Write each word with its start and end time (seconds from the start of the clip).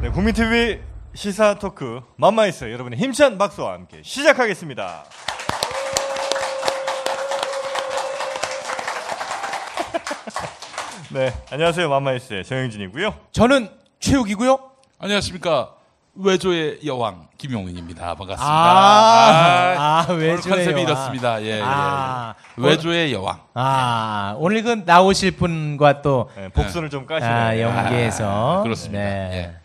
네, 0.00 0.08
국민TV 0.08 0.80
시사 1.14 1.58
토크 1.58 2.00
맘마이스 2.16 2.72
여러분의 2.72 2.98
힘찬 2.98 3.36
박수와 3.36 3.74
함께 3.74 4.00
시작하겠습니다. 4.02 5.04
네, 11.12 11.34
안녕하세요. 11.50 11.90
맘마이스의 11.90 12.44
정영진이고요. 12.44 13.14
저는 13.32 13.68
최욱이고요. 13.98 14.70
안녕하십니까. 14.98 15.74
외조의 16.22 16.80
여왕 16.84 17.28
김용민입니다. 17.38 18.14
반갑습니다. 18.14 18.44
아, 18.44 19.74
아, 19.78 20.06
오늘 20.10 20.28
외조의 20.28 20.56
컨셉이 20.56 20.70
여왕. 20.72 20.82
이렇습니다. 20.82 21.42
예, 21.42 21.46
예, 21.58 21.62
아, 21.64 22.34
예. 22.58 22.62
외조의 22.62 23.12
여왕. 23.12 23.40
아, 23.54 24.34
오늘 24.38 24.62
그 24.62 24.82
나오실 24.84 25.32
분과 25.32 26.02
또 26.02 26.30
네, 26.36 26.48
복선을 26.48 26.90
좀 26.90 27.06
까시네. 27.06 27.32
아, 27.32 27.58
연계해서 27.60 28.60
아, 28.60 28.62
그렇습니다. 28.62 29.02
네. 29.02 29.30
예. 29.32 29.56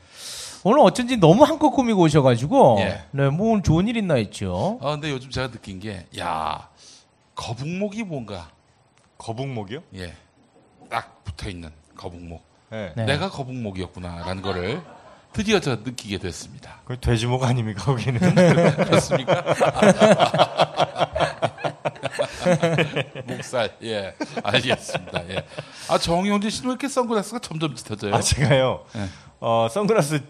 오늘 0.63 0.79
어쩐지 0.79 1.17
너무 1.17 1.43
한껏 1.43 1.71
꾸미고 1.71 2.01
오셔가지고 2.03 2.77
예. 2.79 3.03
네, 3.11 3.29
뭐 3.29 3.51
오늘 3.51 3.61
좋은 3.61 3.87
일 3.87 3.97
있나 3.97 4.15
했죠. 4.15 4.79
아, 4.81 4.91
근데 4.91 5.11
요즘 5.11 5.29
제가 5.29 5.51
느낀 5.51 5.79
게, 5.79 6.05
야 6.17 6.69
거북목이 7.35 8.03
뭔가, 8.03 8.49
거북목이요? 9.17 9.81
예, 9.95 10.13
딱 10.89 11.23
붙어 11.23 11.49
있는 11.49 11.69
거북목. 11.97 12.43
네. 12.69 12.93
네. 12.95 13.05
내가 13.05 13.29
거북목이었구나라는 13.29 14.41
거를 14.41 14.81
드디어 15.35 15.59
제가 15.59 15.81
느끼게 15.83 16.17
됐습니다. 16.19 16.79
그 16.85 16.97
돼지목 16.97 17.43
아닙니까 17.43 17.83
거기는? 17.83 18.21
그렇습니까? 18.85 19.43
목살, 23.27 23.75
예, 23.83 24.13
알겠습니다. 24.43 25.29
예. 25.29 25.43
아, 25.89 25.97
정영진 25.97 26.49
씨는 26.49 26.69
왜 26.69 26.71
이렇게 26.71 26.87
선글라스가 26.87 27.39
점점 27.39 27.75
짙어져요? 27.75 28.15
아 28.15 28.21
제가요. 28.21 28.85
네. 28.93 29.07
어 29.41 29.67
선글라스 29.69 30.21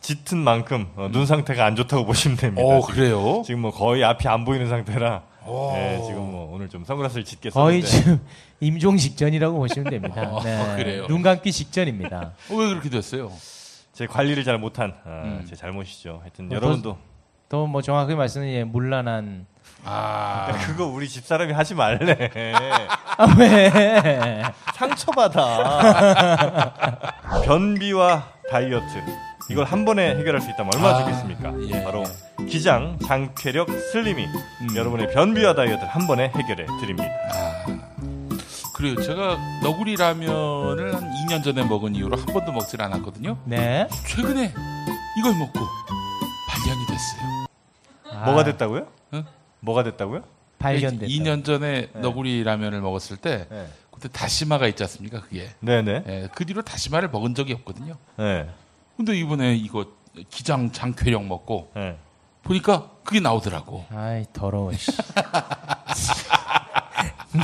짙은 0.00 0.38
만큼 0.38 0.88
어, 0.96 1.10
눈 1.12 1.26
상태가 1.26 1.66
안 1.66 1.76
좋다고 1.76 2.06
보시면 2.06 2.38
됩니다. 2.38 2.66
오, 2.66 2.80
지금. 2.80 2.94
그래요? 2.94 3.42
지금 3.44 3.60
뭐 3.60 3.70
거의 3.70 4.02
앞이 4.02 4.28
안 4.28 4.46
보이는 4.46 4.66
상태라. 4.66 5.24
오. 5.46 5.72
네, 5.74 6.02
지금 6.06 6.22
뭐 6.22 6.54
오늘 6.54 6.70
좀 6.70 6.86
선글라스를 6.86 7.26
짙게 7.26 7.50
거의 7.50 7.82
썼는데. 7.82 8.02
지금 8.16 8.26
임종 8.60 8.96
직전이라고 8.96 9.58
보시면 9.58 9.90
됩니다. 9.90 10.22
어, 10.32 10.40
그래요? 10.76 11.06
눈 11.06 11.20
감기 11.20 11.52
직전입니다. 11.52 12.32
어, 12.50 12.54
왜 12.54 12.68
그렇게 12.68 12.88
됐어요? 12.88 13.30
제 13.98 14.06
관리를 14.06 14.44
잘 14.44 14.58
못한 14.58 14.94
아, 15.04 15.22
음. 15.24 15.44
제 15.44 15.56
잘못이죠. 15.56 16.20
하여튼 16.20 16.46
뭐 16.46 16.56
여러분도 16.56 16.96
또뭐 17.48 17.82
정확하게 17.82 18.14
말씀드리면 18.14 18.60
예, 18.60 18.62
문란한 18.62 19.44
아, 19.84 20.46
야, 20.50 20.56
그거 20.64 20.86
우리 20.86 21.08
집 21.08 21.24
사람이 21.24 21.52
하지 21.52 21.74
말래. 21.74 22.30
아, 23.16 23.26
왜? 23.36 24.44
상처받아. 24.76 25.42
변비와 27.44 28.28
다이어트 28.48 29.02
이걸 29.50 29.64
한 29.64 29.84
번에 29.84 30.14
해결할 30.14 30.40
수 30.42 30.48
있다면 30.50 30.70
얼마나 30.76 30.98
아, 30.98 31.00
좋겠습니까? 31.00 31.54
예, 31.66 31.82
바로 31.82 32.04
기장 32.48 32.96
장쾌력 33.00 33.68
슬림이 33.68 34.26
음. 34.26 34.76
여러분의 34.76 35.10
변비와 35.12 35.54
다이어트를 35.56 35.88
한 35.88 36.06
번에 36.06 36.28
해결해 36.36 36.66
드립니다. 36.80 37.10
아. 37.32 38.17
그래요. 38.78 38.94
제가 39.02 39.36
너구리 39.60 39.96
라면을 39.96 40.94
한 40.94 41.10
2년 41.10 41.42
전에 41.42 41.64
먹은 41.64 41.96
이후로 41.96 42.16
한 42.16 42.26
번도 42.26 42.52
먹질 42.52 42.80
않았거든요. 42.80 43.36
네. 43.44 43.88
최근에 44.06 44.54
이걸 45.18 45.34
먹고 45.36 45.58
발견이 46.48 46.86
됐어요. 46.86 47.46
아, 48.12 48.24
뭐가 48.26 48.44
됐다고요? 48.44 48.86
응? 49.14 49.24
뭐가 49.58 49.82
됐다고요? 49.82 50.22
발견됐다. 50.60 51.06
2년 51.06 51.44
전에 51.44 51.88
너구리 51.94 52.44
라면을 52.44 52.80
먹었을 52.80 53.16
때 53.16 53.48
네. 53.50 53.66
그때 53.90 54.08
다시마가 54.12 54.68
있지 54.68 54.84
않습니까? 54.84 55.22
그게. 55.22 55.50
네네. 55.58 56.04
예, 56.06 56.28
그 56.32 56.46
뒤로 56.46 56.62
다시마를 56.62 57.10
먹은 57.10 57.34
적이 57.34 57.54
없거든요. 57.54 57.96
네. 58.16 58.48
근데 58.96 59.18
이번에 59.18 59.56
이거 59.56 59.86
기장 60.30 60.70
장쾌력 60.70 61.24
먹고 61.24 61.72
네. 61.74 61.98
보니까 62.44 62.90
그게 63.02 63.18
나오더라고. 63.18 63.86
아이 63.90 64.24
더러워. 64.32 64.70
씨. 67.32 67.38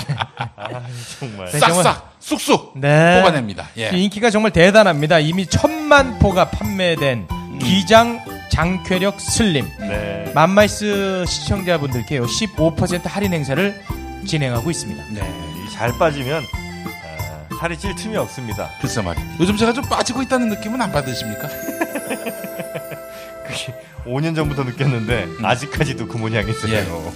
아 0.56 0.82
정말. 1.18 1.46
네, 1.52 1.58
정말- 1.58 1.84
싹싹 1.84 2.14
쑥쑥 2.20 2.72
네. 2.78 3.20
뽑아냅니다. 3.20 3.68
예. 3.76 3.90
인기가 3.90 4.30
정말 4.30 4.50
대단합니다. 4.52 5.18
이미 5.18 5.46
천만 5.46 6.18
포가 6.18 6.50
판매된 6.50 7.26
음. 7.30 7.58
기장 7.58 8.20
장쾌력 8.50 9.20
슬림. 9.20 9.66
네. 9.80 10.30
맘마이스 10.34 11.24
시청자분들께요 11.26 12.24
15% 12.24 13.04
할인 13.04 13.32
행사를 13.34 13.82
진행하고 14.26 14.70
있습니다. 14.70 15.04
네. 15.10 15.20
이잘 15.68 15.92
빠지면 15.98 16.42
아, 16.42 17.56
살이 17.60 17.78
찔 17.78 17.94
틈이 17.94 18.16
없습니다. 18.16 18.70
글쎄 18.80 19.02
말이에요. 19.02 19.28
요즘 19.40 19.56
제가 19.56 19.72
좀 19.72 19.84
빠지고 19.84 20.22
있다는 20.22 20.48
느낌은 20.48 20.80
안 20.80 20.90
받으십니까? 20.92 21.48
그게 23.46 23.74
5년 24.06 24.34
전부터 24.34 24.64
느꼈는데 24.64 25.26
아직까지도 25.42 26.08
그 26.08 26.16
모양이세요. 26.16 27.12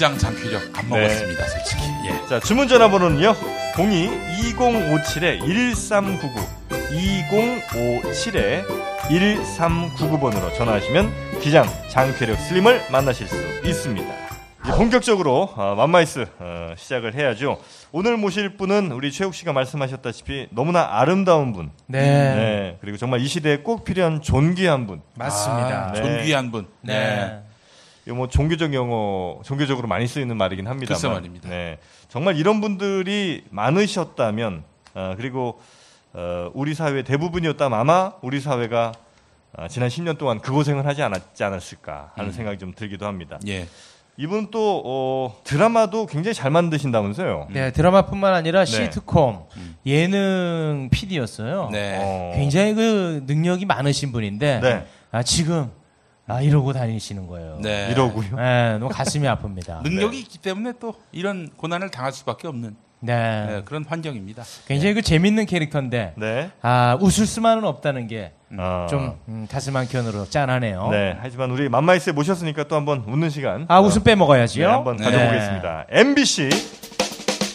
기장 0.00 0.16
장쾌력 0.16 0.62
안 0.78 0.88
네. 0.88 0.88
먹었습니다, 0.88 1.46
솔직히. 1.46 1.82
예. 2.06 2.26
자, 2.26 2.40
주문 2.40 2.68
전화번호는요. 2.68 3.34
02-2057-1399 3.74 6.30
2057-1399번으로 9.10 10.56
전화하시면 10.56 11.12
기장 11.42 11.66
장쾌력 11.90 12.40
슬림을 12.40 12.86
만나실 12.90 13.28
수 13.28 13.36
있습니다. 13.62 14.08
이제 14.64 14.72
본격적으로 14.72 15.50
어, 15.54 15.74
맘마이스 15.74 16.24
어, 16.38 16.72
시작을 16.78 17.14
해야죠. 17.14 17.60
오늘 17.92 18.16
모실 18.16 18.56
분은 18.56 18.92
우리 18.92 19.12
최욱 19.12 19.34
씨가 19.34 19.52
말씀하셨다시피 19.52 20.48
너무나 20.52 20.98
아름다운 20.98 21.52
분. 21.52 21.72
네. 21.86 22.00
네. 22.00 22.78
그리고 22.80 22.96
정말 22.96 23.20
이 23.20 23.28
시대에 23.28 23.58
꼭 23.58 23.84
필요한 23.84 24.22
존귀한 24.22 24.86
분. 24.86 25.02
맞습니다. 25.16 25.88
아, 25.88 25.92
네. 25.92 26.00
존귀한 26.00 26.50
분. 26.50 26.68
네. 26.80 27.26
이거 27.26 27.49
뭐 28.08 28.28
종교적 28.28 28.74
용어, 28.74 29.40
종교적으로 29.44 29.88
많이 29.88 30.06
쓰이는 30.06 30.36
말이긴 30.36 30.66
합니다만. 30.66 31.00
글쎄 31.00 31.08
말입니다. 31.08 31.48
네. 31.48 31.78
정말 32.08 32.36
이런 32.36 32.60
분들이 32.60 33.44
많으셨다면, 33.50 34.64
어, 34.94 35.14
그리고 35.16 35.60
어, 36.12 36.50
우리 36.54 36.74
사회 36.74 37.02
대부분이었다면 37.02 37.78
아마 37.78 38.12
우리 38.22 38.40
사회가 38.40 38.92
어, 39.52 39.68
지난 39.68 39.88
10년 39.88 40.18
동안 40.18 40.40
그 40.40 40.52
고생을 40.52 40.86
하지 40.86 41.02
않았지 41.02 41.42
않았을까 41.42 42.12
하는 42.14 42.30
음. 42.30 42.32
생각이 42.32 42.58
좀 42.58 42.72
들기도 42.74 43.06
합니다. 43.06 43.38
예. 43.46 43.66
이분 44.16 44.50
또 44.50 44.82
어, 44.84 45.40
드라마도 45.44 46.06
굉장히 46.06 46.34
잘 46.34 46.50
만드신다면서요? 46.50 47.48
네, 47.50 47.72
드라마뿐만 47.72 48.34
아니라 48.34 48.64
네. 48.64 48.66
시트콤 48.66 49.46
음. 49.56 49.76
예능 49.86 50.88
PD였어요. 50.92 51.70
네. 51.72 51.98
어, 52.00 52.32
굉장히 52.34 52.74
그 52.74 53.24
능력이 53.26 53.64
많으신 53.64 54.12
분인데 54.12 54.60
네. 54.60 54.86
아 55.10 55.22
지금 55.22 55.70
아 56.30 56.40
이러고 56.40 56.72
다니시는 56.72 57.26
거예요. 57.26 57.58
네. 57.62 57.88
이러고요. 57.90 58.36
네, 58.36 58.78
너무 58.78 58.88
가슴이 58.88 59.26
아픕니다. 59.26 59.82
능력이 59.88 60.18
있기 60.20 60.38
때문에 60.38 60.74
또 60.80 60.94
이런 61.12 61.50
고난을 61.56 61.90
당할 61.90 62.12
수밖에 62.12 62.48
없는 62.48 62.76
네. 63.00 63.46
네, 63.46 63.62
그런 63.64 63.84
환경입니다. 63.88 64.44
굉장히 64.68 64.94
그 64.94 65.02
재밌는 65.02 65.46
캐릭터인데 65.46 66.14
네. 66.16 66.50
아 66.60 66.98
웃을 67.00 67.26
수만은 67.26 67.64
없다는 67.64 68.08
게좀 68.08 68.58
어, 68.58 69.16
음, 69.28 69.46
가슴 69.50 69.76
한켠으로 69.76 70.28
짠하네요. 70.28 70.88
네. 70.90 71.16
하지만 71.20 71.50
우리 71.50 71.68
맘마이스에 71.68 72.12
모셨으니까 72.12 72.64
또 72.64 72.76
한번 72.76 73.02
웃는 73.06 73.30
시간. 73.30 73.64
아 73.68 73.78
어, 73.78 73.82
웃음 73.82 74.02
빼먹어야지요. 74.02 74.66
네, 74.66 74.72
한번 74.72 74.96
네. 74.96 75.04
가져보겠습니다. 75.04 75.86
MBC 75.88 76.50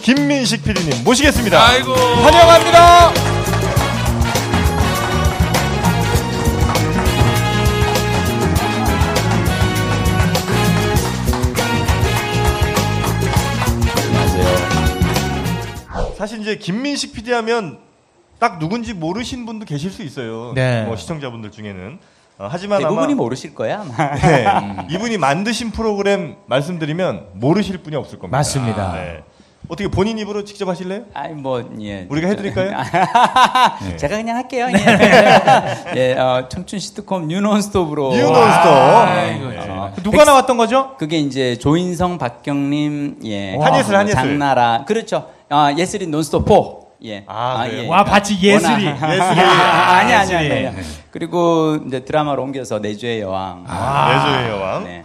김민식 0.01 0.63
PD님 0.63 1.03
모시겠습니다. 1.03 1.63
아이고. 1.67 1.93
환영합니다. 1.93 3.34
사실 16.25 16.41
이제 16.41 16.55
김민식 16.55 17.13
PD 17.13 17.31
하면 17.33 17.77
딱 18.39 18.57
누군지 18.57 18.95
모르신 18.95 19.45
분도 19.45 19.63
계실 19.63 19.91
수 19.91 20.01
있어요. 20.01 20.53
네. 20.55 20.83
뭐 20.83 20.95
시청자분들 20.95 21.51
중에는. 21.51 21.99
어, 22.39 22.47
하지만 22.49 22.79
대부분이 22.79 23.13
아마 23.13 23.15
모르실 23.15 23.53
거야 23.53 23.81
아마. 23.81 24.15
네, 24.17 24.47
이분이 24.89 25.19
만드신 25.19 25.69
프로그램 25.69 26.37
말씀드리면 26.47 27.27
모르실 27.33 27.77
분이 27.77 27.95
없을 27.95 28.17
겁니다. 28.17 28.37
맞습니다. 28.37 28.93
네. 28.93 29.23
어떻게 29.67 29.87
본인 29.87 30.17
입으로 30.17 30.43
직접 30.43 30.67
하실래요? 30.67 31.03
아이 31.13 31.33
뭐 31.33 31.63
예. 31.79 32.07
우리가 32.09 32.27
해드릴까요? 32.29 32.71
네. 33.83 33.97
제가 33.97 34.17
그냥 34.17 34.37
할게요. 34.37 34.67
예, 34.75 35.93
예 35.95 36.13
어, 36.13 36.49
청춘 36.49 36.79
시트콤 36.79 37.27
뉴논스톱으로. 37.27 38.15
뉴 38.15 38.23
논스톱. 38.23 38.65
아이고, 38.65 39.49
네. 39.49 39.61
참. 39.61 39.93
누가 40.01 40.23
나왔던 40.23 40.57
거죠? 40.57 40.95
그게 40.97 41.19
이제 41.19 41.55
조인성, 41.59 42.17
박경림, 42.17 43.19
예, 43.25 43.57
한예슬, 43.57 43.93
어, 43.93 43.99
한예슬. 43.99 44.15
장나라, 44.15 44.85
그렇죠. 44.85 45.34
아 45.49 45.73
예슬이 45.77 46.07
논스톱 46.07 46.47
4. 46.47 46.55
예. 47.03 47.23
아, 47.27 47.65
그래요? 47.67 47.89
와 47.89 48.03
봤지 48.03 48.37
예슬이. 48.41 48.85
워낙- 48.87 49.11
예슬이. 49.11 49.39
아 49.39 50.03
니 50.05 50.13
아니 50.13 50.31
예슬이. 50.33 50.67
아니. 50.67 50.77
그리고 51.11 51.77
이제 51.87 52.03
드라마로 52.03 52.41
옮겨서 52.43 52.79
내주의 52.79 53.21
여왕. 53.21 53.65
아, 53.67 54.37
예조의 54.39 54.49
여왕. 54.59 54.83
네. 54.85 55.03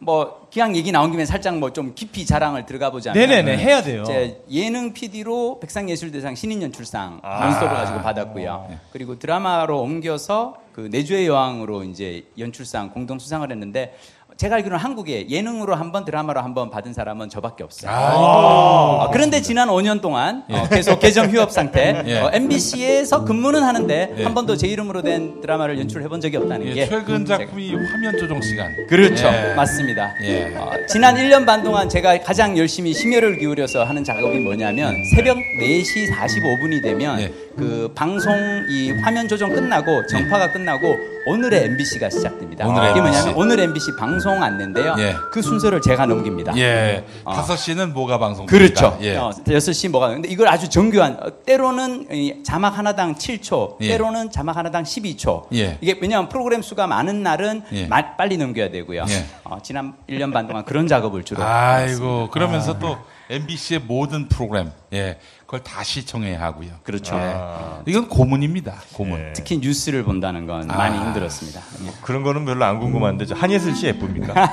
뭐 0.00 0.46
기왕 0.50 0.76
얘기 0.76 0.92
나온 0.92 1.10
김에 1.10 1.24
살짝 1.24 1.56
뭐 1.58 1.70
좀 1.70 1.92
깊이 1.94 2.24
자랑을 2.24 2.66
들어가 2.66 2.90
보자면 2.90 3.18
네네네 3.18 3.56
해야 3.58 3.82
돼요. 3.82 4.04
제 4.04 4.40
예능 4.50 4.92
PD로 4.92 5.58
백상예술대상 5.60 6.34
신인연출상 6.34 7.20
아. 7.22 7.44
논스톱을 7.46 7.74
가지고 7.74 8.00
받았고요. 8.02 8.68
그리고 8.92 9.18
드라마로 9.18 9.80
옮겨서 9.80 10.56
그 10.72 10.88
내주의 10.92 11.26
여왕으로 11.26 11.82
이제 11.84 12.24
연출상 12.38 12.90
공동 12.90 13.18
수상을 13.18 13.50
했는데 13.50 13.96
제가 14.38 14.54
알기로는 14.54 14.78
한국에 14.78 15.26
예능으로 15.28 15.74
한 15.74 15.90
번 15.90 16.04
드라마로 16.04 16.40
한 16.42 16.54
번 16.54 16.70
받은 16.70 16.92
사람은 16.92 17.28
저밖에 17.28 17.64
없어요. 17.64 17.90
어, 17.92 19.10
그런데 19.12 19.40
지난 19.42 19.68
5년 19.68 20.00
동안 20.00 20.44
어, 20.48 20.68
계속 20.68 21.00
계정 21.00 21.28
휴업 21.28 21.50
상태. 21.50 22.02
예. 22.06 22.18
어, 22.20 22.30
MBC에서 22.32 23.24
근무는 23.24 23.62
하는데 23.64 24.14
예. 24.16 24.22
한 24.24 24.34
번도 24.34 24.56
제 24.56 24.68
이름으로 24.68 25.02
된 25.02 25.40
드라마를 25.40 25.78
연출해 25.80 26.06
본 26.08 26.20
적이 26.20 26.36
없다는 26.36 26.66
예, 26.68 26.72
게 26.74 26.86
최근 26.88 27.24
제가- 27.24 27.38
작품이 27.38 27.74
화면 27.74 28.16
조정 28.18 28.40
시간. 28.40 28.72
그렇죠. 28.88 29.26
예. 29.26 29.54
맞습니다. 29.54 30.14
예. 30.22 30.54
어, 30.56 30.70
지난 30.88 31.16
1년 31.16 31.44
반 31.44 31.64
동안 31.64 31.88
제가 31.88 32.20
가장 32.22 32.56
열심히 32.56 32.94
심혈을 32.94 33.38
기울여서 33.38 33.82
하는 33.84 34.04
작업이 34.04 34.38
뭐냐면 34.38 34.94
새벽 35.16 35.36
4시 35.60 36.10
45분이 36.12 36.80
되면 36.82 37.20
예. 37.20 37.32
그 37.58 37.90
방송 37.94 38.32
이 38.68 38.92
화면 39.02 39.26
조정 39.26 39.52
끝나고 39.52 40.06
전파가 40.06 40.52
끝나고 40.52 40.96
오늘의 41.26 41.64
MBC가 41.64 42.08
시작됩니다. 42.08 42.66
오늘의 42.68 42.90
이게 42.92 43.00
MBC. 43.00 43.18
뭐냐면 43.18 43.34
오늘 43.42 43.60
MBC 43.60 43.96
방송 43.98 44.40
안내인데요. 44.42 44.94
예. 44.98 45.14
그 45.32 45.42
순서를 45.42 45.80
제가 45.80 46.06
넘깁니다. 46.06 46.56
예. 46.56 47.04
어. 47.24 47.34
다섯 47.34 47.56
시는 47.56 47.92
뭐가 47.92 48.18
방송? 48.18 48.46
그렇죠. 48.46 48.96
예. 49.02 49.16
어, 49.16 49.30
6시 49.44 49.90
뭐가. 49.90 50.08
근데 50.10 50.28
이걸 50.28 50.46
아주 50.48 50.68
정교한, 50.70 51.18
어, 51.20 51.42
때로는 51.44 52.06
이 52.12 52.42
자막 52.44 52.78
하나당 52.78 53.16
7초, 53.16 53.76
예. 53.80 53.88
때로는 53.88 54.30
자막 54.30 54.56
하나당 54.56 54.84
12초. 54.84 55.52
예. 55.54 55.78
이게 55.80 55.98
왜냐하면 56.00 56.28
프로그램 56.28 56.62
수가 56.62 56.86
많은 56.86 57.22
날은 57.24 57.62
예. 57.72 57.86
마- 57.88 58.16
빨리 58.16 58.36
넘겨야 58.38 58.70
되고요. 58.70 59.04
예. 59.08 59.24
어, 59.44 59.58
지난 59.62 59.94
1년 60.08 60.32
반 60.32 60.46
동안 60.46 60.64
그런 60.64 60.86
작업을 60.86 61.24
주로. 61.24 61.42
아이고 61.42 62.28
그러면서 62.30 62.78
또 62.78 62.96
MBC의 63.30 63.80
모든 63.86 64.28
프로그램 64.28 64.70
예 64.92 65.18
그걸 65.40 65.62
다 65.62 65.82
시청해야 65.82 66.40
하고요. 66.40 66.70
그렇죠. 66.82 67.14
예. 67.16 67.20
아. 67.34 67.82
이건 67.86 68.08
고문입니다. 68.08 68.74
고문. 68.92 69.18
예. 69.18 69.32
특히 69.34 69.58
뉴스를 69.58 70.02
본다는 70.04 70.46
건 70.46 70.70
아. 70.70 70.76
많이 70.76 70.98
힘들었습니다. 70.98 71.60
예. 71.84 71.90
그런 72.02 72.22
거는 72.22 72.44
별로 72.44 72.64
안 72.64 72.80
궁금한데 72.80 73.26
저 73.26 73.34
한예슬 73.34 73.74
씨 73.74 73.86
예쁩니까? 73.86 74.34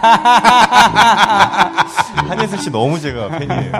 한예슬 2.27 2.57
씨 2.59 2.69
너무 2.69 2.99
제가 2.99 3.39
팬이에요. 3.39 3.71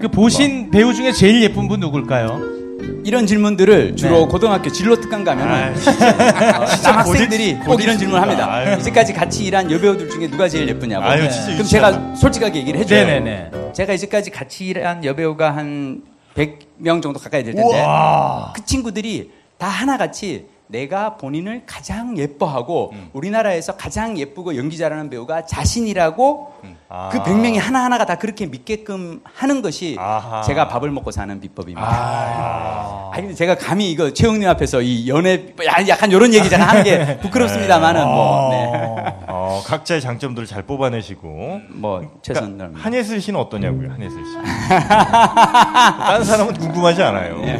그 0.00 0.08
보신 0.08 0.70
배우 0.70 0.92
중에 0.94 1.12
제일 1.12 1.42
예쁜 1.42 1.68
분 1.68 1.80
누굴까요? 1.80 2.65
이런 3.04 3.26
질문들을 3.26 3.96
주로 3.96 4.20
네. 4.20 4.26
고등학교 4.26 4.70
진로 4.70 4.96
특강 5.00 5.22
가면 5.24 5.48
아, 5.48 5.68
은 5.68 5.74
진짜 5.76 6.96
학생들이 6.98 7.58
고딕- 7.58 7.64
꼭 7.64 7.82
이런 7.82 7.98
질문을 7.98 8.20
합니다. 8.20 8.52
아유. 8.52 8.78
이제까지 8.80 9.12
같이 9.12 9.44
일한 9.44 9.70
여배우들 9.70 10.10
중에 10.10 10.28
누가 10.28 10.48
제일 10.48 10.68
예쁘냐고. 10.68 11.04
아유, 11.04 11.22
네. 11.22 11.30
진짜 11.30 11.52
그럼. 11.52 11.66
제가 11.66 12.14
솔직하게 12.16 12.58
얘기를 12.60 12.80
해줘요. 12.80 13.06
네네네. 13.06 13.50
제가 13.74 13.92
이제까지 13.92 14.30
같이 14.30 14.66
일한 14.66 15.04
여배우가 15.04 15.56
한 15.56 16.02
100명 16.34 17.00
정도 17.02 17.18
가까이 17.18 17.42
될 17.44 17.54
텐데 17.54 17.68
우와. 17.76 18.52
그 18.54 18.64
친구들이 18.64 19.30
다 19.58 19.68
하나같이 19.68 20.46
내가 20.68 21.16
본인을 21.16 21.62
가장 21.66 22.18
예뻐하고 22.18 22.90
음. 22.92 23.10
우리나라에서 23.12 23.76
가장 23.76 24.18
예쁘고 24.18 24.56
연기 24.56 24.76
잘하는 24.76 25.08
배우가 25.10 25.46
자신이라고 25.46 26.54
아. 26.88 27.08
그 27.12 27.18
100명이 27.20 27.58
하나하나가 27.58 28.04
다 28.04 28.16
그렇게 28.16 28.46
믿게끔 28.46 29.20
하는 29.24 29.62
것이 29.62 29.96
아하. 29.98 30.42
제가 30.42 30.68
밥을 30.68 30.90
먹고 30.90 31.10
사는 31.10 31.40
비법입니다. 31.40 31.86
아. 31.88 33.10
아니 33.12 33.22
근데 33.22 33.34
제가 33.34 33.56
감히 33.56 33.90
이거 33.90 34.12
최영님 34.12 34.48
앞에서 34.48 34.82
이 34.82 35.08
연애 35.08 35.46
야, 35.66 35.86
약간 35.88 36.10
이런 36.10 36.34
얘기 36.34 36.48
제가 36.48 36.66
하는 36.66 36.82
게 36.82 37.18
부끄럽습니다만은 37.22 38.04
뭐, 38.04 38.50
네. 38.50 39.14
어, 39.46 39.62
각자의 39.64 40.00
장점들을 40.00 40.48
잘 40.48 40.64
뽑아내시고. 40.64 41.60
뭐 41.68 42.18
최선을 42.22 42.56
그러니까 42.58 42.80
한예슬 42.80 43.20
씨는 43.20 43.38
어떠냐고요, 43.38 43.92
한예슬 43.92 44.18
씨. 44.24 44.32
다른 44.68 46.24
사람은 46.24 46.54
궁금하지 46.54 47.02
않아요. 47.04 47.40
예. 47.44 47.52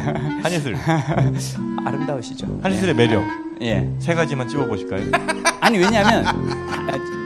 한예슬. 0.42 0.76
아름다우시죠. 1.86 2.58
한예슬의 2.62 2.94
매력. 2.94 3.22
예. 3.62 3.88
세 4.00 4.14
가지만 4.14 4.48
찝어 4.48 4.66
보실까요? 4.66 5.04
아니 5.60 5.78
왜냐하면 5.78 6.24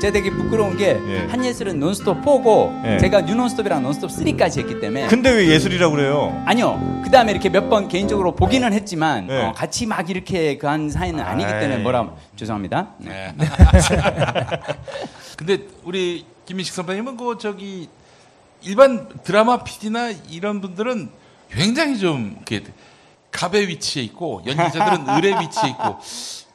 제가 0.00 0.12
되게 0.12 0.30
부끄러운 0.30 0.76
게 0.76 0.98
예. 1.08 1.26
한예슬은 1.30 1.78
논스톱 1.78 2.24
4고 2.24 2.84
예. 2.86 2.98
제가 2.98 3.20
뉴논스톱이랑 3.22 3.82
논스톱 3.82 4.10
3까지 4.10 4.60
했기 4.60 4.80
때문에 4.80 5.06
근데 5.08 5.30
왜 5.30 5.46
예술이라고 5.48 5.94
그래요? 5.94 6.42
아니요 6.46 7.00
그 7.04 7.10
다음에 7.10 7.30
이렇게 7.32 7.48
몇 7.48 7.68
번 7.70 7.86
개인적으로 7.88 8.34
보기는 8.34 8.72
했지만 8.72 9.28
예. 9.30 9.42
어, 9.42 9.52
같이 9.52 9.86
막 9.86 10.08
이렇게 10.10 10.56
그 10.58 10.66
한 10.66 10.88
사이는 10.90 11.20
아니기. 11.20 11.48
때문에 11.50 11.78
뭐라 11.78 12.10
죄송합니다. 12.36 12.88
네. 12.98 13.34
네. 13.36 13.46
근데 15.36 15.58
우리 15.84 16.24
김민식 16.46 16.74
선배님은 16.74 17.16
그 17.16 17.36
저기 17.38 17.88
일반 18.62 19.08
드라마 19.22 19.62
PD나 19.62 20.10
이런 20.30 20.60
분들은 20.60 21.10
굉장히 21.50 21.98
좀 21.98 22.34
이렇게 22.36 22.64
갑의 23.32 23.68
위치에 23.68 24.02
있고 24.02 24.42
연기자들은 24.46 25.08
을의 25.16 25.40
위치에 25.40 25.70
있고 25.70 25.98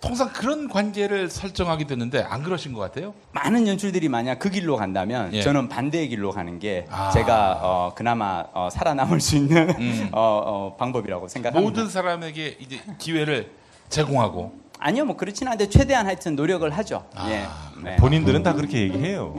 통상 0.05 0.29
그런 0.29 0.69
관계를 0.69 1.31
설정하게 1.31 1.85
되는데 1.87 2.21
안 2.21 2.43
그러신 2.43 2.73
것 2.73 2.79
같아요. 2.79 3.15
많은 3.31 3.67
연출들이 3.67 4.07
만약 4.07 4.37
그 4.37 4.51
길로 4.51 4.75
간다면 4.75 5.33
예. 5.33 5.41
저는 5.41 5.67
반대의 5.67 6.09
길로 6.09 6.31
가는 6.31 6.59
게 6.59 6.85
아. 6.91 7.09
제가 7.09 7.59
어, 7.63 7.91
그나마 7.95 8.45
어, 8.53 8.69
살아남을 8.71 9.19
수 9.19 9.35
있는 9.35 9.69
음. 9.71 10.09
어, 10.11 10.19
어, 10.45 10.75
방법이라고 10.77 11.27
생각합니다. 11.27 11.59
모든 11.59 11.89
사람에게 11.89 12.57
이제 12.59 12.79
기회를 12.99 13.49
제공하고 13.89 14.53
아니요 14.77 15.05
뭐 15.05 15.17
그렇진 15.17 15.47
않은데 15.47 15.69
최대한 15.69 16.05
하여튼 16.05 16.35
노력을 16.35 16.69
하죠. 16.69 17.05
아, 17.15 17.27
예. 17.31 17.45
네. 17.83 17.95
본인들은 17.95 18.43
다 18.43 18.53
그렇게 18.53 18.81
얘기해요. 18.81 19.33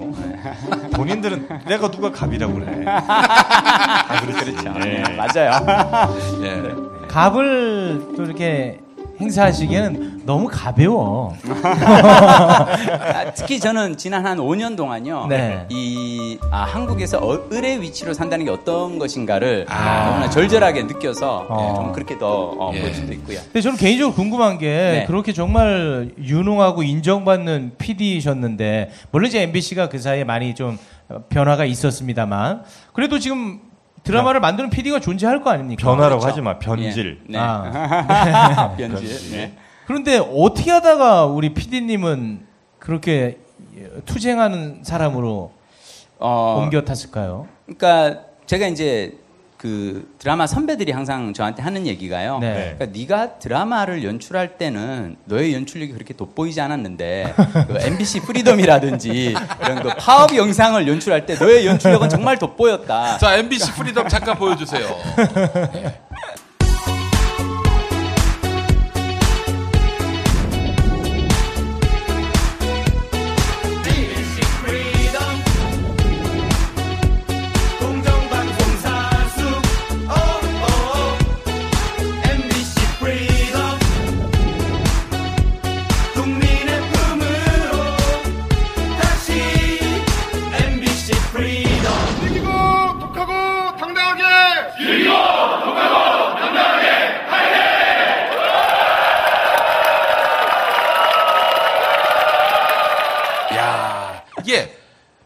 본인들은 0.95 1.49
내가 1.69 1.91
누가 1.93 2.11
갑이라고 2.11 2.55
그래. 2.55 2.85
다 2.85 4.21
그렇죠. 4.21 4.75
예. 4.85 5.03
맞아요. 5.15 6.13
예. 6.43 7.07
갑을 7.09 8.15
또 8.17 8.25
이렇게 8.25 8.81
행사하시기에는 9.21 10.23
너무 10.25 10.49
가벼워. 10.51 11.37
아, 11.63 13.33
특히 13.35 13.59
저는 13.59 13.97
지난 13.97 14.27
한 14.27 14.39
5년 14.39 14.77
동안요. 14.77 15.27
네. 15.29 15.67
이 15.69 16.39
아, 16.51 16.65
한국에서 16.65 17.19
어, 17.19 17.49
을의 17.53 17.81
위치로 17.81 18.13
산다는 18.13 18.45
게 18.45 18.51
어떤 18.51 18.99
것인가를 18.99 19.67
아. 19.69 20.07
너무나 20.07 20.31
절절하게 20.31 20.85
느껴서 20.85 21.47
어. 21.49 21.75
좀 21.77 21.93
그렇게 21.93 22.19
더 22.19 22.51
어, 22.59 22.73
예. 22.75 22.81
볼 22.81 22.93
수도 22.93 23.13
있고요. 23.13 23.39
근데 23.45 23.61
저는 23.61 23.79
개인적으로 23.79 24.15
궁금한 24.15 24.59
게 24.59 24.67
네. 24.67 25.05
그렇게 25.07 25.33
정말 25.33 26.11
유능하고 26.19 26.83
인정받는 26.83 27.73
PD셨는데 27.79 28.91
물론 29.11 29.29
이제 29.29 29.43
MBC가 29.43 29.89
그 29.89 29.99
사이에 29.99 30.25
많이 30.25 30.55
좀 30.55 30.79
변화가 31.29 31.65
있었습니다만 31.65 32.63
그래도 32.93 33.19
지금 33.19 33.61
드라마를 34.07 34.41
만드는 34.41 34.71
PD가 34.71 35.01
존재할 35.01 35.43
거 35.43 35.51
아닙니까? 35.51 35.83
변화라고 35.83 36.21
그렇죠. 36.21 36.29
하지 36.29 36.41
마. 36.41 36.59
변질. 36.59 37.21
예. 37.29 37.33
네. 37.33 37.39
아. 37.39 38.75
변질. 38.79 39.31
네. 39.33 39.57
그런데 39.87 40.19
어떻게 40.19 40.71
하다가 40.71 41.27
우리 41.27 41.53
PD님은 41.53 42.47
그렇게 42.79 43.39
투쟁하는 44.05 44.81
사람으로 44.83 45.53
어, 46.19 46.61
옮겨 46.63 46.83
탔을까요? 46.83 47.47
그러니까 47.67 48.23
제가 48.47 48.69
이제 48.69 49.19
그 49.67 50.15
드라마 50.21 50.47
선배들이 50.47 50.93
항상 50.93 51.35
저한테 51.35 51.61
하는 51.61 51.89
얘기가요. 51.89 52.39
네. 52.39 52.77
그러니까 52.79 52.97
네가 52.97 53.39
드라마를 53.41 54.05
연출할 54.05 54.59
때는 54.59 55.17
너의 55.25 55.55
연출력이 55.55 55.93
그렇게 55.93 56.15
돋보이지 56.15 56.61
않았는데 56.61 57.35
그 57.67 57.79
MBC 57.81 58.21
프리덤이라든지 58.21 59.35
이런 59.61 59.83
그 59.83 59.89
파업 59.99 60.37
영상을 60.37 60.87
연출할 60.87 61.27
때 61.27 61.35
너의 61.35 61.67
연출력은 61.67 62.09
정말 62.09 62.39
돋보였다. 62.39 63.19
자 63.19 63.37
MBC 63.39 63.73
프리덤 63.73 64.09
잠깐 64.09 64.39
보여주세요. 64.39 64.87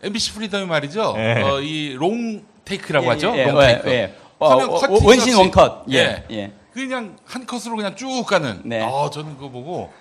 MBC 0.02 0.32
프리덤이 0.32 0.66
말이죠. 0.66 1.14
예. 1.18 1.42
어, 1.42 1.60
이 1.60 1.77
롱 1.77 2.42
테이크라고 2.64 3.06
예, 3.06 3.10
하죠. 3.10 3.32
예, 3.36 3.44
롱 3.46 3.62
예, 3.62 3.66
테이크. 3.66 3.90
예. 3.90 4.14
어, 4.38 4.48
화면 4.48 4.70
어, 4.70 4.80
one 5.02 5.14
scene. 5.14 5.36
one 5.36 5.57
cut. 5.57 5.84
예. 5.90 6.24
예. 6.30 6.36
예. 6.36 6.52
그냥 6.72 7.16
한 7.26 7.46
컷으로 7.46 7.76
그냥 7.76 7.94
쭉 7.96 8.24
가는. 8.26 8.60
네. 8.64 8.80
어, 8.82 9.10
저는 9.10 9.34
그거 9.34 9.50
보고 9.50 9.92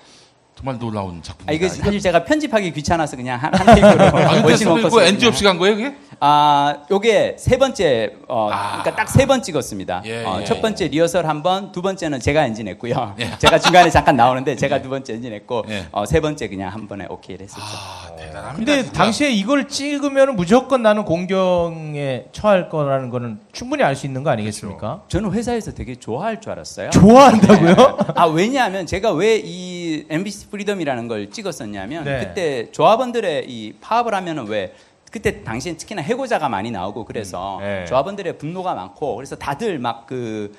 정말 0.56 0.78
놀라운 0.78 1.20
아, 1.20 1.22
작품입니다. 1.22 1.54
이거 1.54 1.74
사실 1.74 2.00
제가 2.00 2.24
편집하기 2.26 2.72
귀찮아서 2.74 3.16
그냥 3.16 3.40
한, 3.40 3.54
한 3.54 3.66
테이크로 3.66 4.06
아, 4.06 4.42
근데 4.42 4.42
그거 4.42 4.52
NG 4.52 4.64
썼거든요. 4.66 5.28
없이 5.28 5.44
간 5.44 5.58
거예요, 5.58 5.76
그게? 5.76 5.96
아, 6.22 6.84
요게 6.92 7.36
세 7.38 7.58
번째, 7.58 8.16
어, 8.28 8.50
아. 8.52 8.82
그러니까 8.82 8.96
딱 8.96 9.08
세 9.10 9.26
번 9.26 9.42
찍었습니다. 9.42 10.02
예, 10.06 10.26
어, 10.26 10.40
예. 10.42 10.44
첫 10.46 10.62
번째 10.62 10.88
리허설 10.90 11.26
한 11.26 11.42
번, 11.44 11.72
두 11.72 11.82
번째는 11.82 12.20
제가 12.20 12.46
엔진했고요. 12.46 13.16
예. 13.20 13.30
제가 13.40 13.58
중간에 13.60 13.90
잠깐 13.90 14.16
나오는데 14.18 14.56
제가 14.56 14.82
두 14.82 14.90
번째 14.90 15.14
엔진했고, 15.14 15.64
예. 15.70 15.86
어, 15.92 16.06
세 16.06 16.20
번째 16.20 16.48
그냥 16.50 16.74
한 16.74 16.88
번에 16.88 17.06
오케이를 17.10 17.46
했었죠. 17.46 17.62
아, 17.64 18.16
대단합니다. 18.18 18.54
근데 18.56 18.84
진짜. 18.84 18.98
당시에 19.04 19.30
이걸 19.32 19.68
찍으면 19.70 20.36
무조건 20.36 20.82
나는 20.84 21.06
곤경에 21.06 22.26
처할 22.32 22.70
거라는 22.70 23.10
거는 23.10 23.40
충분히 23.52 23.84
알 23.84 23.96
수 23.96 24.06
있는 24.06 24.24
거 24.24 24.30
아니겠습니까? 24.30 25.04
저는 25.10 25.32
회사에서 25.34 25.74
되게 25.74 25.96
좋아할 25.96 26.40
줄 26.42 26.52
알았어요. 26.54 26.90
좋아한다고요? 26.92 27.98
아 28.16 28.26
왜냐하면 28.26 28.86
제가 28.86 29.12
왜 29.12 29.40
이 29.44 30.06
MBC 30.10 30.48
프리덤이라는 30.50 31.08
걸 31.08 31.30
찍었었냐면 31.32 32.04
네. 32.04 32.20
그때 32.20 32.72
조합원들의 32.72 33.46
이 33.50 33.74
파업을 33.82 34.14
하면은 34.14 34.48
왜 34.48 34.74
그때 35.12 35.44
당시엔 35.44 35.78
특히나 35.78 36.02
해고자가 36.02 36.50
많이 36.50 36.72
나오고 36.72 37.06
그래서 37.06 37.58
음, 37.58 37.64
네. 37.64 37.86
조합원들의 37.86 38.38
분노가 38.38 38.74
많고 38.76 39.16
그래서 39.16 39.36
다들 39.36 39.80
막 39.80 40.06
그 40.08 40.52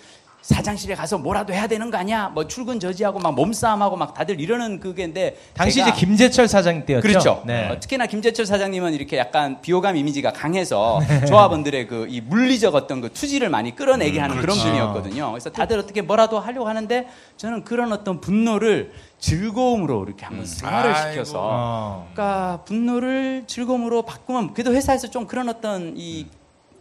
사장실에 0.43 0.95
가서 0.95 1.19
뭐라도 1.19 1.53
해야 1.53 1.67
되는 1.67 1.91
거 1.91 1.99
아니야? 1.99 2.29
뭐 2.29 2.47
출근 2.47 2.81
저지하고 2.81 3.19
막 3.19 3.35
몸싸움하고 3.35 3.97
막 3.97 4.15
다들 4.15 4.41
이러는 4.41 4.81
그게인데 4.81 5.37
당시 5.55 5.83
이제 5.83 5.93
김재철 5.93 6.49
사장 6.49 6.87
때였죠. 6.87 7.07
그렇죠. 7.07 7.43
네. 7.45 7.69
어, 7.69 7.79
특히나 7.79 8.07
김재철 8.07 8.47
사장님은 8.47 8.95
이렇게 8.95 9.19
약간 9.19 9.61
비호감 9.61 9.97
이미지가 9.97 10.33
강해서 10.33 11.01
조합원들의 11.29 11.87
그 11.89 12.07
이 12.09 12.21
물리적 12.23 12.75
어떤 12.75 13.01
그 13.03 13.13
투지를 13.13 13.51
많이 13.51 13.77
끌어내게 13.77 14.19
하는 14.19 14.37
그런 14.37 14.57
그렇지. 14.57 14.65
분이었거든요. 14.65 15.31
그래서 15.31 15.51
다들 15.51 15.79
어떻게 15.79 16.01
뭐라도 16.01 16.41
하려고 16.41 16.67
하는데 16.69 17.07
저는 17.37 17.65
그런 17.65 17.93
어떤 17.93 18.21
분노를 18.21 18.93
즐거움으로 19.21 20.05
이렇게 20.07 20.25
한번 20.25 20.47
승화를 20.47 20.93
아이고. 20.95 21.11
시켜서 21.13 21.39
어. 21.43 22.09
그러니까 22.13 22.63
분노를 22.65 23.45
즐거움으로 23.47 24.03
바꾸면 24.03 24.55
그래도 24.55 24.73
회사에서 24.75 25.09
좀 25.11 25.27
그런 25.27 25.49
어떤 25.49 25.95
이 25.97 26.27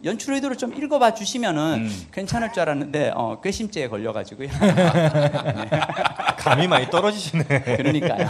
연출 0.06 0.34
의도를 0.34 0.58
좀 0.58 0.74
읽어봐 0.74 1.14
주시면은 1.14 1.88
음. 1.90 2.08
괜찮을 2.14 2.54
줄 2.54 2.62
알았는데 2.62 3.12
어, 3.16 3.42
괘씸죄에 3.44 3.90
걸려가지고 3.90 4.46
요. 4.46 4.50
감이 6.38 6.68
많이 6.68 6.90
떨어지시네. 6.90 7.44
그러니까요. 7.44 8.30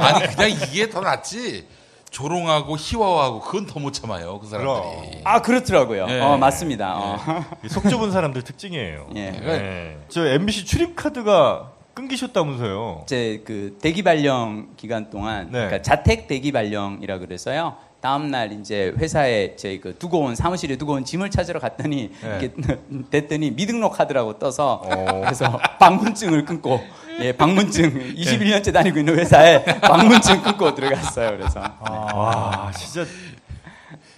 아니 0.00 0.26
그냥 0.28 0.50
이게 0.50 0.88
더 0.88 1.00
낫지. 1.00 1.66
조롱하고 2.10 2.76
희화화하고 2.78 3.40
그건 3.40 3.66
더 3.66 3.80
못 3.80 3.92
참아요, 3.92 4.38
그 4.40 4.46
사람들이. 4.46 5.20
아 5.24 5.42
그렇더라고요. 5.42 6.06
예. 6.08 6.20
어, 6.20 6.38
맞습니다. 6.38 6.94
어. 6.96 7.18
속 7.68 7.86
좁은 7.90 8.12
사람들 8.12 8.42
특징이에요. 8.42 9.08
예. 9.16 9.30
네. 9.32 9.98
저 10.08 10.26
MBC 10.26 10.64
출입 10.64 10.96
카드가 10.96 11.72
끊기셨다면서요? 11.98 13.04
제그 13.06 13.78
대기 13.82 14.02
발령 14.02 14.68
기간 14.76 15.10
동안 15.10 15.46
네. 15.46 15.50
그러니까 15.66 15.82
자택 15.82 16.28
대기 16.28 16.52
발령이라 16.52 17.18
그래서요. 17.18 17.76
다음 18.00 18.30
날 18.30 18.52
이제 18.52 18.92
회사에 18.96 19.56
제 19.56 19.78
그 19.80 19.98
두고 19.98 20.20
온 20.20 20.36
사무실에 20.36 20.76
두고 20.76 20.92
온 20.92 21.04
짐을 21.04 21.30
찾으러 21.30 21.58
갔더니 21.58 22.12
네. 22.22 22.38
이렇게 22.40 22.52
됐더니 23.10 23.50
미등록 23.50 23.94
카드라고 23.94 24.38
떠서 24.38 24.82
어. 24.84 25.20
그래서 25.26 25.58
방문증을 25.80 26.44
끊고 26.44 26.80
예 27.20 27.32
방문증 27.32 28.14
21년째 28.14 28.72
다니고 28.72 29.00
있는 29.00 29.18
회사에 29.18 29.64
방문증 29.64 30.42
끊고 30.42 30.72
들어갔어요. 30.76 31.36
그래서 31.36 31.60
와, 31.80 32.70
진짜 32.76 33.04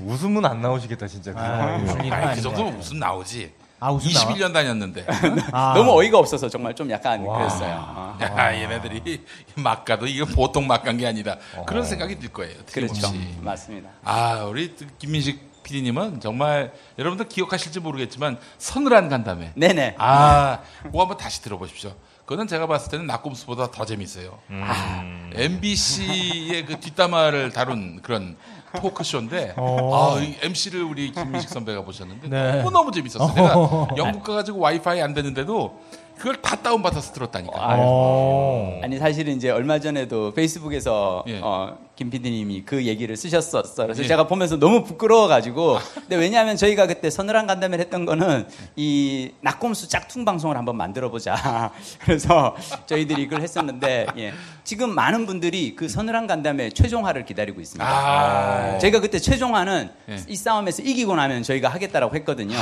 웃음은 0.01 0.45
안 0.45 0.61
나오시겠다, 0.63 1.07
진짜. 1.07 1.33
그 1.33 1.39
아, 1.39 1.77
일은 2.03 2.13
아니, 2.13 2.37
그. 2.37 2.43
정도면 2.43 2.77
무슨 2.77 2.99
나오지. 2.99 3.53
아, 3.81 3.91
웃음 3.91 4.13
나와? 4.13 4.27
21년 4.35 4.53
다녔는데. 4.53 5.07
아. 5.53 5.73
너무 5.75 5.99
어이가 5.99 6.19
없어서 6.19 6.49
정말 6.49 6.75
좀 6.75 6.91
약간 6.91 7.23
와. 7.25 7.39
그랬어요. 7.39 7.77
어. 7.97 8.19
야, 8.21 8.55
얘네들이 8.55 9.25
막 9.57 9.85
가도 9.85 10.07
이거 10.07 10.27
보통 10.27 10.67
막 10.67 10.85
간 10.85 10.97
게 10.99 11.07
아니다. 11.07 11.37
그런 11.67 11.85
생각이 11.85 12.19
들 12.19 12.29
거예요. 12.29 12.55
그렇죠. 12.73 12.93
틀림없이. 12.95 13.35
맞습니다. 13.41 13.89
아, 14.05 14.45
우리 14.45 14.75
김민식 14.99 15.51
PD님은 15.63 16.21
정말 16.21 16.73
여러분들 16.99 17.29
기억하실지 17.29 17.81
모르겠지만 17.81 18.39
서늘한 18.59 19.09
간담회. 19.09 19.53
네네. 19.55 19.95
아, 19.99 20.59
그거 20.83 21.01
한번 21.03 21.17
다시 21.17 21.41
들어보십시오. 21.43 21.95
그거는 22.25 22.47
제가 22.47 22.67
봤을 22.67 22.91
때는 22.91 23.07
낙곰수보다 23.07 23.71
더 23.71 23.85
재밌어요. 23.85 24.39
음. 24.51 25.31
MBC의 25.35 26.65
그 26.67 26.79
뒷담화를 26.81 27.51
다룬 27.53 28.01
그런 28.03 28.37
토크쇼인데, 28.77 29.55
어. 29.57 30.15
아, 30.17 30.21
이 30.21 30.37
MC를 30.43 30.83
우리 30.83 31.11
김민식 31.13 31.51
선배가 31.51 31.83
보셨는데 31.83 32.29
네. 32.29 32.57
너무너무 32.59 32.93
재밌었어요. 32.93 33.35
내가 33.35 33.89
영국 33.97 34.23
가가지고 34.23 34.59
와이파이 34.59 35.01
안 35.01 35.15
되는데도 35.15 35.81
그걸 36.17 36.37
다 36.43 36.55
다운받아서 36.57 37.13
들었다니까. 37.13 37.55
어. 37.57 38.79
아니 38.83 38.99
사실은 38.99 39.37
이제 39.37 39.51
얼마 39.51 39.79
전에도 39.79 40.33
페이스북에서 40.35 41.25
예. 41.29 41.41
어, 41.43 41.79
김 42.01 42.09
PD님이 42.09 42.63
그 42.65 42.87
얘기를 42.87 43.15
쓰셨었어요. 43.15 43.87
그래서 43.89 44.03
예. 44.03 44.09
제가 44.09 44.27
보면서 44.27 44.57
너무 44.59 44.85
부끄러워가지고. 44.85 45.79
근데 45.97 46.17
왜냐하면 46.17 46.57
저희가 46.57 46.87
그때 46.87 47.11
서늘한 47.11 47.47
간담회를 47.47 47.85
했던 47.85 48.07
거는 48.07 48.49
이 48.75 49.33
낙곰수 49.43 49.87
짝퉁 49.89 50.25
방송을 50.25 50.57
한번 50.57 50.79
만들어보자. 50.79 51.71
그래서 52.01 52.57
저희들이 52.87 53.25
이걸 53.25 53.43
했었는데 53.43 54.07
예. 54.17 54.33
지금 54.65 54.95
많은 54.95 55.27
분들이 55.27 55.77
그 55.77 55.91
서늘한 55.91 56.27
간담회 56.27 56.71
최종화를 56.71 57.27
기다리고 57.27 57.61
있습니다. 57.61 57.87
아, 57.87 58.79
저희가 58.79 59.01
그때 59.01 59.19
최종화는 59.19 59.91
예. 60.09 60.17
이 60.27 60.37
싸움에서 60.37 60.83
이기고 60.83 61.15
나면 61.15 61.43
저희가 61.43 61.69
하겠다라고 61.69 62.17
했거든요. 62.17 62.57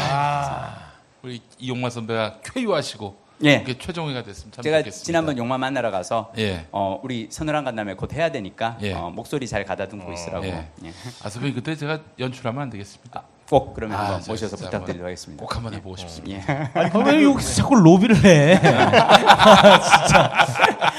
우리 1.22 1.40
이용마 1.60 1.90
선배가 1.90 2.38
쾌유하시고 2.42 3.27
예. 3.44 3.62
이게 3.62 3.78
최종회가 3.78 4.22
됐으면 4.22 4.52
참 4.52 4.62
제가 4.62 4.78
좋겠습니다. 4.78 5.04
지난번 5.04 5.38
용마 5.38 5.58
만나러 5.58 5.90
가서 5.90 6.32
예. 6.38 6.66
어, 6.72 7.00
우리 7.02 7.28
서늘한 7.30 7.64
간담회 7.64 7.94
곧 7.94 8.12
해야 8.14 8.30
되니까 8.30 8.76
예. 8.82 8.92
어, 8.94 9.10
목소리 9.10 9.46
잘 9.46 9.64
가다듬고 9.64 10.12
있으라고 10.12 10.46
예. 10.46 10.68
예. 10.84 10.92
아 11.22 11.28
선배님 11.28 11.54
그때 11.54 11.76
제가 11.76 12.00
연출하면 12.18 12.62
안 12.62 12.70
되겠습니까? 12.70 13.20
아, 13.20 13.38
꼭 13.48 13.72
그러면 13.74 13.96
아, 13.98 14.02
한번 14.04 14.20
저 14.22 14.32
모셔서 14.32 14.56
부탁드리도록 14.56 15.06
하겠습니다. 15.06 15.40
꼭 15.40 15.56
한번 15.56 15.72
해보고 15.74 15.96
싶습니다. 15.96 16.70
예. 16.74 16.80
아, 16.80 16.98
왜 16.98 17.22
여기서 17.22 17.54
자꾸 17.54 17.76
로비를 17.76 18.24
해? 18.24 18.54
아, 18.56 19.80
진짜. 20.04 20.32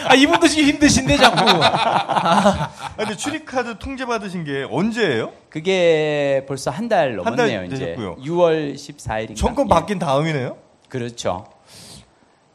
아, 0.10 0.16
이분도 0.16 0.48
지금 0.48 0.70
힘드신데, 0.70 1.18
자꾸. 1.18 1.46
아, 1.64 2.72
근데 2.98 3.16
출입 3.16 3.46
카드 3.46 3.78
통제 3.78 4.06
받으신 4.06 4.44
게 4.46 4.66
언제예요? 4.68 5.32
그게 5.52 6.44
벌써 6.48 6.72
한달 6.72 7.20
한달 7.24 7.48
넘었네요. 7.50 7.64
이제 7.66 7.78
되셨고요. 7.78 8.16
6월 8.16 8.74
14일인가. 8.76 9.36
정권 9.36 9.68
바뀐 9.68 10.00
다음이네요? 10.00 10.58
그렇죠. 10.90 11.46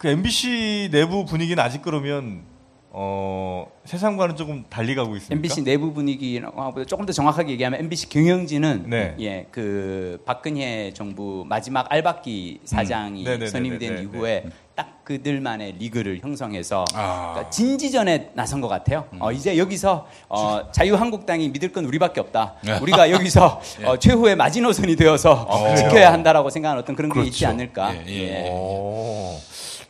그 0.05 0.09
MBC 0.09 0.91
내부 0.93 1.25
분위기는 1.25 1.65
아직 1.65 1.81
그러면 1.81 2.43
어, 2.91 3.67
세상과는 3.87 4.37
조금 4.37 4.67
달리 4.69 4.95
가고 4.95 5.17
있습니까? 5.17 5.35
MBC 5.35 5.65
내부 5.65 5.95
분위기하고 5.95 6.85
조금 6.85 7.07
더 7.07 7.13
정확하게 7.15 7.53
얘기하면 7.53 7.81
MBC 7.81 8.11
경영진은 8.11 8.85
네. 8.91 9.17
예, 9.21 9.47
그 9.51 10.23
박근혜 10.27 10.93
정부 10.93 11.47
마지막 11.49 11.91
알박기 11.91 12.61
사장이 12.67 13.21
음. 13.21 13.25
네네네네네. 13.25 13.51
선임된 13.51 13.95
네. 13.95 14.03
이후에 14.03 14.45
딱 14.75 15.03
그들만의 15.05 15.77
리그를 15.79 16.21
형성해서 16.21 16.85
아. 16.93 17.31
그러니까 17.33 17.51
진지전에 17.51 18.33
나선 18.35 18.61
것 18.61 18.69
같아요. 18.69 19.07
어, 19.19 19.33
이제 19.33 19.57
여기서 19.57 20.07
어, 20.29 20.71
자유한국당이 20.71 21.49
믿을 21.49 21.73
건 21.73 21.87
우리밖에 21.87 22.21
없다. 22.21 22.57
네. 22.63 22.79
우리가 22.79 23.09
여기서 23.11 23.63
어, 23.85 23.99
최후의 23.99 24.37
마지노선이 24.37 24.97
되어서 24.97 25.33
어. 25.49 25.75
지켜야 25.75 26.13
한다라고 26.13 26.51
생각하는 26.51 26.83
어떤 26.83 26.95
그런 26.95 27.09
게 27.09 27.15
그렇죠. 27.15 27.29
있지 27.29 27.47
않을까. 27.47 27.95
예, 28.07 28.07
예. 28.07 28.51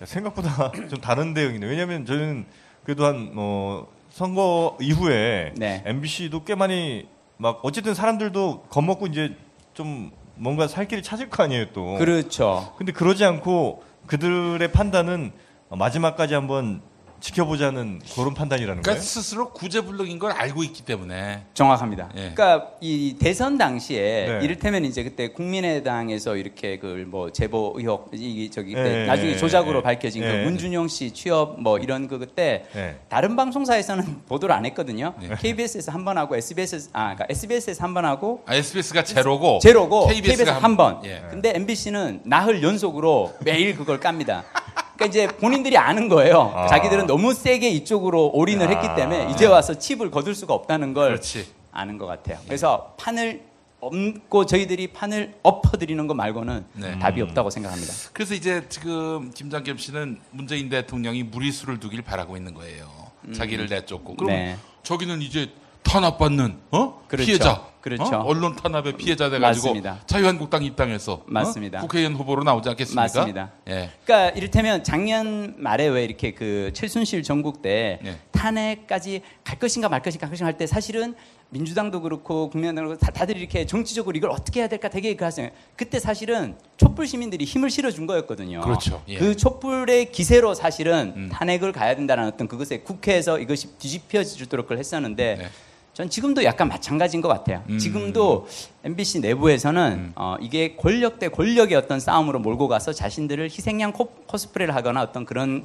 오, 0.01 0.05
생각보다 0.05 0.73
좀 0.89 1.01
다른 1.01 1.35
대응이네요. 1.35 1.71
왜냐하면 1.71 2.07
저는 2.07 2.47
그래도 2.85 3.05
한 3.07 3.33
어, 3.37 3.87
선거 4.11 4.77
이후에 4.81 5.55
네. 5.57 5.83
MBC도 5.87 6.45
꽤 6.45 6.55
많이 6.55 7.07
막 7.37 7.61
어쨌든 7.63 7.95
사람들도 7.95 8.67
겁먹고 8.71 9.07
이제 9.07 9.37
좀 9.73 10.13
뭔가 10.37 10.69
살 10.69 10.87
길을 10.87 11.03
찾을 11.03 11.31
거 11.31 11.43
아니에요 11.43 11.73
또. 11.73 11.97
그렇죠. 11.97 12.75
근데 12.77 12.93
그러지 12.93 13.25
않고 13.25 13.83
그들의 14.07 14.71
판단은 14.73 15.33
마지막까지 15.71 16.35
한번 16.35 16.81
지켜보자는 17.25 18.01
그런 18.15 18.35
판단이라는 18.35 18.83
그러니까 18.83 18.91
거예요. 18.93 19.03
스스로 19.03 19.51
구제불능인 19.51 20.19
걸 20.19 20.33
알고 20.33 20.63
있기 20.65 20.83
때문에 20.85 21.43
정확합니다. 21.55 22.11
예. 22.17 22.33
그러니까 22.35 22.69
이 22.83 23.17
대선 23.19 23.57
당시에 23.57 24.27
네. 24.27 24.45
이를테면 24.45 24.85
이제 24.85 25.03
그때 25.03 25.29
국민의당에서 25.29 26.37
이렇게 26.37 26.79
그 26.79 27.05
뭐 27.05 27.31
제보 27.31 27.75
의혹 27.77 28.11
이 28.15 28.51
저기 28.51 28.75
예, 28.75 29.05
나중에 29.07 29.33
예, 29.33 29.37
조작으로 29.37 29.79
예. 29.79 29.83
밝혀진 29.83 30.23
예. 30.23 30.27
그 30.29 30.37
문준용 30.45 30.89
씨 30.89 31.11
취업 31.13 31.61
뭐 31.61 31.79
이런 31.79 32.09
그 32.09 32.19
그때 32.19 32.65
네. 32.75 32.97
다른 33.09 33.37
방송사에서는 33.37 34.23
보도를 34.29 34.55
안 34.55 34.65
했거든요. 34.67 35.15
네. 35.21 35.35
KBS에서 35.39 35.93
한 35.93 36.05
번 36.05 36.19
하고 36.19 36.37
SBS에서 36.37 36.91
아 36.93 37.15
그러니까 37.15 37.27
SBS에서 37.31 37.83
한 37.85 37.95
번 37.95 38.05
하고 38.05 38.43
아, 38.47 38.55
SBS가 38.55 39.05
제로고 39.05 39.59
제로고 39.61 40.07
KBS가 40.09 40.23
KBS에서 40.45 40.53
한 40.61 40.77
번. 40.77 41.05
예. 41.05 41.23
근데 41.31 41.53
MBC는 41.55 42.23
나흘 42.25 42.63
연속으로 42.63 43.33
매일 43.45 43.75
그걸 43.77 44.01
깝니다. 44.01 44.45
그러니까 44.95 45.07
이제 45.07 45.27
본인들이 45.27 45.77
아는 45.77 46.09
거예요. 46.09 46.53
아. 46.55 46.67
자기들은 46.69 47.07
너무 47.07 47.35
세게 47.35 47.69
이쪽으로 47.71 48.31
올인을 48.35 48.67
아. 48.67 48.71
했기 48.71 48.89
때문에 48.97 49.31
이제 49.31 49.47
와서 49.47 49.75
칩을 49.79 50.11
거둘 50.11 50.35
수가 50.35 50.55
없다는 50.55 50.95
걸 50.95 51.09
그렇지. 51.11 51.47
아는 51.73 51.99
것 51.99 52.07
같아요. 52.07 52.39
그래서 52.47 52.95
판을 52.99 53.43
엎고 53.81 54.47
저희들이 54.47 54.89
판을 54.89 55.35
엎어드리는 55.43 56.07
것 56.07 56.15
말고는 56.15 56.65
네. 56.75 56.99
답이 56.99 57.21
없다고 57.21 57.51
생각합니다. 57.51 57.93
그래서 58.13 58.35
이제 58.35 58.65
지금 58.71 59.31
김장겸 59.35 59.77
씨는 59.77 60.21
문재인 60.31 60.69
대통령이 60.71 61.25
무리수를 61.25 61.81
두길 61.81 62.01
바라고 62.03 62.37
있는 62.37 62.55
거예요. 62.55 62.87
자기를 63.35 63.67
내쫓고 63.67 64.17
그럼 64.17 64.31
네. 64.31 64.57
저기는 64.83 65.21
이제 65.23 65.51
탄압받는 65.85 66.59
어 66.73 67.05
그렇죠. 67.09 67.27
피해자 67.27 67.75
그렇죠. 67.81 68.05
어? 68.17 68.23
언론 68.25 68.57
탄압의 68.57 68.95
피해자 68.97 69.29
돼가지고 69.29 69.67
맞습니다. 69.69 70.01
자유한국당 70.07 70.65
입당해서 70.65 71.23
맞습니다. 71.27 71.79
어? 71.79 71.83
국회의원 71.83 72.15
후보로 72.15 72.43
나오지 72.43 72.71
않겠습니까? 72.71 73.03
맞습니다. 73.03 73.53
예. 73.69 73.91
그러니까 74.05 74.31
이를테면 74.37 74.83
작년 74.83 75.55
말에 75.59 75.87
왜 75.89 76.03
이렇게 76.05 76.33
그 76.33 76.71
최순실 76.73 77.23
전국 77.23 77.61
때 77.61 77.99
네. 78.03 78.19
탄핵까지 78.33 79.21
갈 79.45 79.59
것인가 79.59 79.91
말 79.91 80.03
것인가 80.03 80.27
갈 80.27 80.31
것인가 80.33 80.47
할 80.47 80.57
때 80.57 80.67
사실은 80.67 81.15
민주당도 81.51 82.01
그렇고 82.01 82.49
국민의당도 82.49 82.97
다, 82.97 83.11
다들 83.13 83.37
이렇게 83.37 83.67
정치적으로 83.67 84.17
이걸 84.17 84.31
어떻게 84.31 84.61
해야 84.61 84.69
될까 84.69 84.89
되게 84.89 85.15
그 85.15 85.25
하세요. 85.25 85.51
그때 85.77 86.01
사실은 86.01 86.57
촛불 86.79 87.07
시민들이 87.07 87.45
힘을 87.45 87.69
실어준 87.71 88.07
거였거든요. 88.07 88.63
그렇죠. 88.63 89.03
예. 89.09 89.19
그 89.19 89.37
촛불의 89.37 90.11
기세로 90.11 90.55
사실은 90.55 91.13
음. 91.17 91.29
탄핵을 91.31 91.73
가야 91.73 91.95
된다는 91.95 92.25
어떤 92.27 92.49
그것에 92.49 92.79
국회에서 92.79 93.39
이것이 93.39 93.77
뒤집혀지도록 93.79 94.65
그걸 94.67 94.79
했었는데 94.79 95.37
네. 95.39 95.49
전 95.95 96.11
지금도 96.11 96.45
약간 96.45 96.69
마찬가지인 96.69 97.23
것 97.23 97.29
같아요. 97.29 97.63
음. 97.71 97.79
지금도 97.79 98.47
MBC 98.83 99.21
내부에서는 99.21 100.13
어, 100.17 100.37
이게 100.41 100.77
권력 100.77 101.19
대 101.19 101.29
권력의 101.29 101.77
어떤 101.77 102.01
싸움으로 102.01 102.41
몰고 102.41 102.69
가서 102.69 102.93
자신들을 102.93 103.45
희생양 103.45 103.93
코, 103.93 104.07
코스프레를 104.27 104.75
하거나 104.75 105.03
어떤 105.03 105.25
그런 105.25 105.65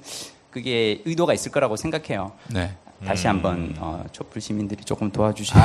그게 0.52 1.02
의도가 1.06 1.34
있을 1.34 1.52
거라고 1.52 1.76
생각해요. 1.76 2.32
네. 2.48 2.76
다시 3.06 3.28
한번 3.28 3.76
어, 3.80 4.04
촛불 4.12 4.42
시민들이 4.42 4.84
조금 4.84 5.10
도와주시면 5.12 5.64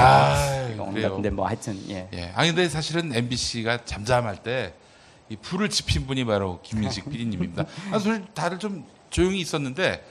그래요. 0.92 1.08
같은데 1.08 1.30
뭐 1.30 1.46
하여튼 1.46 1.78
예. 1.90 2.08
예. 2.14 2.32
아니 2.34 2.48
근데 2.50 2.68
사실은 2.68 3.14
MBC가 3.14 3.84
잠잠할 3.84 4.36
때 4.42 4.72
이 5.30 5.36
불을 5.36 5.70
지핀 5.70 6.06
분이 6.06 6.24
바로 6.24 6.60
김민식 6.62 7.08
PD님입니다. 7.10 7.64
아, 7.90 7.98
사실 7.98 8.24
다들 8.34 8.58
좀 8.58 8.84
조용히 9.10 9.40
있었는데 9.40 10.04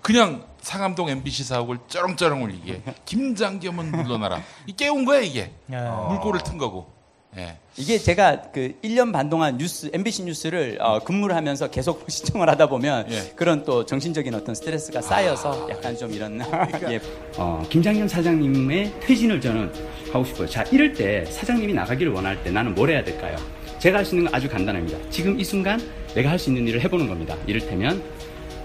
그냥 0.00 0.44
상암동 0.62 1.08
MBC 1.08 1.44
사옥을 1.44 1.78
쩌렁쩌렁 1.88 2.42
울리게 2.44 2.82
김장겸은 3.04 3.90
물러나라. 3.90 4.42
이 4.66 4.72
깨운 4.72 5.04
거야 5.04 5.20
이게. 5.20 5.50
야. 5.72 6.06
물꼬를 6.10 6.40
튼 6.44 6.58
거고. 6.58 6.98
예. 7.36 7.56
이게 7.76 7.96
제가 7.96 8.50
그 8.52 8.74
1년 8.82 9.12
반 9.12 9.30
동안 9.30 9.56
뉴스 9.56 9.88
MBC 9.92 10.24
뉴스를 10.24 10.78
어, 10.80 10.98
근무를 10.98 11.36
하면서 11.36 11.70
계속 11.70 12.04
시청을 12.10 12.48
하다 12.48 12.66
보면 12.68 13.06
예. 13.10 13.32
그런 13.36 13.64
또 13.64 13.86
정신적인 13.86 14.34
어떤 14.34 14.54
스트레스가 14.54 15.00
쌓여서 15.00 15.68
약간 15.70 15.96
좀 15.96 16.12
이런 16.12 16.40
예. 16.90 17.00
어, 17.36 17.62
김장겸 17.70 18.08
사장님의 18.08 19.00
퇴진을 19.00 19.40
저는 19.40 19.72
하고 20.12 20.24
싶어요. 20.24 20.48
자, 20.48 20.64
이럴 20.72 20.92
때 20.92 21.24
사장님이 21.26 21.72
나가기를 21.72 22.12
원할 22.12 22.42
때 22.42 22.50
나는 22.50 22.74
뭘 22.74 22.90
해야 22.90 23.04
될까요? 23.04 23.36
제가 23.78 23.98
할 23.98 24.04
수 24.04 24.16
있는 24.16 24.28
건 24.30 24.34
아주 24.34 24.48
간단합니다. 24.48 24.98
지금 25.10 25.38
이 25.38 25.44
순간 25.44 25.80
내가 26.14 26.30
할 26.30 26.38
수 26.38 26.50
있는 26.50 26.66
일을 26.66 26.80
해보는 26.82 27.06
겁니다. 27.08 27.36
이를테면 27.46 28.02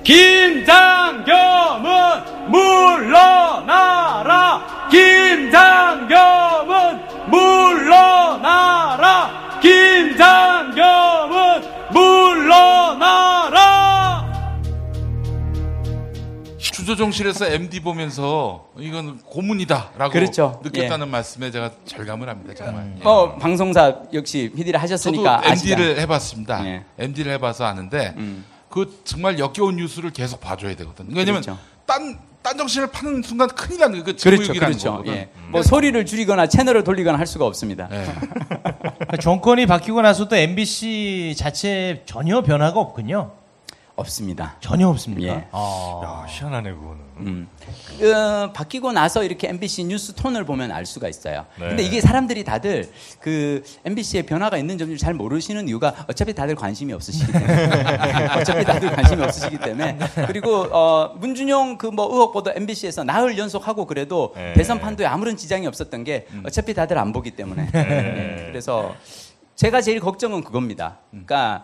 김장겸은 0.05 1.89
물러나라! 2.51 4.07
김장겸은 4.91 6.09
물러나라! 7.31 8.99
김장겸은 9.59 11.33
물러나라! 11.91 13.65
주조정실에서 16.59 17.47
MD 17.47 17.79
보면서 17.79 18.67
이건 18.77 19.17
고문이다라고 19.21 20.11
그렇죠. 20.11 20.61
느꼈다는 20.63 21.09
말씀에 21.09 21.49
제가 21.49 21.71
절감을 21.85 22.29
합니다 22.29 22.53
정말. 22.53 22.93
예. 22.99 23.03
뭐 23.03 23.35
방송사 23.37 24.03
역시 24.13 24.51
PD를 24.55 24.73
저도 24.79 24.83
하셨으니까 24.83 25.41
MD를 25.45 25.97
해봤습니다. 26.01 26.63
예. 26.67 26.83
MD를 26.99 27.31
해봐서 27.33 27.65
아는데 27.65 28.13
음. 28.17 28.45
그 28.75 28.99
정말 29.05 29.39
역겨운 29.39 29.77
뉴스를 29.77 30.11
계속 30.11 30.41
봐줘야 30.41 30.75
되거든요. 30.75 31.15
왜냐면 31.15 31.41
그렇죠. 31.41 31.57
딴, 31.85 32.19
딴 32.41 32.57
정신을 32.57 32.87
파는 32.87 33.23
순간 33.23 33.47
큰일 33.47 33.79
나는 33.79 34.03
그 34.03 34.13
그렇죠, 34.17 34.51
그렇죠. 34.51 34.91
거거든. 34.91 35.13
예. 35.13 35.29
뭐 35.47 35.63
소리를 35.63 36.05
줄이거나 36.05 36.47
채널을 36.47 36.83
돌리거나 36.83 37.17
할 37.17 37.25
수가 37.25 37.45
없습니다. 37.45 37.87
예. 37.93 38.05
정권이 39.21 39.65
바뀌고 39.65 40.01
나서도 40.01 40.35
MBC 40.35 41.35
자체에 41.37 42.03
전혀 42.05 42.41
변화가 42.41 42.77
없군요. 42.77 43.31
없습니다. 43.95 44.55
전혀 44.59 44.87
없습니까? 44.89 45.33
예. 45.33 45.47
아. 45.51 46.01
야, 46.03 46.25
희한하네 46.27 46.71
그거는. 46.73 47.05
음. 47.17 47.47
어, 48.03 48.51
바뀌고 48.51 48.91
나서 48.91 49.23
이렇게 49.23 49.47
MBC 49.47 49.85
뉴스 49.85 50.13
톤을 50.13 50.43
보면 50.43 50.71
알 50.71 50.85
수가 50.85 51.07
있어요. 51.07 51.45
네. 51.59 51.69
근데 51.69 51.83
이게 51.83 52.01
사람들이 52.01 52.43
다들 52.43 52.91
그 53.21 53.63
MBC에 53.85 54.23
변화가 54.23 54.57
있는 54.57 54.77
점을 54.77 54.95
잘 54.97 55.13
모르시는 55.13 55.69
이유가 55.69 56.05
어차피 56.09 56.33
다들 56.33 56.55
관심이 56.55 56.91
없으시기 56.91 57.31
때문에 57.31 58.27
어차피 58.37 58.65
다들 58.65 58.91
관심이 58.91 59.23
없으시기 59.23 59.57
때문에 59.59 59.97
그리고 60.27 60.67
어, 60.71 61.15
문준용 61.17 61.77
그 61.77 61.95
뭐 61.95 62.11
의혹 62.11 62.33
보도 62.33 62.51
MBC에서 62.53 63.05
나흘 63.05 63.37
연속하고 63.37 63.85
그래도 63.85 64.33
네. 64.35 64.51
대선 64.53 64.79
판도에 64.81 65.05
아무런 65.05 65.37
지장이 65.37 65.65
없었던 65.67 66.03
게 66.03 66.27
어차피 66.45 66.73
다들 66.73 66.97
안 66.97 67.13
보기 67.13 67.31
때문에 67.31 67.69
네. 67.71 68.47
그래서 68.49 68.93
제가 69.55 69.79
제일 69.81 70.01
걱정은 70.01 70.43
그겁니다. 70.43 70.97
그러니까 71.09 71.63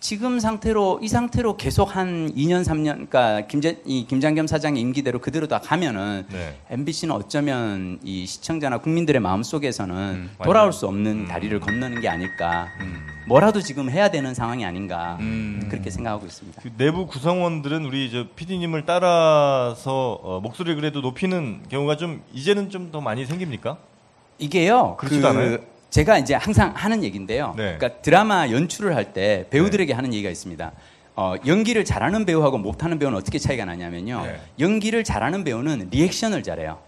지금 0.00 0.38
상태로 0.38 1.00
이 1.02 1.08
상태로 1.08 1.56
계속 1.56 1.96
한 1.96 2.32
2년 2.34 2.62
3년 2.64 3.08
그러니까 3.10 3.46
김재, 3.48 3.78
이 3.84 4.06
김장겸 4.06 4.46
사장의 4.46 4.80
임기대로 4.80 5.18
그대로 5.18 5.48
다 5.48 5.58
가면은 5.58 6.24
네. 6.30 6.56
MBC는 6.70 7.12
어쩌면 7.14 7.98
이 8.04 8.24
시청자나 8.24 8.78
국민들의 8.78 9.20
마음 9.20 9.42
속에서는 9.42 10.30
돌아올 10.44 10.72
수 10.72 10.86
없는 10.86 11.26
다리를 11.26 11.58
건너는 11.58 12.00
게 12.00 12.08
아닐까. 12.08 12.68
뭐라도 13.26 13.60
지금 13.60 13.90
해야 13.90 14.08
되는 14.10 14.34
상황이 14.34 14.64
아닌가 14.64 15.18
음. 15.20 15.66
그렇게 15.68 15.90
생각하고 15.90 16.26
있습니다. 16.26 16.62
그 16.62 16.70
내부 16.78 17.06
구성원들은 17.06 17.84
우리 17.84 18.10
저 18.10 18.26
PD님을 18.36 18.86
따라서 18.86 20.12
어, 20.22 20.40
목소리를 20.40 20.76
그래도 20.76 21.00
높이는 21.00 21.60
경우가 21.68 21.96
좀 21.96 22.22
이제는 22.32 22.70
좀 22.70 22.88
더 22.92 23.00
많이 23.02 23.26
생깁니까? 23.26 23.76
이게요. 24.38 24.96
그렇지도 24.98 25.28
않아요? 25.28 25.58
제가 25.90 26.18
이제 26.18 26.34
항상 26.34 26.72
하는 26.74 27.02
얘기인데요. 27.02 27.54
네. 27.56 27.76
그러니까 27.78 28.00
드라마 28.02 28.50
연출을 28.50 28.94
할 28.94 29.08
때 29.12 29.46
배우들에게 29.50 29.92
하는 29.94 30.12
얘기가 30.12 30.28
있습니다. 30.28 30.72
어, 31.16 31.34
연기를 31.46 31.84
잘하는 31.84 32.26
배우하고 32.26 32.58
못하는 32.58 32.98
배우는 32.98 33.16
어떻게 33.18 33.38
차이가 33.38 33.64
나냐면요. 33.64 34.22
네. 34.26 34.40
연기를 34.60 35.02
잘하는 35.02 35.44
배우는 35.44 35.88
리액션을 35.90 36.42
잘해요. 36.42 36.78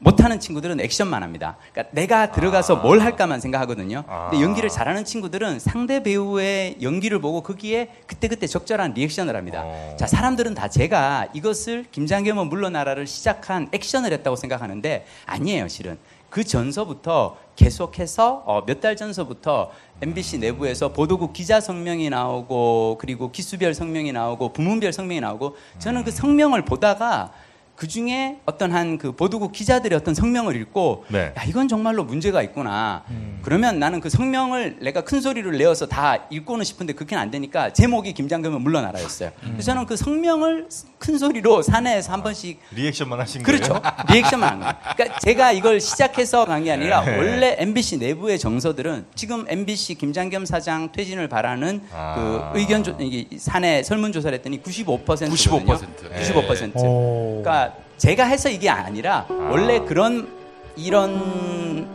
못하는 0.00 0.38
친구들은 0.38 0.80
액션만 0.80 1.22
합니다. 1.22 1.56
그러니까 1.72 1.92
내가 1.94 2.30
들어가서 2.32 2.76
뭘 2.76 3.00
할까만 3.00 3.40
생각하거든요. 3.40 4.04
근데 4.30 4.36
아. 4.38 4.40
연기를 4.40 4.68
잘하는 4.68 5.04
친구들은 5.04 5.58
상대 5.60 6.02
배우의 6.02 6.78
연기를 6.82 7.20
보고 7.20 7.42
거기에 7.42 7.88
그때그때 8.06 8.46
적절한 8.46 8.94
리액션을 8.94 9.34
합니다. 9.34 9.62
어. 9.64 9.96
자, 9.98 10.06
사람들은 10.06 10.54
다 10.54 10.68
제가 10.68 11.28
이것을 11.32 11.86
김장겸은 11.90 12.48
물러나라를 12.48 13.06
시작한 13.08 13.68
액션을 13.72 14.12
했다고 14.12 14.36
생각하는데 14.36 15.04
아니에요, 15.26 15.66
실은. 15.68 15.98
그 16.30 16.44
전서부터 16.44 17.36
계속해서 17.56 18.42
어, 18.46 18.64
몇 18.66 18.80
달 18.80 18.96
전서부터 18.96 19.70
MBC 20.00 20.38
내부에서 20.38 20.92
보도국 20.92 21.32
기자 21.32 21.60
성명이 21.60 22.10
나오고 22.10 22.98
그리고 23.00 23.32
기수별 23.32 23.74
성명이 23.74 24.12
나오고 24.12 24.52
부문별 24.52 24.92
성명이 24.92 25.20
나오고 25.20 25.56
저는 25.78 26.04
그 26.04 26.10
성명을 26.10 26.64
보다가 26.64 27.32
그 27.78 27.86
중에 27.86 28.38
어떤 28.44 28.72
한 28.72 28.98
그 28.98 29.12
보도국 29.12 29.52
기자들의 29.52 29.96
어떤 29.96 30.14
성명을 30.14 30.56
읽고 30.56 31.04
네. 31.08 31.32
야 31.38 31.44
이건 31.44 31.68
정말로 31.68 32.02
문제가 32.02 32.42
있구나. 32.42 33.04
그러면 33.42 33.78
나는 33.78 34.00
그 34.00 34.08
성명을 34.08 34.78
내가 34.80 35.02
큰 35.02 35.20
소리를 35.20 35.56
내어서 35.56 35.86
다 35.86 36.16
읽고는 36.30 36.64
싶은데 36.64 36.94
그게는 36.94 37.22
안 37.22 37.30
되니까 37.30 37.72
제목이 37.72 38.14
김장겸은 38.14 38.60
물러나라였어요. 38.62 39.30
그래서 39.40 39.62
저는 39.62 39.86
그 39.86 39.94
성명을 39.96 40.68
큰 40.98 41.18
소리로 41.18 41.62
사내에서 41.62 42.12
한 42.12 42.22
번씩 42.22 42.58
리액션만 42.72 43.20
하신 43.20 43.42
그렇죠. 43.44 43.74
거예요? 43.74 43.82
리액션만 44.10 44.48
한 44.50 44.58
거예요. 44.60 44.74
그러니까 44.96 45.18
제가 45.20 45.52
이걸 45.52 45.80
시작해서 45.80 46.44
간 46.46 46.64
게 46.64 46.72
아니라 46.72 47.02
네. 47.04 47.16
원래 47.16 47.56
MBC 47.60 47.98
내부의 47.98 48.38
정서들은 48.40 49.06
지금 49.14 49.44
MBC 49.48 49.94
김장겸 49.94 50.44
사장 50.46 50.90
퇴진을 50.90 51.28
바라는 51.28 51.82
아. 51.92 52.50
그 52.52 52.58
의견 52.58 52.82
조, 52.82 52.96
사내 53.38 53.82
설문 53.84 54.10
조사를 54.12 54.36
했더니 54.38 54.60
95%거든요. 54.62 55.30
95%. 55.30 55.86
95%. 56.16 56.72
오. 56.78 57.42
그러니까 57.44 57.67
제가 57.98 58.24
해서 58.24 58.48
이게 58.48 58.70
아니라 58.70 59.26
원래 59.28 59.80
그런 59.80 60.28
이런 60.76 61.86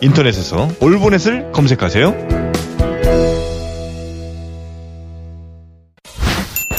인터넷에서 0.00 0.68
올보넷을 0.80 1.52
검색하세요. 1.52 2.14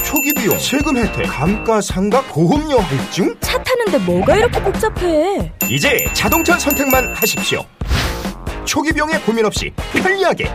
초기 0.04 0.32
비용, 0.34 0.58
세금 0.58 0.96
혜택, 0.96 1.26
감가상각, 1.26 2.28
보험료 2.28 2.78
할증? 2.78 3.34
차 3.40 3.62
타는데 3.62 3.98
뭐가 3.98 4.36
이렇게 4.36 4.60
복잡해? 4.62 5.52
이제 5.70 6.06
자동차 6.12 6.58
선택만 6.58 7.12
하십시오. 7.14 7.64
초기 8.64 8.92
비용의 8.92 9.18
고민 9.20 9.44
없이 9.44 9.70
편리하게 9.92 10.50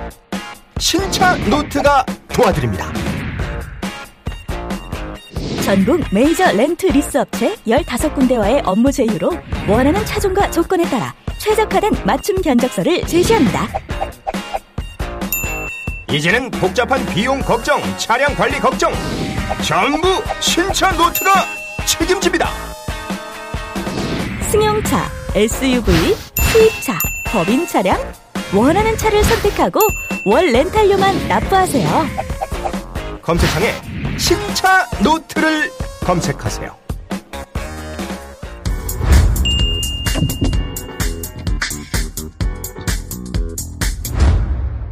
신차 0.79 1.35
노트가 1.49 2.05
도와드립니다. 2.33 2.91
전국 5.63 6.01
메이저 6.11 6.51
렌트 6.51 6.87
리스 6.87 7.17
업체 7.17 7.55
15군데와의 7.65 8.61
업무 8.65 8.91
제휴로 8.91 9.31
원하는 9.67 10.05
차종과 10.05 10.51
조건에 10.51 10.83
따라 10.89 11.13
최적화된 11.37 11.91
맞춤 12.05 12.41
견적서를 12.41 13.03
제시합니다. 13.03 13.67
이제는 16.11 16.51
복잡한 16.51 17.05
비용 17.05 17.39
걱정, 17.39 17.79
차량 17.97 18.35
관리 18.35 18.59
걱정 18.59 18.91
전부 19.65 20.21
신차 20.41 20.91
노트가 20.91 21.31
책임집니다. 21.85 22.49
승용차, 24.51 25.09
SUV, 25.35 26.15
수입차, 26.35 26.99
법인 27.27 27.65
차량 27.65 27.97
원하는 28.53 28.97
차를 28.97 29.23
선택하고 29.23 29.79
월 30.25 30.51
렌탈료만 30.51 31.27
납부하세요. 31.27 31.87
검색창에 33.21 33.73
신차 34.17 34.85
노트를 35.03 35.71
검색하세요. 36.05 36.81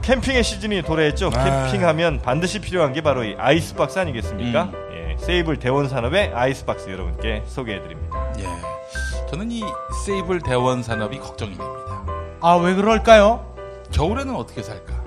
캠핑의 0.04 0.43
시즌이 0.43 0.82
도래했죠. 0.82 1.30
캠핑하면 1.30 2.22
반드시 2.24 2.60
필요한 2.60 2.93
게 2.93 3.02
바로 3.02 3.24
이 3.24 3.36
아이스박스 3.38 4.00
아니겠습니까? 4.00 4.72
예, 4.93 5.17
세이블 5.19 5.60
대원 5.60 5.88
산업의 5.88 6.32
아이스박스 6.34 6.89
여러분께 6.89 7.43
소개해드립니다. 7.45 8.34
예. 8.39 8.45
저는 9.30 9.52
이 9.52 9.62
세이블 10.06 10.41
대원 10.41 10.82
산업이 10.82 11.19
걱정이 11.19 11.52
됩니다. 11.56 11.99
아, 12.41 12.56
왜 12.56 12.73
그럴까요? 12.73 13.45
겨울에는 13.91 14.34
어떻게 14.36 14.63
살까? 14.63 15.04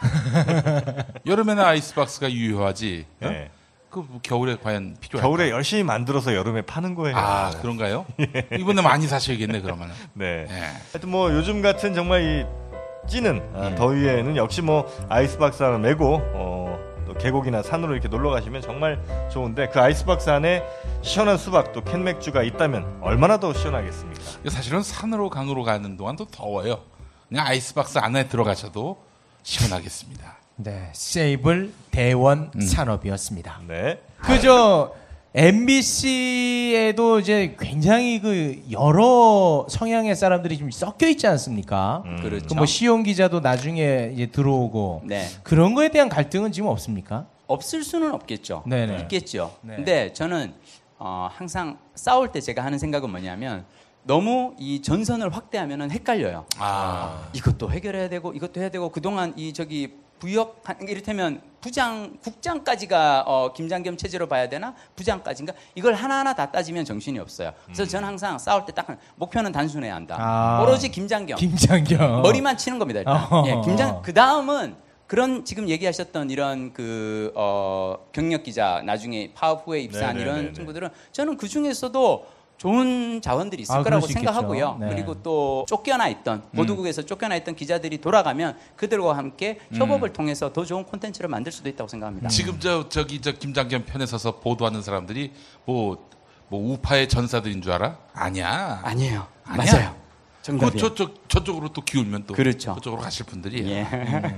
여름에는 1.26 1.62
아이스박스가 1.62 2.32
유효하지. 2.32 3.06
어? 3.22 3.26
예. 3.26 3.50
그뭐 3.90 4.20
겨울에 4.22 4.56
과연 4.62 4.96
필요할까? 5.00 5.26
겨울에 5.28 5.50
열심히 5.50 5.82
만들어서 5.82 6.34
여름에 6.34 6.62
파는 6.62 6.94
거예요. 6.94 7.16
아 7.16 7.50
그런가요? 7.62 8.04
이번에 8.58 8.82
많이 8.82 9.06
사셔야겠네 9.06 9.60
그러면. 9.60 9.90
네. 10.14 10.46
예. 10.48 10.54
하여튼 10.92 11.08
뭐 11.10 11.32
요즘 11.32 11.62
같은 11.62 11.94
정말 11.94 12.22
이 12.22 13.08
찌는 13.08 13.36
음. 13.36 13.54
아, 13.54 13.74
더위에는 13.74 14.36
역시 14.36 14.60
뭐 14.60 14.86
아이스박스 15.08 15.62
하나 15.62 15.78
메고 15.78 16.20
어, 16.34 16.78
또 17.08 17.14
계곡이나 17.14 17.62
산으로 17.62 17.94
이렇게 17.94 18.06
놀러 18.06 18.30
가시면 18.30 18.60
정말 18.62 19.02
좋은데 19.32 19.68
그 19.68 19.80
아이스박스 19.80 20.28
안에 20.30 20.62
시원한 21.02 21.38
수박 21.38 21.72
또 21.72 21.82
캔맥주가 21.82 22.42
있다면 22.42 22.98
얼마나 23.00 23.40
더 23.40 23.52
시원하겠습니까? 23.54 24.22
사실은 24.50 24.82
산으로 24.82 25.30
강으로 25.30 25.64
가는 25.64 25.96
동안도 25.96 26.26
더워요. 26.26 26.80
그냥 27.28 27.46
아이스박스 27.46 27.98
안에 27.98 28.28
들어가셔도 28.28 29.02
시원하겠습니다. 29.42 30.36
네, 30.56 30.90
세이블 30.92 31.72
대원 31.90 32.50
음. 32.54 32.60
산업이었습니다. 32.60 33.60
네. 33.66 34.02
그저 34.20 34.92
MBC에도 35.34 37.20
이제 37.20 37.54
굉장히 37.58 38.20
그 38.20 38.62
여러 38.70 39.66
성향의 39.68 40.16
사람들이 40.16 40.56
좀 40.58 40.70
섞여 40.70 41.06
있지 41.06 41.26
않습니까? 41.26 42.02
음. 42.06 42.16
그렇죠. 42.22 42.54
그뭐 42.54 42.66
시온 42.66 43.02
기자도 43.02 43.40
나중에 43.40 44.10
이제 44.14 44.26
들어오고 44.26 45.02
네. 45.04 45.26
그런 45.42 45.74
거에 45.74 45.90
대한 45.90 46.08
갈등은 46.08 46.52
지금 46.52 46.68
없습니까? 46.68 47.26
없을 47.46 47.82
수는 47.82 48.12
없겠죠. 48.12 48.62
네네. 48.66 49.00
있겠죠. 49.02 49.54
네. 49.62 49.76
근데 49.76 50.12
저는 50.12 50.54
어, 50.98 51.28
항상 51.30 51.78
싸울 51.94 52.32
때 52.32 52.40
제가 52.40 52.64
하는 52.64 52.78
생각은 52.78 53.10
뭐냐면 53.10 53.64
너무 54.04 54.54
이 54.58 54.80
전선을 54.80 55.34
확대하면 55.34 55.90
헷갈려요. 55.90 56.46
아. 56.58 57.28
이것도 57.34 57.70
해결해야 57.70 58.08
되고 58.08 58.32
이것도 58.32 58.60
해야 58.60 58.70
되고 58.70 58.88
그동안 58.90 59.34
이 59.36 59.52
저기 59.52 59.92
부역 60.18 60.60
한- 60.64 60.76
이를테면 60.88 61.40
부장 61.60 62.16
국장까지가 62.22 63.24
어, 63.26 63.52
김장겸 63.52 63.96
체제로 63.96 64.28
봐야 64.28 64.48
되나 64.48 64.74
부장까지인가 64.96 65.52
이걸 65.74 65.94
하나하나 65.94 66.34
다 66.34 66.50
따지면 66.52 66.84
정신이 66.84 67.18
없어요. 67.18 67.52
그래서 67.64 67.84
저는 67.84 68.06
항상 68.08 68.38
싸울 68.38 68.64
때 68.64 68.72
딱 68.72 68.86
목표는 69.16 69.50
단순해야 69.50 69.94
한다. 69.94 70.16
아. 70.18 70.60
오로지 70.62 70.88
김장겸 70.90 71.36
김장겸 71.36 72.22
머리만 72.22 72.56
치는 72.56 72.78
겁니다. 72.78 73.00
일단. 73.00 73.26
어. 73.30 73.44
예, 73.46 73.60
김장 73.64 74.02
그 74.02 74.14
다음은 74.14 74.76
그런 75.08 75.44
지금 75.44 75.68
얘기하셨던 75.68 76.30
이런 76.30 76.72
그 76.72 77.32
어, 77.34 77.96
경력 78.12 78.42
기자 78.44 78.82
나중에 78.84 79.32
파업 79.34 79.66
후에 79.66 79.80
입사한 79.80 80.16
네네네네. 80.16 80.40
이런 80.42 80.54
친구들은 80.54 80.90
저는 81.12 81.36
그 81.38 81.48
중에서도 81.48 82.26
좋은 82.58 83.20
자원들이 83.22 83.62
있을 83.62 83.74
아, 83.74 83.82
거라고. 83.82 84.06
생각하고요. 84.06 84.76
네. 84.80 84.88
그리고 84.90 85.22
또 85.22 85.64
쫓겨나 85.68 86.08
있던 86.08 86.42
보도국에서 86.54 87.02
쫓겨나 87.02 87.36
있던 87.36 87.56
기자들이 87.56 87.98
돌아가면 87.98 88.56
그들과 88.76 89.16
함께 89.16 89.58
협업을 89.74 90.12
통해서 90.12 90.52
더 90.52 90.64
좋은 90.64 90.84
콘텐츠를 90.84 91.28
만들 91.30 91.50
수도 91.52 91.68
있다고 91.70 91.88
생각합니다. 91.88 92.28
지금 92.28 92.58
저 92.60 92.88
저기 92.88 93.20
저 93.20 93.32
김장겸 93.32 93.84
편에 93.86 94.04
서서 94.04 94.40
보도하는 94.40 94.82
사람들이 94.82 95.32
뭐 95.64 96.08
뭐 96.48 96.72
우파의 96.72 97.08
전사들인 97.08 97.62
줄 97.62 97.72
알아? 97.72 97.98
아니야. 98.14 98.80
아니에요. 98.82 99.26
아니야. 99.44 99.72
맞아요. 99.72 99.94
그 100.40 100.42
정답이에요. 100.42 100.78
저쪽 100.78 101.28
저쪽으로 101.28 101.68
또 101.72 101.82
기울면 101.82 102.24
또 102.26 102.34
그렇죠. 102.34 102.74
저쪽으로 102.74 103.02
가실 103.02 103.26
분들이. 103.26 103.68
예. 103.70 103.86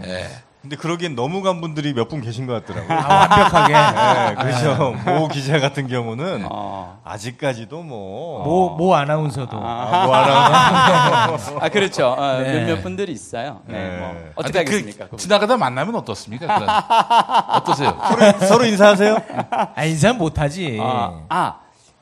예. 0.04 0.28
근데 0.62 0.77
그러기엔 0.77 1.14
너무 1.16 1.40
간 1.42 1.61
분들이 1.62 1.94
몇 1.94 2.11
분 2.11 2.20
계신 2.20 2.46
것 2.46 2.53
같더라고요. 2.66 2.99
아, 2.99 3.14
완벽하게 3.31 3.73
네, 4.35 4.35
그래서 4.42 4.90
모 5.07 5.29
기자 5.29 5.59
같은 5.61 5.87
경우는 5.87 6.46
어. 6.51 7.01
아직까지도 7.05 7.83
뭐. 7.83 8.42
모, 8.44 8.70
모 8.77 8.94
아나운서도 8.94 9.57
아, 9.57 10.05
뭐 10.07 10.14
하나. 10.16 11.37
아 11.61 11.68
그렇죠. 11.70 12.09
어, 12.09 12.38
네. 12.40 12.64
몇몇 12.64 12.83
분들이 12.83 13.12
있어요. 13.12 13.61
네, 13.66 13.88
네. 13.88 13.99
뭐 13.99 14.09
아, 14.09 14.12
어떻게 14.37 14.64
근데 14.64 14.70
하겠습니까? 14.70 15.07
그. 15.09 15.16
지나가다 15.16 15.57
만나면 15.57 15.94
어떻습니까? 15.94 16.46
어떠세요? 17.57 17.96
서로, 18.09 18.46
서로 18.46 18.64
인사하세요? 18.66 19.16
아 19.77 19.85
인사 19.85 20.12
못하지 20.12 20.79
아, 20.83 21.20
아, 21.29 21.55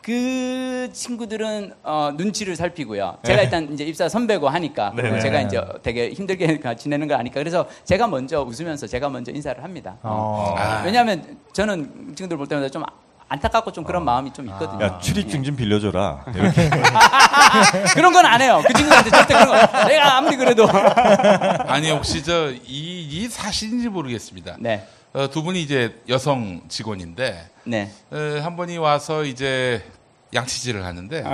그 0.09 0.89
친구들은 0.91 1.75
어, 1.83 2.13
눈치를 2.17 2.57
살피고요. 2.57 3.19
제가 3.25 3.43
일단 3.43 3.71
이제 3.75 3.85
입사 3.85 4.09
선배고 4.09 4.49
하니까 4.49 4.91
네. 4.97 5.03
네네. 5.03 5.21
제가 5.21 5.43
이제 5.43 5.61
되게 5.83 6.09
힘들게 6.13 6.59
지내는 6.79 7.07
걸 7.09 7.19
아니까 7.19 7.35
그래서 7.35 7.67
제가 7.85 8.07
먼저 8.07 8.41
웃으면서 8.43 8.87
제가 8.87 9.11
먼저 9.11 9.31
인사를 9.31 9.63
합니다. 9.63 9.97
어. 10.03 10.55
아. 10.57 10.83
왜냐하면 10.83 11.37
저는 11.53 12.15
친구들 12.17 12.39
볼 12.39 12.47
때마다 12.47 12.71
좀 12.71 12.85
안타깝고 13.29 13.71
좀 13.73 13.85
그런 13.85 14.03
마음이 14.07 14.33
좀 14.33 14.47
있거든요. 14.47 14.83
야, 14.83 14.99
출입증 14.99 15.45
좀 15.45 15.55
빌려줘라. 15.57 16.25
이렇게. 16.35 16.63
예. 16.63 16.71
그런 17.93 18.11
건 18.15 18.25
안 18.25 18.41
해요. 18.41 18.63
그 18.67 18.73
친구들한테 18.73 19.11
절대 19.11 19.35
그런 19.35 19.49
거. 19.49 19.85
내가 19.89 20.17
아무리 20.17 20.37
그래도. 20.37 20.67
아니 21.69 21.91
혹시 21.91 22.25
저 22.25 22.55
이 22.67 23.07
이 23.11 23.29
사실인지 23.29 23.91
모르겠습니다. 23.91 24.57
네, 24.59 24.87
어, 25.13 25.29
두 25.29 25.43
분이 25.43 25.61
이제 25.61 25.95
여성 26.09 26.63
직원인데 26.69 27.51
네, 27.65 27.91
어, 28.11 28.17
한 28.43 28.57
분이 28.57 28.79
와서 28.79 29.25
이제 29.25 29.83
양치질을 30.35 30.85
하는데 30.85 31.25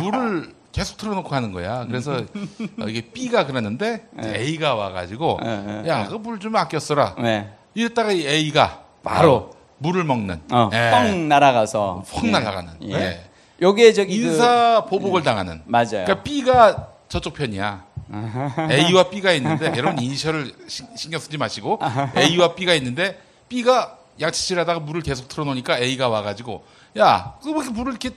물을 0.00 0.54
계속 0.72 0.96
틀어놓고 0.98 1.34
하는 1.34 1.52
거야. 1.52 1.86
그래서 1.86 2.16
어, 2.16 2.84
이게 2.88 3.00
B가 3.00 3.46
그랬는데 3.46 4.06
A가 4.22 4.74
와가지고 4.74 5.40
야그 5.86 6.14
물 6.16 6.38
좀 6.38 6.54
아껴 6.56 6.78
써라. 6.78 7.14
네. 7.18 7.50
이랬다가 7.74 8.12
이 8.12 8.26
A가 8.26 8.82
바로 9.02 9.18
바로. 9.48 9.56
물을 9.78 10.04
먹는 10.04 10.40
어, 10.50 10.70
예. 10.72 10.90
뻥 10.90 11.28
날아가서 11.28 12.04
펑 12.10 12.26
예. 12.28 12.30
날아가는 12.30 12.72
예. 12.82 12.92
예. 12.94 13.20
요게 13.62 13.92
저기 13.94 14.20
그- 14.20 14.26
인사 14.28 14.84
보복을 14.88 15.22
당하는 15.22 15.62
맞아요. 15.66 16.04
그러니까 16.04 16.22
B가 16.22 16.88
저쪽 17.08 17.34
편이야. 17.34 17.84
A와 18.70 19.08
B가 19.10 19.32
있는데 19.32 19.72
여러분 19.76 19.98
이니셜을 20.02 20.52
신- 20.68 20.86
신경 20.96 21.20
쓰지 21.20 21.38
마시고 21.38 21.78
A와 22.16 22.54
B가 22.54 22.74
있는데 22.74 23.18
B가 23.48 23.96
양치질하다가 24.20 24.80
물을 24.80 25.02
계속 25.02 25.28
틀어놓으니까 25.28 25.78
A가 25.78 26.08
와가지고 26.08 26.64
야왜 26.96 27.50
이렇게 27.50 27.70
물을 27.70 27.92
이렇게 27.92 28.10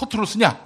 허투루 0.00 0.26
쓰냐? 0.26 0.58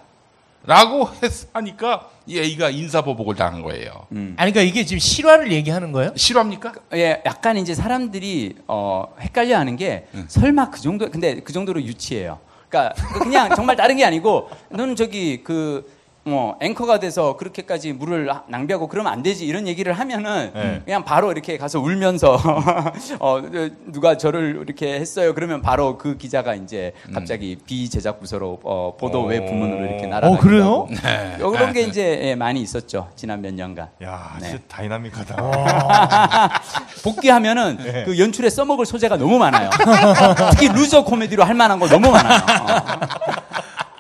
라고 0.65 1.09
했, 1.23 1.49
하니까 1.53 2.09
이 2.27 2.39
A가 2.39 2.69
인사보복을 2.71 3.37
당한 3.37 3.63
거예요. 3.63 4.07
아니 4.11 4.53
그러니까 4.53 4.61
이게 4.63 4.85
지금 4.85 4.99
실화를 4.99 5.53
얘기하는 5.53 5.93
거예요? 5.93 6.13
실화입니까? 6.17 6.73
예, 6.95 7.23
약간 7.25 7.57
이제 7.57 7.75
사람들이 7.75 8.57
어, 8.67 9.05
헷갈려 9.21 9.59
하는 9.59 9.77
게 9.77 10.09
설마 10.29 10.71
그 10.71 10.81
정도 10.81 11.11
근데 11.11 11.41
그 11.41 11.53
정도로 11.53 11.81
유치해요. 11.83 12.39
그러니까 12.69 12.95
그냥 13.19 13.55
정말 13.55 13.77
다른 13.77 13.97
게 13.97 14.05
아니고 14.05 14.51
너는 14.69 14.95
저기 14.97 15.43
그 15.43 15.91
뭐 16.25 16.59
앵커가 16.61 16.99
돼서 17.01 17.37
그렇게까지 17.37 17.93
물을 17.95 18.31
낭비하고 18.49 18.89
그러면 18.89 19.13
안 19.13 19.23
되지 19.23 19.47
이런 19.47 19.67
얘기를 19.67 19.93
하면은 19.93 20.51
네. 20.53 20.83
그냥 20.85 21.05
바로 21.05 21.33
이렇게 21.33 21.57
가서 21.57 21.81
울면서 21.81 22.39
어 23.21 23.43
누가 23.87 24.17
저를 24.19 24.63
이렇게 24.67 24.95
했어요 24.95 25.35
그러면 25.35 25.63
바로 25.63 25.97
그 25.97 26.19
기자가 26.19 26.55
이제 26.55 26.93
갑자기 27.15 27.57
비제작 27.65 28.21
부서로 28.21 28.61
어, 28.63 28.95
보도 28.99 29.25
외 29.25 29.45
부문으로 29.45 29.87
이렇게 29.87 30.07
날아가고 30.07 30.35
어, 30.35 30.39
그래요? 30.39 30.89
네. 31.03 31.37
이런 31.39 31.73
게 31.73 31.83
이제 31.83 32.21
예, 32.23 32.35
많이 32.35 32.61
있었죠 32.61 33.09
지난 33.17 33.41
몇 33.41 33.55
년간 33.55 33.89
야, 34.03 34.37
네. 34.41 34.49
진짜 34.51 34.63
다이나믹하다. 34.69 35.37
복귀하면은 37.03 37.79
네. 37.79 38.05
그 38.05 38.19
연출에 38.19 38.51
써먹을 38.51 38.87
소재가 38.87 39.17
너무 39.17 39.39
많아요. 39.39 39.71
특히 40.53 40.69
루저 40.69 41.05
코미디로 41.05 41.45
할 41.45 41.55
만한 41.55 41.79
거 41.79 41.87
너무 41.89 42.11
많아요. 42.11 42.39
어. 42.39 43.39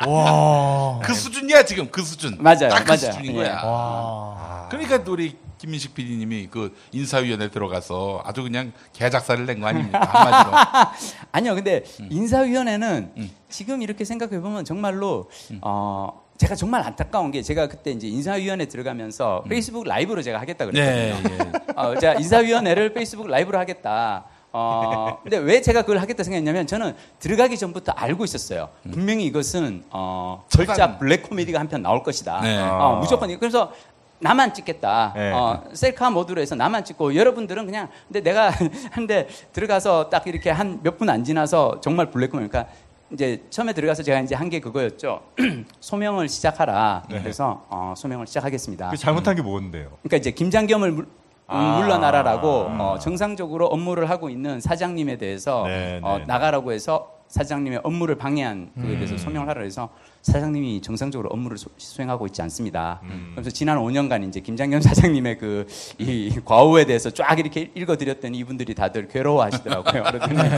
와. 0.06 1.00
그 1.02 1.14
수준이야 1.14 1.64
지금 1.64 1.88
그 1.90 2.02
수준. 2.02 2.36
맞아요, 2.40 2.68
딱 2.68 2.77
그 2.77 2.84
맞아요. 2.88 2.98
수준인 2.98 3.32
예. 3.32 3.36
거야. 3.36 3.62
와. 3.62 4.66
그러니까 4.70 5.02
우리 5.10 5.36
김민식 5.58 5.94
PD님이 5.94 6.48
그 6.50 6.76
인사위원회 6.92 7.50
들어가서 7.50 8.22
아주 8.24 8.42
그냥 8.44 8.72
개작살을 8.92 9.44
낸 9.44 9.60
거 9.60 9.66
아닙니까 9.66 10.00
한마디로. 10.00 10.56
아니요, 11.32 11.54
근데 11.56 11.82
음. 12.00 12.08
인사위원회는 12.10 13.30
지금 13.48 13.82
이렇게 13.82 14.04
생각해 14.04 14.40
보면 14.40 14.64
정말로 14.64 15.28
음. 15.50 15.58
어. 15.62 16.26
제가 16.38 16.54
정말 16.54 16.82
안타까운 16.82 17.32
게 17.32 17.42
제가 17.42 17.66
그때 17.66 17.90
이제 17.90 18.06
인사위원회 18.06 18.66
들어가면서 18.66 19.42
페이스북 19.48 19.82
라이브로 19.88 20.22
제가 20.22 20.40
하겠다 20.40 20.66
그랬거든요. 20.66 21.16
음. 21.16 21.36
네, 21.36 21.52
예. 21.52 21.72
어, 21.74 21.98
제가 21.98 22.14
인사위원회를 22.14 22.94
페이스북 22.94 23.26
라이브로 23.26 23.58
하겠다. 23.58 24.24
어, 24.52 25.18
근데 25.22 25.36
왜 25.36 25.60
제가 25.60 25.82
그걸 25.82 25.98
하겠다 25.98 26.22
생각했냐면 26.22 26.66
저는 26.66 26.94
들어가기 27.18 27.58
전부터 27.58 27.92
알고 27.92 28.24
있었어요. 28.24 28.70
분명히 28.90 29.24
이것은 29.26 29.84
어, 29.90 30.44
절자. 30.48 30.98
블랙 30.98 31.22
코미디가 31.28 31.58
한 31.60 31.68
편 31.68 31.82
나올 31.82 32.02
것이다. 32.02 32.40
네. 32.40 32.58
어, 32.58 32.96
무조건 33.00 33.36
그래서 33.38 33.72
나만 34.20 34.54
찍겠다. 34.54 35.12
네. 35.14 35.32
어, 35.32 35.64
셀카 35.74 36.10
모드로 36.10 36.40
해서 36.40 36.54
나만 36.54 36.84
찍고 36.84 37.14
여러분들은 37.14 37.66
그냥 37.66 37.88
근데 38.08 38.20
내가 38.22 38.50
한데 38.90 39.28
들어가서 39.52 40.08
딱 40.08 40.26
이렇게 40.26 40.50
한 40.50 40.80
몇 40.82 40.96
분 40.98 41.08
안 41.10 41.22
지나서 41.24 41.80
정말 41.82 42.10
블랙 42.10 42.30
코미디 42.30 42.48
그러니까 42.48 42.72
이제 43.12 43.42
처음에 43.50 43.72
들어가서 43.74 44.02
제가 44.02 44.20
이제 44.20 44.34
한 44.34 44.48
게 44.50 44.60
그거였죠. 44.60 45.22
소명을 45.80 46.28
시작하라. 46.28 47.04
네. 47.10 47.20
그래서 47.22 47.64
어, 47.68 47.94
소명을 47.96 48.26
시작하겠습니다. 48.26 48.90
그 48.90 48.96
잘못한 48.96 49.36
게 49.36 49.42
뭔데요? 49.42 49.90
그러니까 50.02 50.16
이제 50.16 50.30
김장겸을 50.30 50.90
물, 50.92 51.04
음, 51.04 51.10
아. 51.48 51.78
물러나라라고 51.80 52.48
어, 52.78 52.98
정상적으로 53.00 53.66
업무를 53.66 54.08
하고 54.10 54.28
있는 54.30 54.60
사장님에 54.60 55.16
대해서 55.16 55.64
네, 55.66 55.98
어, 56.02 56.18
네. 56.18 56.24
나가라고 56.26 56.72
해서 56.72 57.14
사장님의 57.28 57.80
업무를 57.84 58.14
방해한 58.16 58.70
그에 58.74 58.94
대해서 58.96 59.12
음. 59.14 59.18
소명을 59.18 59.48
하라 59.50 59.60
해서 59.62 59.90
사장님이 60.22 60.80
정상적으로 60.80 61.28
업무를 61.30 61.58
소- 61.58 61.68
수행하고 61.76 62.26
있지 62.26 62.40
않습니다. 62.42 63.00
음. 63.02 63.32
그래서 63.34 63.50
지난 63.50 63.76
5년간 63.78 64.26
이제 64.28 64.40
김장겸 64.40 64.80
사장님의 64.82 65.38
그 65.38 65.66
이 65.98 66.38
과오에 66.44 66.84
대해서 66.86 67.10
쫙 67.10 67.38
이렇게 67.38 67.70
읽어드렸더니 67.74 68.38
이분들이 68.38 68.74
다들 68.74 69.08
괴로워하시더라고요. 69.08 70.04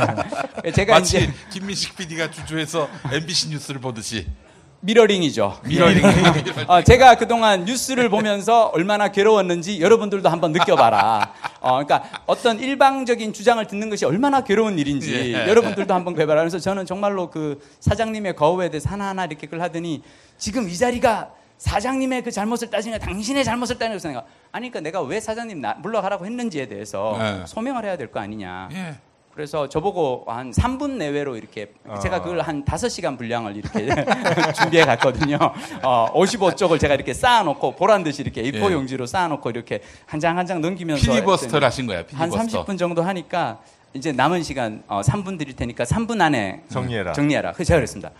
제가 0.74 0.94
마치 0.94 1.18
이제 1.18 1.32
김민식 1.52 1.96
PD가 1.96 2.30
주주해서 2.30 2.88
MBC 3.12 3.50
뉴스를 3.50 3.80
보듯이 3.80 4.26
미러링이죠. 4.80 5.60
미러링. 5.66 6.02
어, 6.66 6.82
제가 6.82 7.16
그동안 7.16 7.64
뉴스를 7.66 8.08
보면서 8.08 8.66
얼마나 8.68 9.08
괴로웠는지 9.08 9.80
여러분들도 9.80 10.28
한번 10.28 10.52
느껴봐라. 10.52 11.32
어, 11.60 11.84
그러니까 11.84 12.02
어떤 12.26 12.58
일방적인 12.58 13.32
주장을 13.34 13.64
듣는 13.66 13.90
것이 13.90 14.06
얼마나 14.06 14.42
괴로운 14.42 14.78
일인지 14.78 15.34
예. 15.34 15.46
여러분들도 15.48 15.92
한번 15.92 16.14
괴봐라. 16.14 16.40
그래서 16.40 16.58
저는 16.58 16.86
정말로 16.86 17.28
그 17.30 17.60
사장님의 17.80 18.36
거우에 18.36 18.70
대해서 18.70 18.88
하나하나 18.88 19.26
이렇게 19.26 19.46
글 19.46 19.60
하더니 19.60 20.02
지금 20.38 20.68
이 20.68 20.74
자리가 20.76 21.30
사장님의 21.58 22.22
그 22.22 22.30
잘못을 22.30 22.70
따지냐 22.70 22.96
당신의 22.98 23.44
잘못을 23.44 23.76
따지는 23.78 23.98
생각. 23.98 24.26
아니 24.50 24.70
그러니까 24.70 24.80
내가 24.80 25.02
왜 25.02 25.20
사장님 25.20 25.60
나, 25.60 25.74
물러가라고 25.74 26.24
했는지에 26.24 26.66
대해서 26.68 27.16
네. 27.18 27.42
소명을 27.46 27.84
해야 27.84 27.98
될 27.98 28.10
거 28.10 28.18
아니냐. 28.20 28.70
예. 28.72 28.94
그래서 29.40 29.70
저보고 29.70 30.24
한 30.26 30.50
3분 30.50 30.98
내외로 30.98 31.34
이렇게 31.34 31.72
제가 32.02 32.20
그걸 32.20 32.40
한 32.42 32.62
5시간 32.62 33.16
분량을 33.16 33.56
이렇게 33.56 33.88
준비해 34.52 34.84
갔거든요. 34.84 35.38
어, 35.82 36.08
55쪽을 36.12 36.78
제가 36.78 36.92
이렇게 36.92 37.14
쌓아놓고 37.14 37.74
보란 37.76 38.04
듯이 38.04 38.20
이렇게 38.20 38.42
A4 38.42 38.68
예. 38.68 38.72
용지로 38.74 39.06
쌓아놓고 39.06 39.48
이렇게 39.48 39.80
한 40.04 40.20
장 40.20 40.36
한장 40.36 40.60
넘기면서 40.60 41.10
피리버스터를 41.10 41.54
했더니 41.54 41.64
하신 41.64 41.86
거야. 41.86 41.98
한 42.20 42.28
피리버스터. 42.28 42.64
30분 42.66 42.76
정도 42.78 43.00
하니까 43.02 43.60
이제 43.94 44.12
남은 44.12 44.42
시간 44.42 44.82
어, 44.86 45.00
3분 45.00 45.38
드릴 45.38 45.56
테니까 45.56 45.84
3분 45.84 46.20
안에 46.20 46.64
정리해라. 46.68 47.14
정리해라. 47.14 47.52
그래서 47.52 47.68
제가 47.68 47.78
그랬습니다. 47.78 48.10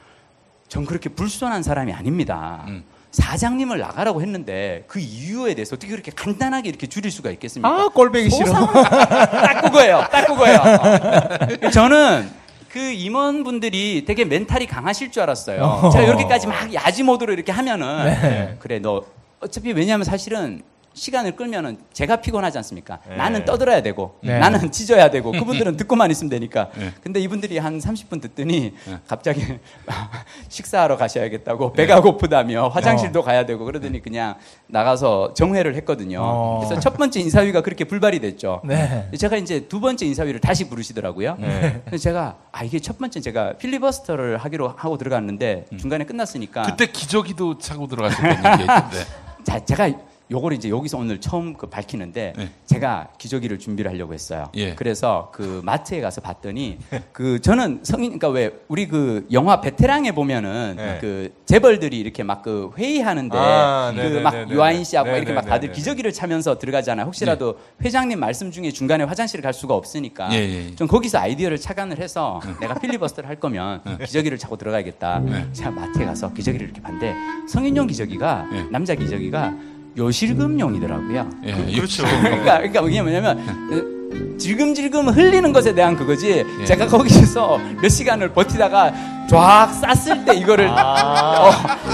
전 0.69 0.87
그렇게 0.87 1.11
불손한 1.11 1.63
사람이 1.63 1.93
아닙니다. 1.93 2.65
음. 2.69 2.83
사장님을 3.13 3.79
나가라고 3.79 4.23
했는데 4.23 4.85
그 4.87 5.01
이유에 5.01 5.55
대해서 5.55 5.75
어떻게 5.75 5.91
그렇게 5.91 6.13
간단하게 6.15 6.69
이렇게 6.69 6.87
줄일 6.87 7.11
수가 7.11 7.31
있겠습니까? 7.33 7.69
아 7.69 7.89
꼴배기 7.89 8.31
싫어. 8.31 8.53
딱 8.53 9.63
그거예요. 9.63 10.05
딱 10.11 10.27
그거예요. 10.27 10.59
어. 10.59 11.71
저는 11.71 12.31
그 12.71 12.79
임원분들이 12.79 14.05
되게 14.07 14.25
멘탈이 14.25 14.67
강하실 14.67 15.11
줄 15.11 15.23
알았어요. 15.23 15.63
어. 15.63 15.91
제가 15.91 16.05
이렇게까지 16.05 16.47
막 16.47 16.73
야지 16.73 17.03
모드로 17.03 17.33
이렇게 17.33 17.51
하면은 17.51 18.05
네. 18.05 18.57
그래 18.61 18.79
너 18.79 19.03
어차피 19.41 19.73
왜냐하면 19.73 20.05
사실은 20.05 20.63
시간을 20.93 21.37
끌면은 21.37 21.79
제가 21.93 22.17
피곤하지 22.17 22.59
않습니까? 22.59 22.99
네. 23.09 23.17
나는 23.17 23.45
떠들어야 23.45 23.81
되고 23.83 24.19
네. 24.23 24.39
나는 24.39 24.71
찢어야 24.73 25.11
되고 25.11 25.31
그분들은 25.33 25.77
듣고만 25.77 26.11
있으면 26.11 26.31
되니까. 26.31 26.71
네. 26.77 26.93
근데 27.03 27.21
이분들이 27.21 27.59
한 27.59 27.79
30분 27.79 28.21
듣더니 28.21 28.75
네. 28.87 28.99
갑자기 29.07 29.43
식사하러 30.49 30.97
가셔야겠다고 30.97 31.73
배가 31.73 32.01
고프다며 32.01 32.69
화장실도 32.69 33.23
가야 33.23 33.47
되고 33.47 33.65
그러더니 33.65 34.03
그냥 34.03 34.35
나가서 34.67 35.35
정회를 35.35 35.75
했거든요. 35.77 36.21
어. 36.23 36.61
그래서 36.65 36.81
첫 36.81 36.97
번째 36.97 37.21
인사위가 37.21 37.63
그렇게 37.63 37.85
불발이 37.85 38.21
됐죠. 38.21 38.61
네. 38.65 39.09
제가 39.17 39.37
이제 39.37 39.69
두 39.69 39.81
번째 39.81 40.07
인사위를 40.07 40.41
다시 40.41 40.69
부르시더라고요. 40.69 41.37
네. 41.39 41.83
그래서 41.85 42.03
제가 42.03 42.37
아 42.51 42.65
이게 42.65 42.81
첫 42.81 42.99
번째 42.99 43.21
제가 43.21 43.55
필리버스터를 43.55 44.39
하기로 44.39 44.75
하고 44.77 44.99
들어갔는데 44.99 45.67
중간에 45.79 46.05
끝났으니까 46.05 46.63
그때 46.63 46.87
기저귀도 46.87 47.59
차고 47.59 47.87
들어가셨다는 47.87 48.53
얘기 48.53 48.63
있던데. 48.65 48.97
자 49.45 49.65
제가 49.65 49.91
요걸 50.31 50.53
이제 50.55 50.69
여기서 50.71 50.99
오늘 50.99 51.21
처음 51.21 51.55
그 51.55 51.69
밝히는데 51.69 52.33
네. 52.37 52.49
제가 52.67 53.09
기저귀를 53.19 53.59
준비를 53.59 53.91
하려고 53.91 54.13
했어요. 54.15 54.49
예. 54.55 54.75
그래서 54.75 55.31
그 55.33 55.61
마트에 55.65 56.01
가서 56.01 56.21
봤더니 56.21 56.79
그 57.13 57.41
저는 57.41 57.81
성인 57.83 58.19
그러니까 58.19 58.29
왜 58.29 58.51
우리 58.69 58.89
그 58.89 59.27
영화 59.33 59.61
베테랑에 59.61 60.13
보면은 60.13 60.75
네. 60.77 60.99
그 61.01 61.33
재벌들이 61.47 61.99
이렇게 61.99 62.23
막 62.25 62.41
그 62.43 62.71
회의하는데 62.77 63.37
아, 63.37 63.93
그 63.95 64.01
네네네네. 64.01 64.23
막 64.23 64.51
유아인 64.51 64.85
씨하고 64.85 65.11
막 65.11 65.17
이렇게 65.17 65.33
막 65.33 65.43
다들. 65.43 65.73
기저귀를 65.73 66.13
차면서 66.13 66.59
들어가잖아요. 66.59 67.07
혹시라도 67.07 67.59
회장님 67.83 68.19
말씀 68.19 68.51
중에 68.51 68.71
중간에 68.71 69.05
화장실을 69.05 69.43
갈 69.43 69.53
수가 69.53 69.75
없으니까 69.75 70.33
예, 70.33 70.37
예, 70.39 70.69
예. 70.71 70.75
좀 70.75 70.87
거기서 70.87 71.19
아이디어를 71.19 71.59
착안을 71.59 71.99
해서 71.99 72.41
내가 72.61 72.75
필리버스터를 72.75 73.29
할 73.29 73.39
거면 73.39 73.83
기저귀를 74.05 74.39
차고 74.39 74.57
들어가야겠다. 74.57 75.21
네. 75.21 75.47
제가 75.53 75.71
마트에 75.71 76.05
가서 76.05 76.33
기저귀를 76.33 76.67
이렇게 76.67 76.81
봤는데 76.81 77.15
성인용 77.49 77.87
기저귀가 77.87 78.49
예. 78.53 78.63
남자 78.71 78.95
기저귀가 78.95 79.55
요실금용이더라고요. 79.97 81.31
예, 81.45 81.53
그렇죠. 81.75 82.05
그러니까 82.23 82.59
그러니까 82.59 82.81
이게 82.83 83.03
뭐냐면 83.03 83.39
어, 83.39 84.00
질금질금 84.39 85.09
흘리는 85.09 85.53
것에 85.53 85.75
대한 85.75 85.97
그거지. 85.97 86.45
예. 86.61 86.65
제가 86.65 86.87
거기서 86.87 87.59
몇 87.81 87.89
시간을 87.89 88.33
버티다가 88.33 88.93
쫙 89.29 89.69
쌌을 89.73 90.25
때 90.25 90.35
이거를 90.35 90.67
어, 90.69 91.51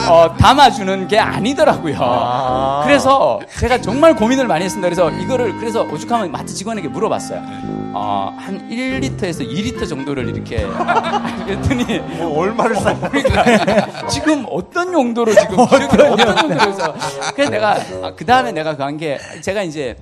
어, 0.09 0.35
담아주는 0.39 1.09
게 1.09 1.19
아니더라고요. 1.19 2.83
그래서 2.85 3.41
제가 3.59 3.81
정말 3.81 4.17
고민을 4.17 4.47
많이 4.47 4.65
했습니다. 4.65 4.89
그래서 4.89 5.11
이거를 5.11 5.57
그래서 5.59 5.83
오죽하면 5.83 6.33
마트 6.33 6.55
직원에게 6.55 6.89
물어봤어요. 6.89 7.43
어, 7.99 8.35
한 8.39 8.69
1리터에서 8.71 9.41
2리터 9.41 9.89
정도를 9.89 10.29
이렇게 10.29 10.65
어, 10.69 11.45
그랬더니 11.47 11.99
뭐 11.99 12.41
얼마를 12.41 12.77
사? 12.77 12.95
그러니까 12.95 14.07
지금 14.09 14.45
어떤 14.51 14.93
용도로 14.93 15.35
지금 15.35 15.59
어떤 15.65 16.11
용도로 16.11 16.61
해서 16.61 16.95
그래서 17.35 17.51
내가 17.51 17.79
그 18.15 18.25
다음에 18.25 18.53
내가 18.53 18.77
그한 18.77 18.97
게 18.99 19.19
제가 19.41 19.63
이제 19.63 19.97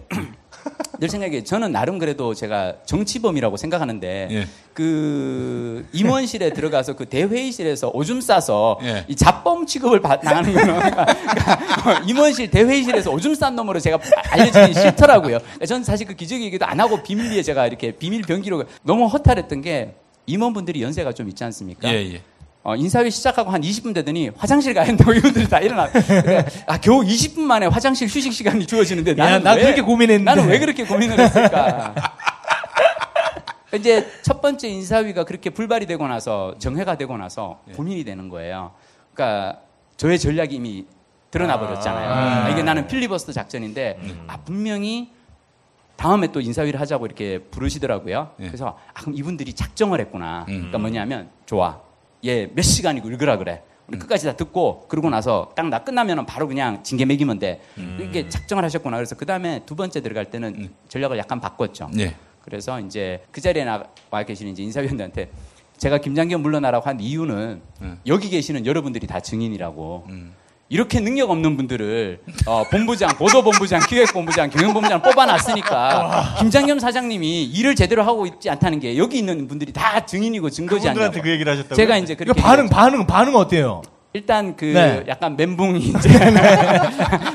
늘 1.01 1.09
생각해 1.09 1.45
저는 1.45 1.73
나름 1.73 1.99
그래도 1.99 2.35
제가 2.35 2.75
정치범이라고 2.87 3.57
생각하는데 3.57 4.29
예. 4.31 4.47
그 4.73 5.87
임원실에 5.93 6.51
들어가서 6.51 6.97
그 6.97 7.07
대회의실에서 7.07 7.91
오줌 7.93 8.21
싸서 8.21 8.79
예. 8.83 9.05
이 9.09 9.15
잡범 9.15 9.67
취급을 9.67 10.01
받, 10.01 10.21
당하는 10.21 10.53
거는 10.53 10.75
그러니까 10.75 11.07
임원실 12.07 12.51
대회의실에서 12.51 13.11
오줌 13.11 13.35
싼 13.35 13.57
놈으로 13.57 13.81
제가 13.81 13.99
알려지기 14.31 14.75
싫더라고요. 14.75 15.39
저는 15.67 15.85
사실 15.85 16.07
그 16.07 16.15
기적 16.15 16.41
얘기도 16.41 16.65
안 16.67 16.81
하고 16.81 17.03
비밀리에 17.03 17.43
제가 17.43 17.67
이렇게 17.67 17.93
비밀 17.93 18.23
병기로 18.23 18.65
너무 18.83 19.07
허탈했던 19.07 19.63
게 19.63 19.95
임원분들이 20.27 20.83
연세가 20.83 21.13
좀 21.13 21.29
있지 21.29 21.45
않습니까? 21.45 21.93
예, 21.93 22.15
예. 22.15 22.23
어, 22.65 22.75
인사회 22.77 23.11
시작하고 23.11 23.51
한 23.51 23.61
20분 23.61 23.93
되더니 23.95 24.31
화장실 24.37 24.73
가야 24.73 24.89
한다고 24.89 25.13
이분들이 25.15 25.47
다 25.47 25.61
일어나. 25.61 25.87
그러니까 25.91 26.51
아, 26.67 26.81
겨우 26.81 27.03
20분 27.03 27.41
만에 27.41 27.67
화장실 27.67 28.09
휴식 28.09 28.33
시간이 28.33 28.67
주어지는데 28.67 29.13
야, 29.13 29.15
나는 29.15 29.43
나 29.45 29.53
왜, 29.53 29.65
그렇게 29.65 29.83
고민했는데. 29.83 30.25
나는 30.25 30.49
왜 30.49 30.59
그렇게 30.59 30.85
고민을 30.85 31.21
했을까? 31.21 31.95
이제 33.75 34.09
첫 34.23 34.41
번째 34.41 34.69
인사위가 34.69 35.25
그렇게 35.25 35.51
불발이 35.51 35.85
되고 35.85 36.07
나서 36.09 36.55
정회가 36.59 36.97
되고 36.97 37.17
나서 37.19 37.61
고민이 37.77 38.03
되는 38.05 38.31
거예요. 38.31 38.73
그러니까 39.13 39.59
저의 39.99 40.19
전략이 40.19 40.55
이미 40.55 40.87
드러나 41.31 41.59
버렸잖아요. 41.59 42.09
아. 42.09 42.45
아, 42.47 42.49
이게 42.49 42.63
나는 42.63 42.87
필리버스터 42.87 43.33
작전인데 43.33 43.99
아 44.29 44.39
분명히 44.39 45.11
다음에 45.97 46.29
또 46.29 46.41
인사위를 46.41 46.81
하자고 46.81 47.05
이렇게 47.05 47.41
부르시더라고요. 47.51 48.31
예. 48.41 48.47
그래서 48.47 48.79
아 48.95 49.01
그럼 49.03 49.17
이분들이 49.17 49.53
작정을 49.53 50.01
했구나. 50.01 50.47
음. 50.49 50.55
그러니까 50.55 50.79
뭐냐면 50.79 51.29
좋아. 51.45 51.81
얘몇 52.25 52.63
시간이고 52.63 53.09
읽으라 53.11 53.39
그래. 53.39 53.63
우리 53.87 53.99
끝까지 53.99 54.25
다 54.25 54.35
듣고 54.35 54.87
그러고 54.89 55.11
나서 55.11 55.53
딱 55.55 55.69
나 55.69 55.85
끝나면은 55.85 56.25
바로 56.25 56.49
그냥 56.49 56.83
징계 56.83 57.05
매기면 57.05 57.39
돼. 57.39 57.61
이게 58.01 58.29
작정을 58.29 58.65
하셨구나. 58.65 58.97
그래서 58.97 59.15
그 59.15 59.27
다음에 59.27 59.61
두 59.67 59.77
번째 59.77 60.01
들어갈 60.01 60.31
때는 60.31 60.71
전략을 60.89 61.19
약간 61.19 61.41
바꿨죠. 61.41 61.91
예. 61.99 62.15
그래서 62.43 62.81
이제 62.81 63.23
그 63.31 63.41
자리에 63.41 63.65
나와 63.65 64.23
계시는 64.27 64.53
이제 64.53 64.63
인사위원들한테 64.63 65.31
제가 65.77 65.99
김장겸 65.99 66.41
물러나라고 66.41 66.89
한 66.89 67.01
이유는 67.01 67.61
음. 67.83 68.01
여기 68.07 68.31
계시는 68.31 68.65
여러분들이 68.65 69.07
다 69.07 69.21
증인이라고. 69.21 70.07
음. 70.65 70.69
이렇게 70.69 71.01
능력 71.01 71.31
없는 71.31 71.57
분들을 71.57 72.21
어, 72.47 72.65
본부장, 72.71 73.11
보도본부장, 73.17 73.81
기획본부장, 73.89 74.51
경영본부장 74.51 75.03
뽑아놨으니까 75.03 76.37
김장겸 76.39 76.79
사장님이 76.79 77.45
일을 77.45 77.75
제대로 77.75 78.03
하고 78.03 78.27
있지 78.27 78.49
않다는 78.51 78.81
게 78.81 78.97
여기 78.97 79.19
있는 79.19 79.47
분들이 79.47 79.73
다 79.73 80.05
증인이고 80.05 80.51
증거지 80.51 80.89
않냐고. 80.89 81.01
그분들한테 81.01 81.21
그 81.21 81.31
얘기를 81.31 81.53
하셨다고요? 81.53 81.77
제가 81.77 81.99
이제 81.99 82.15
그렇게 82.15 82.41
반응 82.41 82.69
반응 82.69 83.07
반응 83.07 83.37
어때요? 83.37 83.83
일단 84.15 84.57
그 84.57 84.65
네. 84.65 85.05
약간 85.09 85.37
멘붕이 85.37 85.81
이제 85.99 86.09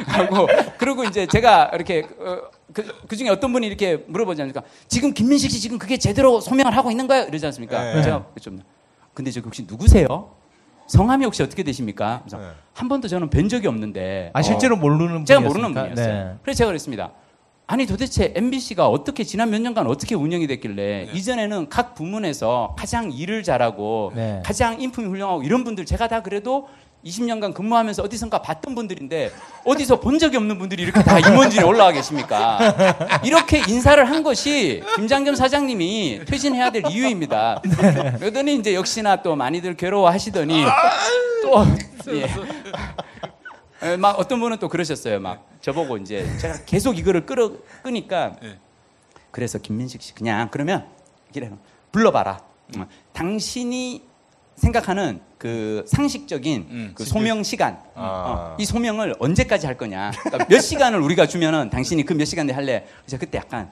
하고 0.08 0.48
그리고 0.78 1.04
이제 1.04 1.28
제가 1.28 1.72
이렇게 1.74 2.06
어, 2.20 2.38
그, 2.74 2.86
그 3.08 3.16
중에 3.18 3.30
어떤 3.30 3.52
분이 3.52 3.68
이렇게 3.68 3.98
물어보지 4.08 4.42
않습니까? 4.42 4.64
지금 4.88 5.14
김민식 5.14 5.52
씨 5.52 5.60
지금 5.60 5.78
그게 5.78 5.98
제대로 5.98 6.40
소명을 6.40 6.76
하고 6.76 6.90
있는 6.90 7.06
거예요? 7.08 7.26
이러지 7.26 7.46
않습니까? 7.48 7.96
네. 7.96 8.02
제가 8.02 8.26
좀 8.42 8.62
근데 9.14 9.30
저 9.30 9.42
혹시 9.42 9.66
누구세요? 9.68 10.32
성함이 10.90 11.24
혹시 11.24 11.44
어떻게 11.44 11.64
되십니까? 11.64 12.22
그래서 12.24 12.38
네. 12.38 12.52
한 12.74 12.90
번도 12.90 13.08
저는 13.08 13.30
뵌 13.30 13.48
적이 13.48 13.68
없는데 13.68 14.32
아 14.34 14.42
실제로 14.42 14.76
어, 14.76 14.80
모르는 14.80 15.24
제가? 15.24 15.40
모르는 15.40 15.74
분이었어요. 15.74 16.14
네. 16.14 16.36
그래서 16.42 16.58
제가 16.58 16.70
그랬습니다. 16.70 17.12
아니 17.68 17.86
도대체 17.86 18.34
MBC가 18.36 18.88
어떻게 18.88 19.24
지난 19.24 19.52
몇 19.52 19.62
년간 19.62 19.86
어떻게 19.86 20.16
운영이 20.16 20.48
됐길래 20.48 21.10
이전에는 21.14 21.70
각 21.70 21.94
부문에서 21.94 22.76
가장 22.76 23.12
일을 23.12 23.44
잘하고 23.44 24.12
네. 24.16 24.42
가장 24.44 24.82
인품이 24.82 25.08
훌륭하고 25.08 25.44
이런 25.44 25.64
분들 25.64 25.86
제가 25.86 26.08
다 26.08 26.24
그래도 26.24 26.68
20년간 27.06 27.54
근무하면서 27.54 28.04
어디선가 28.04 28.42
봤던 28.42 28.76
분들인데 28.76 29.32
어디서 29.66 30.00
본 30.00 30.20
적이 30.20 30.38
없는 30.38 30.58
분들이 30.58 30.84
이렇게 30.84 31.02
다 31.02 31.20
임원진에 31.20 31.64
올라와 31.64 31.92
계십니까? 31.92 32.60
이렇게 33.24 33.64
인사를 33.68 34.04
한 34.10 34.24
것이 34.24 34.84
김장겸 34.96 35.36
사장님이 35.36 36.22
퇴진해야 36.26 36.72
될 36.72 36.84
이유입니다. 36.90 37.62
그러더니 38.20 38.56
이제 38.56 38.76
역시나 38.76 39.22
또 39.22 39.36
많이들 39.36 39.76
괴로워하시더니 39.78 40.66
또 41.44 41.66
예. 42.14 42.28
에, 43.82 43.96
막 43.98 44.20
어떤 44.20 44.40
분은 44.42 44.58
또 44.58 44.68
그러셨어요. 44.68 45.20
막 45.20 45.48
저보고 45.62 45.98
이제 45.98 46.28
제가 46.38 46.66
계속 46.66 46.98
이거를 46.98 47.26
끌어 47.26 47.52
끄니까 47.82 48.36
예. 48.44 48.58
그래서 49.32 49.58
김민식 49.58 50.02
씨 50.02 50.14
그냥 50.14 50.50
그러면 50.52 50.86
이래 51.34 51.50
불러봐라. 51.92 52.42
어, 52.78 52.88
당신이 53.14 54.09
생각하는 54.60 55.22
그 55.38 55.84
상식적인 55.88 56.68
음, 56.70 56.92
그 56.94 57.06
소명 57.06 57.44
시간. 57.44 57.80
아. 57.96 58.54
어, 58.54 58.56
이 58.60 58.66
소명을 58.66 59.16
언제까지 59.20 59.66
할 59.66 59.78
거냐. 59.78 60.12
그러니까 60.24 60.46
몇 60.50 60.60
시간을 60.62 61.00
우리가 61.02 61.26
주면은 61.28 61.70
당신이 61.70 62.04
그 62.06 62.14
몇 62.14 62.26
시간 62.26 62.46
내에 62.48 62.54
할래. 62.56 62.86
그래서 63.06 63.18
그때 63.18 63.38
약간 63.38 63.70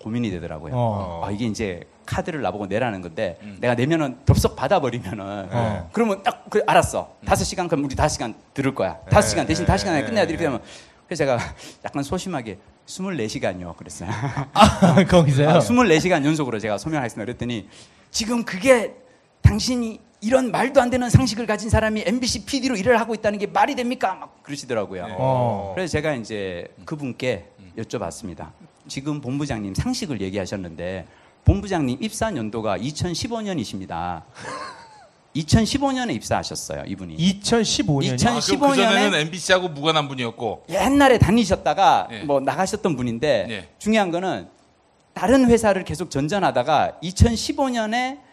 고민이 0.00 0.30
되더라고요. 0.30 0.72
어. 0.76 1.22
아, 1.26 1.30
이게 1.32 1.46
이제 1.46 1.80
카드를 2.06 2.40
나보고 2.40 2.66
내라는 2.66 3.02
건데 3.02 3.38
내가 3.60 3.74
내면은 3.74 4.16
덥석 4.24 4.54
받아버리면은 4.56 5.48
어. 5.50 5.90
그러면 5.92 6.22
딱그 6.22 6.62
알았어. 6.66 7.16
다섯 7.26 7.44
시간 7.44 7.66
그럼 7.68 7.84
우리 7.84 7.96
다섯 7.96 8.14
시간 8.14 8.34
들을 8.54 8.74
거야. 8.74 8.98
다섯 9.10 9.28
시간 9.30 9.46
대신 9.46 9.66
다섯 9.66 9.78
시간 9.78 9.94
안에 9.94 10.04
끝내야 10.06 10.24
돼. 10.24 10.30
이렇게 10.30 10.44
되면. 10.44 10.60
그래서 11.06 11.18
제가 11.24 11.38
약간 11.84 12.02
소심하게 12.02 12.58
24시간요. 12.86 13.76
그랬어요. 13.76 14.08
아, 14.52 15.04
거기서요. 15.04 15.48
아, 15.50 15.58
24시간 15.58 16.24
연속으로 16.24 16.58
제가 16.60 16.78
소명하겠습니다. 16.78 17.24
그랬더니 17.24 17.68
지금 18.10 18.44
그게 18.44 18.94
당신이 19.42 20.00
이런 20.20 20.50
말도 20.50 20.80
안 20.80 20.90
되는 20.90 21.08
상식을 21.08 21.46
가진 21.46 21.70
사람이 21.70 22.02
MBC 22.06 22.44
PD로 22.44 22.76
일을 22.76 22.98
하고 22.98 23.14
있다는 23.14 23.38
게 23.38 23.46
말이 23.46 23.74
됩니까? 23.74 24.14
막 24.14 24.42
그러시더라고요. 24.42 25.06
어. 25.18 25.72
그래서 25.74 25.92
제가 25.92 26.14
이제 26.14 26.66
그분께 26.84 27.46
여쭤봤습니다. 27.78 28.50
지금 28.88 29.20
본부장님 29.20 29.74
상식을 29.74 30.20
얘기하셨는데 30.20 31.06
본부장님 31.44 31.98
입사 32.02 32.34
연도가 32.34 32.78
2015년이십니다. 32.78 34.22
2015년에 35.36 36.12
입사하셨어요, 36.16 36.84
이분이. 36.86 37.16
2015년. 37.16 38.26
아, 38.26 38.38
2015년에 38.38 38.76
그럼 38.76 39.10
그 39.12 39.16
MBC하고 39.18 39.68
무관한 39.68 40.08
분이었고. 40.08 40.64
옛날에 40.68 41.18
다니셨다가 41.18 42.08
예. 42.10 42.18
뭐 42.24 42.40
나가셨던 42.40 42.96
분인데 42.96 43.46
예. 43.50 43.68
중요한 43.78 44.10
거는 44.10 44.48
다른 45.14 45.48
회사를 45.48 45.84
계속 45.84 46.10
전전하다가 46.10 46.98
2015년에 47.02 48.27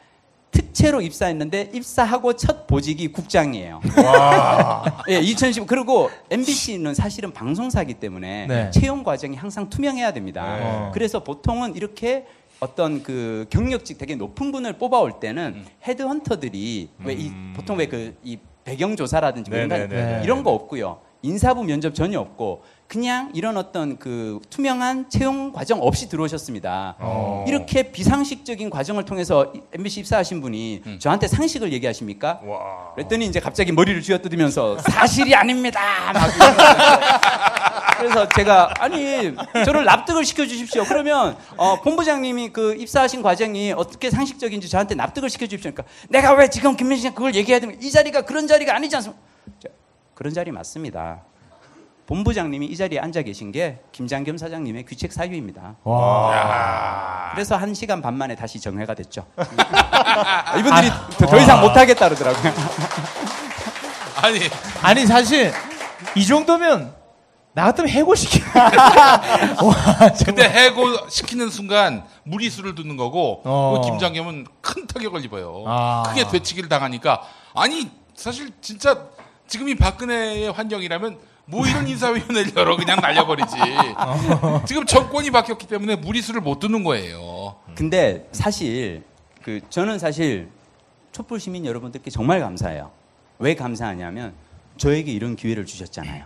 특채로 0.60 1.02
입사했는데 1.02 1.70
입사하고 1.74 2.34
첫 2.38 2.66
보직이 2.66 3.10
국장이에요. 3.12 3.82
예, 5.10 5.20
2015 5.20 5.66
그리고 5.68 6.10
MBC는 6.32 6.94
사실은 6.94 7.34
방송사기 7.34 7.96
때문에 7.96 8.48
네. 8.48 8.72
채용 8.72 9.04
과정이 9.04 9.36
항상 9.36 9.70
투명해야 9.70 10.14
됩니다. 10.14 10.58
네. 10.58 10.92
그래서 10.94 11.24
보통은 11.24 11.76
이렇게 11.76 12.26
어떤 12.62 13.04
그 13.04 13.46
경력직 13.50 13.98
되게 13.98 14.16
높은 14.16 14.52
분을 14.54 14.74
뽑아올 14.74 15.20
때는 15.20 15.54
음. 15.58 15.66
헤드헌터들이 15.86 16.90
왜이 17.04 17.32
보통 17.56 17.78
왜 17.78 17.88
그 17.88 18.16
이 18.24 18.38
배경 18.64 18.96
조사라든지 18.96 19.52
뭐 19.52 19.58
이런 19.60 19.70
거- 19.70 19.78
네네네. 19.78 20.24
이런 20.24 20.42
거 20.44 20.52
없고요. 20.52 21.00
인사부 21.22 21.64
면접 21.64 21.94
전혀 21.94 22.20
없고 22.20 22.64
그냥 22.88 23.32
이런 23.34 23.58
어떤 23.58 23.98
그 23.98 24.40
투명한 24.50 25.10
채용 25.10 25.52
과정 25.52 25.82
없이 25.82 26.08
들어오셨습니다. 26.08 26.96
어. 27.00 27.46
이렇게 27.48 27.92
비상식적인 27.92 28.70
과정을 28.70 29.06
통해서 29.06 29.52
MBC 29.74 30.02
입사하신 30.02 30.42
분이 30.42 30.84
음. 30.86 31.00
저한테 31.00 31.28
상식을 31.28 31.74
얘기하십니까? 31.74 32.42
와. 32.44 32.94
그랬더니 32.94 33.26
이제 33.26 33.40
갑자기 33.40 33.72
머리를 33.72 34.02
쥐어뜯으면서 34.02 34.78
사실이 34.90 35.34
아닙니다. 35.34 35.80
그래서 37.98 38.28
제가 38.30 38.74
아니 38.80 39.34
저를 39.66 39.86
납득을 39.86 40.24
시켜 40.24 40.46
주십시오. 40.46 40.84
그러면 40.84 41.38
어, 41.58 41.82
본부장님이 41.82 42.50
그 42.50 42.76
입사하신 42.76 43.24
과정이 43.24 43.72
어떻게 43.72 44.12
상식적인지 44.12 44.70
저한테 44.70 44.96
납득을 44.96 45.30
시켜 45.30 45.48
주십시오. 45.48 45.72
그러니까 45.72 45.92
내가 46.10 46.34
왜 46.34 46.50
지금 46.50 46.76
김민식 46.76 47.10
씨 47.10 47.16
그걸 47.16 47.34
얘기해야 47.36 47.60
되면 47.60 47.82
이 47.82 47.92
자리가 47.92 48.22
그런 48.24 48.48
자리가 48.48 48.76
아니지 48.76 48.96
않습니까? 48.98 49.22
자, 49.62 49.70
그런 50.14 50.34
자리 50.34 50.52
맞습니다. 50.52 51.22
본부장님이 52.08 52.68
이 52.68 52.78
자리에 52.78 53.00
앉아 53.00 53.24
계신 53.24 53.52
게 53.52 53.80
김장겸 53.92 54.38
사장님의 54.38 54.86
귀책 54.86 55.12
사유입니다. 55.12 55.78
와. 55.84 57.32
그래서 57.34 57.56
한 57.56 57.74
시간 57.74 58.02
반 58.02 58.16
만에 58.16 58.36
다시 58.36 58.60
정회가 58.60 58.94
됐죠. 58.94 59.26
이분들이 60.60 60.90
더, 61.18 61.26
더 61.26 61.38
이상 61.40 61.62
못 61.62 61.76
하겠다 61.76 62.10
그러더라고요. 62.10 62.54
아니, 64.22 64.40
아니 64.82 65.06
사실 65.06 65.52
이 66.16 66.26
정도면 66.26 66.94
나 67.54 67.64
같으면 67.66 67.90
해고시키. 67.90 68.42
와, 68.54 70.12
근데 70.26 70.48
해고 70.48 71.10
시키는 71.10 71.50
순간 71.50 72.04
무리수를 72.24 72.76
두는 72.76 72.98
거고 72.98 73.42
어. 73.46 73.80
그 73.82 73.90
김장겸은 73.90 74.46
큰 74.62 74.88
타격을 74.88 75.26
입어요. 75.26 75.64
아. 75.66 76.04
크게 76.08 76.28
되치기를 76.28 76.70
당하니까 76.70 77.24
아니 77.56 77.90
사실 78.14 78.52
진짜 78.62 79.08
지금 79.48 79.70
이 79.70 79.76
박근혜의 79.76 80.52
환경이라면 80.52 81.18
뭐 81.48 81.66
이런 81.68 81.88
인사위원회를 81.88 82.56
열어 82.56 82.76
그냥 82.76 83.00
날려버리지. 83.02 83.56
지금 84.66 84.86
정권이 84.86 85.30
바뀌었기 85.32 85.68
때문에 85.68 85.96
무리수를 85.96 86.42
못 86.42 86.60
두는 86.60 86.84
거예요. 86.84 87.56
근데 87.76 88.28
사실 88.32 89.04
그 89.44 89.60
저는 89.70 90.00
사실 90.00 90.50
촛불 91.12 91.40
시민 91.40 91.66
여러분들께 91.66 92.10
정말 92.10 92.40
감사해요. 92.40 92.92
왜 93.38 93.54
감사하냐면 93.56 94.34
저에게 94.78 95.12
이런 95.12 95.36
기회를 95.36 95.66
주셨잖아요. 95.66 96.26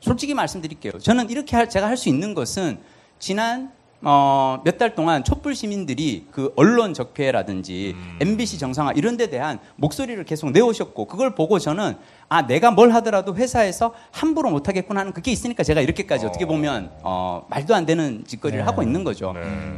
솔직히 0.00 0.34
말씀드릴게요. 0.34 0.92
저는 0.98 1.30
이렇게 1.30 1.56
할- 1.56 1.68
제가 1.68 1.86
할 1.86 1.96
수 1.96 2.08
있는 2.08 2.34
것은 2.34 2.78
지난 3.18 3.72
어, 4.02 4.60
몇 4.64 4.76
달 4.76 4.94
동안 4.94 5.24
촛불 5.24 5.54
시민들이 5.54 6.26
그 6.30 6.52
언론 6.56 6.92
적폐라든지 6.92 7.96
MBC 8.20 8.58
정상화 8.58 8.92
이런 8.92 9.16
데 9.16 9.30
대한 9.30 9.58
목소리를 9.76 10.22
계속 10.24 10.50
내오셨고 10.50 11.06
그걸 11.06 11.34
보고 11.34 11.58
저는 11.58 11.96
아 12.28 12.46
내가 12.46 12.70
뭘 12.70 12.92
하더라도 12.94 13.34
회사에서 13.34 13.94
함부로 14.10 14.50
못 14.50 14.68
하겠구나 14.68 15.00
하는 15.00 15.12
그게 15.12 15.30
있으니까 15.32 15.62
제가 15.62 15.80
이렇게까지 15.80 16.26
어 16.26 16.32
떻게 16.32 16.44
보면 16.44 16.90
어, 17.02 17.46
말도 17.48 17.74
안 17.74 17.86
되는 17.86 18.24
짓거리를 18.26 18.66
하고 18.66 18.82
있는 18.82 19.04
거죠. 19.04 19.32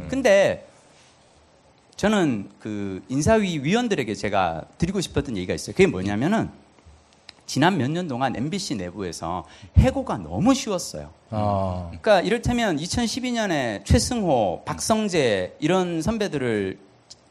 근데 0.09 0.67
저는 1.95 2.49
그 2.59 3.01
인사위 3.09 3.59
위원들에게 3.63 4.13
제가 4.13 4.63
드리고 4.77 5.01
싶었던 5.01 5.35
얘기가 5.37 5.53
있어요. 5.53 5.73
그게 5.73 5.87
뭐냐면은 5.87 6.49
지난 7.47 7.77
몇 7.77 7.89
년 7.89 8.07
동안 8.07 8.35
MBC 8.35 8.75
내부에서 8.75 9.45
해고가 9.77 10.17
너무 10.17 10.53
쉬웠어요. 10.53 11.09
어. 11.31 11.87
그러니까 11.89 12.21
이를테면 12.21 12.77
2012년에 12.77 13.83
최승호, 13.85 14.61
박성재 14.65 15.53
이런 15.59 16.01
선배들을 16.01 16.77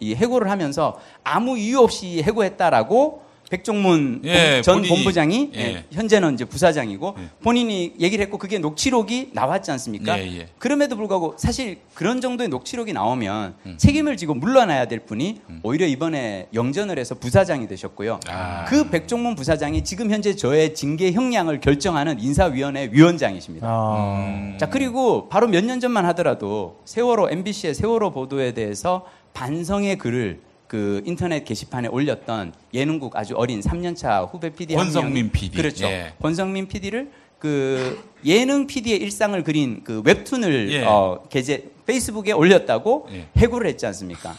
이 0.00 0.14
해고를 0.14 0.50
하면서 0.50 0.98
아무 1.22 1.56
이유 1.58 1.78
없이 1.80 2.22
해고했다라고 2.22 3.22
백종문 3.50 4.22
예, 4.24 4.54
본- 4.56 4.62
전 4.62 4.74
본인이, 4.76 4.88
본부장이 4.94 5.50
예. 5.54 5.60
예, 5.60 5.84
현재는 5.92 6.34
이제 6.34 6.44
부사장이고 6.44 7.16
본인이 7.42 7.94
얘기를 8.00 8.24
했고 8.24 8.38
그게 8.38 8.58
녹취록이 8.58 9.30
나왔지 9.32 9.70
않습니까? 9.70 10.18
예, 10.18 10.38
예. 10.38 10.48
그럼에도 10.58 10.96
불구하고 10.96 11.34
사실 11.38 11.78
그런 11.94 12.20
정도의 12.20 12.48
녹취록이 12.48 12.92
나오면 12.92 13.54
음. 13.66 13.74
책임을 13.76 14.16
지고 14.16 14.34
물러나야 14.34 14.86
될 14.88 15.00
분이 15.00 15.40
오히려 15.62 15.86
이번에 15.86 16.48
영전을 16.54 16.98
해서 16.98 17.14
부사장이 17.14 17.68
되셨고요. 17.68 18.20
아. 18.28 18.64
그 18.66 18.88
백종문 18.90 19.34
부사장이 19.36 19.84
지금 19.84 20.10
현재 20.10 20.34
저의 20.34 20.74
징계 20.74 21.12
형량을 21.12 21.60
결정하는 21.60 22.18
인사위원회 22.20 22.88
위원장이십니다. 22.92 23.66
어. 23.68 24.56
자 24.58 24.66
그리고 24.70 25.28
바로 25.28 25.46
몇 25.48 25.66
년 25.66 25.80
전만 25.80 26.04
하더라도 26.06 26.78
세월호 26.84 27.28
MBC의 27.30 27.74
세월호 27.74 28.12
보도에 28.12 28.52
대해서 28.54 29.04
반성의 29.34 29.98
글을 29.98 30.40
그 30.68 31.02
인터넷 31.04 31.44
게시판에 31.44 31.88
올렸던 31.88 32.52
예능국 32.74 33.16
아주 33.16 33.34
어린 33.36 33.60
3년차 33.60 34.32
후배 34.32 34.50
PD 34.50 34.74
한 34.74 34.84
권성민 34.84 35.30
PD. 35.30 35.56
그렇죠. 35.56 35.86
예. 35.86 36.14
권성민 36.20 36.66
PD를 36.68 37.10
그 37.38 38.02
예능 38.24 38.66
PD의 38.66 38.98
일상을 38.98 39.40
그린 39.44 39.82
그 39.84 40.02
웹툰을 40.04 40.72
예. 40.72 40.84
어, 40.84 41.22
게재 41.28 41.64
페이스북에 41.86 42.32
올렸다고 42.32 43.08
예. 43.12 43.28
해고를 43.36 43.68
했지 43.68 43.86
않습니까? 43.86 44.34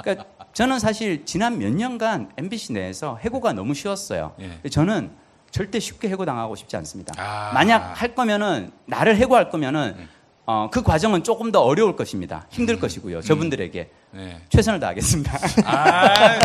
그러니까 0.00 0.26
저는 0.52 0.78
사실 0.78 1.24
지난 1.24 1.58
몇 1.58 1.72
년간 1.72 2.32
MBC 2.36 2.74
내에서 2.74 3.18
해고가 3.22 3.52
너무 3.52 3.74
쉬웠어요. 3.74 4.34
예. 4.40 4.68
저는 4.68 5.10
절대 5.50 5.78
쉽게 5.78 6.08
해고당하고 6.08 6.56
싶지 6.56 6.76
않습니다. 6.76 7.14
아. 7.16 7.50
음. 7.50 7.54
만약 7.54 7.78
할 8.00 8.14
거면은 8.14 8.72
나를 8.86 9.16
해고할 9.16 9.50
거면은 9.50 9.96
어, 10.44 10.68
그 10.72 10.82
과정은 10.82 11.22
조금 11.22 11.52
더 11.52 11.60
어려울 11.60 11.94
것입니다. 11.94 12.46
힘들 12.50 12.80
것이고요. 12.80 13.22
저분들에게 13.22 13.90
네. 14.10 14.40
최선을 14.48 14.80
다하겠습니다. 14.80 15.38
아. 15.64 16.38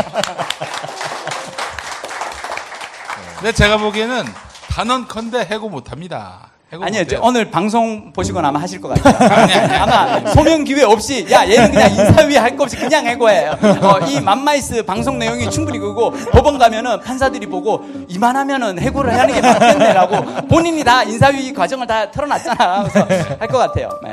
근데 3.38 3.50
제가 3.52 3.78
보기에는 3.78 4.24
단언컨대 4.70 5.48
해고 5.50 5.68
못합니다. 5.68 6.47
아니요, 6.70 7.04
저. 7.06 7.18
오늘 7.22 7.50
방송 7.50 8.12
보시거나 8.12 8.48
아마 8.48 8.60
하실 8.60 8.78
것 8.78 8.88
같아요. 8.88 9.72
아마 9.82 10.20
소명 10.32 10.64
기회 10.64 10.82
없이, 10.82 11.26
야, 11.30 11.48
얘는 11.48 11.70
그냥 11.70 11.90
인사위 11.90 12.36
할 12.36 12.56
거 12.58 12.64
없이 12.64 12.76
그냥 12.76 13.06
해고해. 13.06 13.46
어, 13.48 13.98
이 14.06 14.20
맘마이스 14.20 14.82
방송 14.84 15.18
내용이 15.18 15.48
충분히 15.50 15.78
그거 15.78 16.12
법원 16.30 16.58
가면은 16.58 17.00
판사들이 17.00 17.46
보고 17.46 17.82
이만하면은 18.08 18.78
해고를 18.80 19.18
하는 19.18 19.34
게 19.34 19.40
맞겠네라고 19.40 20.46
본인이 20.48 20.84
다 20.84 21.02
인사위 21.04 21.52
과정을 21.54 21.86
다 21.86 22.10
털어놨잖아. 22.10 22.82
그래서 22.90 23.06
할 23.38 23.48
것 23.48 23.56
같아요. 23.58 23.88
네. 24.04 24.10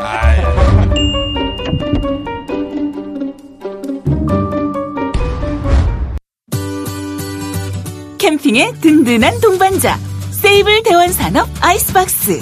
캠핑의 8.18 8.74
든든한 8.82 9.40
동반자 9.42 9.98
세이블 10.46 10.84
대원산업 10.84 11.50
아이스박스. 11.60 12.40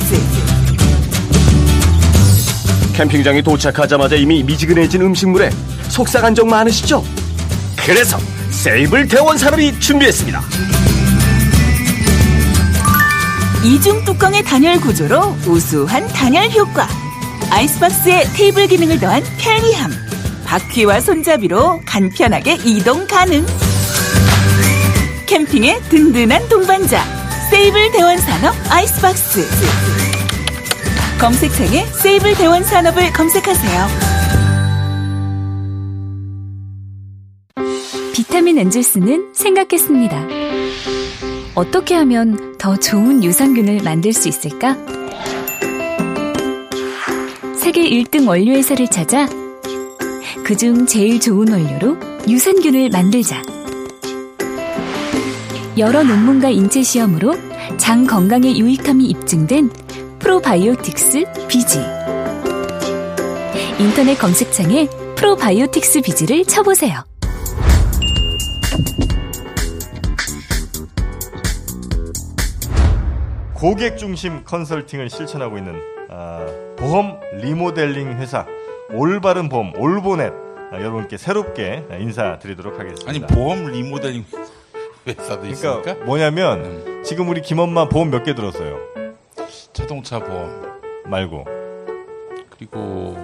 캠핑장에 2.96 3.42
도착하자마자 3.42 4.18
이미 4.18 4.44
미지근해진 4.44 5.02
음식물에 5.04 5.50
속상한 5.88 6.36
적 6.36 6.46
많으시죠? 6.46 7.02
그래서 7.78 8.18
세이블 8.50 9.08
대원 9.08 9.38
산업이 9.38 9.80
준비했습니다. 9.80 10.42
이중 13.64 14.04
뚜껑의 14.04 14.44
단열 14.44 14.82
구조로 14.82 15.38
우수한 15.48 16.06
단열 16.10 16.52
효과. 16.52 16.90
아이스박스에 17.52 18.26
테이블 18.34 18.68
기능을 18.68 19.00
더한 19.00 19.24
편리함. 19.38 19.94
바퀴와 20.44 21.00
손잡이로 21.00 21.80
간편하게 21.86 22.58
이동 22.66 23.08
가능. 23.08 23.46
캠핑의 25.26 25.84
든든한 25.84 26.50
동반자 26.50 27.23
세이블 27.54 27.92
대원산업 27.92 28.56
아이스박스 28.72 29.48
검색창에 31.20 31.86
세이블 31.86 32.34
대원산업을 32.34 33.14
검색하세요 33.14 33.88
비타민 38.12 38.58
엔젤스는 38.58 39.34
생각했습니다. 39.36 40.28
어떻게 41.54 41.94
하면 41.94 42.58
더 42.58 42.76
좋은 42.76 43.24
유산균을 43.24 43.84
만들 43.84 44.14
수 44.14 44.28
있을까? 44.28 44.76
세계 47.56 47.88
1등 47.88 48.28
원료회사를 48.28 48.88
찾아 48.88 49.28
그중 50.44 50.88
제일 50.88 51.20
좋은 51.20 51.52
원료로 51.52 51.98
유산균을 52.28 52.90
만들자. 52.90 53.44
여러 55.78 56.04
논문과 56.04 56.50
인체 56.50 56.84
시험으로 56.84 57.34
장 57.78 58.06
건강에 58.06 58.56
유익함이 58.56 59.06
입증된 59.06 59.72
프로바이오틱스 60.20 61.48
비지. 61.48 61.80
인터넷 63.80 64.16
검색창에 64.20 64.88
프로바이오틱스 65.16 66.02
비지를 66.02 66.46
쳐보세요. 66.46 67.04
고객 73.56 73.98
중심 73.98 74.44
컨설팅을 74.44 75.10
실천하고 75.10 75.58
있는 75.58 75.74
아, 76.12 76.46
보험 76.78 77.20
리모델링 77.42 78.20
회사 78.20 78.46
올바른 78.94 79.50
보험 79.50 79.74
올보넷 79.76 80.34
아, 80.72 80.76
여러분께 80.76 81.18
새롭게 81.18 81.86
인사드리도록 82.00 82.80
하겠습니다. 82.80 83.10
아니 83.10 83.20
보험 83.22 83.72
리모델링 83.72 84.26
회사도 85.08 85.46
있으니까 85.48 85.82
그러니까 85.82 86.06
뭐냐면 86.06 87.04
지금 87.04 87.30
우리 87.30 87.42
김엄마 87.42 87.90
보험 87.90 88.10
몇 88.10 88.24
개 88.24 88.34
들었어요? 88.36 88.78
자동차 89.74 90.20
보험 90.20 90.64
말고 91.06 91.46
그리고 92.58 93.18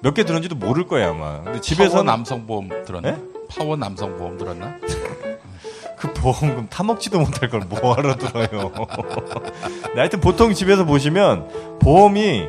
몇 0.00 0.12
개 0.14 0.24
들었는지도 0.24 0.56
모를 0.56 0.86
거예요 0.86 1.10
아마. 1.10 1.42
근데 1.42 1.60
집에서 1.60 2.02
남성 2.02 2.46
보험 2.46 2.68
들었나? 2.84 3.12
네? 3.12 3.16
파워 3.48 3.76
남성 3.76 4.16
보험 4.18 4.36
들었나? 4.36 4.76
그 5.96 6.12
보험금 6.12 6.66
타먹지도 6.68 7.18
못할 7.20 7.48
걸 7.48 7.60
뭐하러 7.60 8.16
들어요. 8.16 8.46
네, 9.94 10.00
하여튼 10.00 10.20
보통 10.20 10.52
집에서 10.52 10.84
보시면 10.84 11.78
보험이 11.80 12.44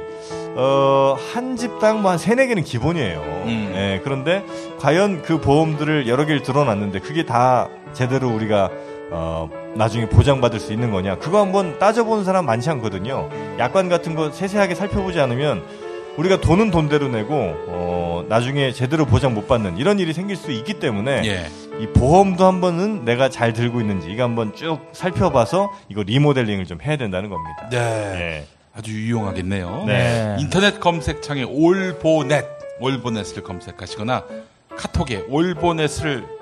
어, 0.57 1.15
한 1.33 1.55
집당 1.55 2.01
뭐한 2.01 2.17
세네 2.17 2.47
개는 2.47 2.63
기본이에요. 2.63 3.19
음. 3.45 3.71
예, 3.75 4.01
그런데 4.03 4.43
과연 4.79 5.21
그 5.21 5.39
보험들을 5.39 6.07
여러 6.09 6.25
개를 6.25 6.41
들어놨는데 6.41 6.99
그게 6.99 7.25
다 7.25 7.69
제대로 7.95 8.29
우리가 8.29 8.69
어, 9.11 9.49
나중에 9.75 10.07
보장받을 10.07 10.59
수 10.59 10.73
있는 10.73 10.91
거냐? 10.91 11.17
그거 11.17 11.39
한번 11.39 11.79
따져보는 11.79 12.23
사람 12.23 12.45
많지 12.45 12.69
않거든요. 12.71 13.29
약관 13.57 13.89
같은 13.89 14.15
거 14.15 14.31
세세하게 14.31 14.75
살펴보지 14.75 15.19
않으면 15.19 15.63
우리가 16.17 16.39
돈은 16.39 16.71
돈대로 16.71 17.07
내고 17.07 17.33
어, 17.67 18.25
나중에 18.29 18.71
제대로 18.71 19.05
보장 19.05 19.33
못 19.33 19.47
받는 19.47 19.77
이런 19.77 19.99
일이 19.99 20.13
생길 20.13 20.35
수 20.35 20.51
있기 20.51 20.75
때문에 20.75 21.23
예. 21.25 21.47
이 21.79 21.87
보험도 21.87 22.45
한번은 22.45 23.03
내가 23.03 23.29
잘 23.29 23.53
들고 23.53 23.81
있는지 23.81 24.09
이거 24.09 24.23
한번 24.23 24.55
쭉 24.55 24.79
살펴봐서 24.93 25.71
이거 25.89 26.03
리모델링을 26.03 26.65
좀 26.65 26.81
해야 26.81 26.95
된다는 26.95 27.29
겁니다. 27.29 27.69
네. 27.69 27.77
예. 27.77 28.45
아주 28.77 28.91
유용하겠네요. 28.91 29.83
네. 29.87 30.35
인터넷 30.39 30.79
검색창에 30.79 31.43
올보넷, 31.43 32.45
올보넷을 32.79 33.43
검색하시거나 33.43 34.23
카톡에 34.75 35.25
올보넷을 35.29 36.34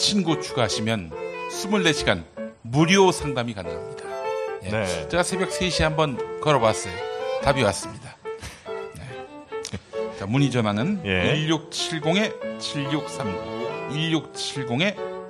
친구 0.00 0.40
추가하시면 0.40 1.12
24시간 1.50 2.24
무료 2.62 3.12
상담이 3.12 3.52
가능합니다. 3.52 4.04
예. 4.64 4.70
네. 4.70 5.08
제가 5.08 5.22
새벽 5.22 5.50
3시에 5.50 5.82
한번 5.82 6.40
걸어봤어요. 6.40 6.94
답이 7.42 7.62
왔습니다. 7.64 8.16
네. 8.96 9.02
자, 10.18 10.24
문의 10.24 10.50
전화는 10.50 11.02
예. 11.04 11.34
1670-7639, 11.46 14.08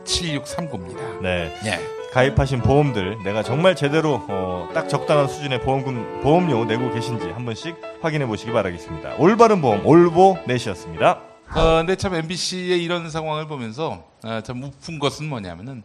1670-7639입니다. 0.04 1.20
네. 1.20 1.52
예. 1.64 1.80
가입하신 2.12 2.62
보험들 2.62 3.24
내가 3.24 3.42
정말 3.42 3.74
제대로 3.74 4.24
어, 4.28 4.68
딱 4.72 4.88
적당한 4.88 5.26
수준의 5.26 5.62
보험금 5.62 6.20
보험료 6.22 6.64
내고 6.64 6.94
계신지 6.94 7.28
한 7.30 7.44
번씩 7.44 7.74
확인해 8.02 8.24
보시기 8.24 8.52
바라겠습니다. 8.52 9.16
올바른 9.18 9.60
보험 9.60 9.84
올보 9.84 10.38
넷이었습니다. 10.46 11.29
어, 11.54 11.78
근데 11.78 11.96
참 11.96 12.14
MBC의 12.14 12.82
이런 12.82 13.10
상황을 13.10 13.46
보면서 13.46 14.04
아, 14.22 14.40
참 14.42 14.62
우픈 14.62 14.98
것은 14.98 15.28
뭐냐면은 15.28 15.82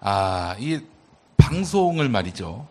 아, 0.00 0.54
이 0.58 0.80
방송을 1.36 2.08
말이죠. 2.08 2.66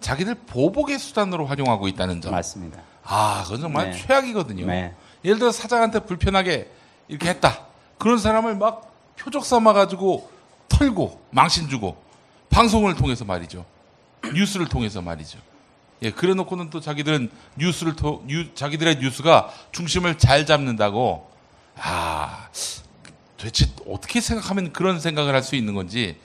자기들 0.00 0.34
보복의 0.46 0.98
수단으로 0.98 1.46
활용하고 1.46 1.88
있다는 1.88 2.20
점. 2.20 2.32
맞습니다. 2.32 2.80
아, 3.04 3.42
그건 3.44 3.60
정말 3.60 3.90
네. 3.90 3.98
최악이거든요. 3.98 4.66
네. 4.66 4.94
예를 5.24 5.38
들어 5.38 5.52
사장한테 5.52 6.00
불편하게 6.00 6.70
이렇게 7.08 7.28
했다. 7.30 7.66
그런 7.98 8.18
사람을 8.18 8.56
막 8.56 8.92
표적 9.16 9.44
삼아 9.44 9.72
가지고 9.72 10.30
털고 10.68 11.20
망신 11.30 11.68
주고 11.68 11.96
방송을 12.50 12.96
통해서 12.96 13.24
말이죠. 13.24 13.64
뉴스를 14.34 14.68
통해서 14.68 15.00
말이죠. 15.00 15.38
예, 16.02 16.10
그래 16.10 16.34
놓고는 16.34 16.70
또 16.70 16.80
자기들은 16.80 17.30
뉴스를 17.56 17.94
통 17.94 18.26
뉴, 18.26 18.52
자기들의 18.54 18.98
뉴스가 18.98 19.50
중심을 19.70 20.18
잘 20.18 20.44
잡는다고 20.44 21.31
아, 21.76 22.48
도대체 23.36 23.66
어떻게 23.88 24.20
생각하면 24.20 24.72
그런 24.72 25.00
생각을 25.00 25.34
할 25.34 25.42
수 25.42 25.56
있는 25.56 25.74
건지 25.74 26.16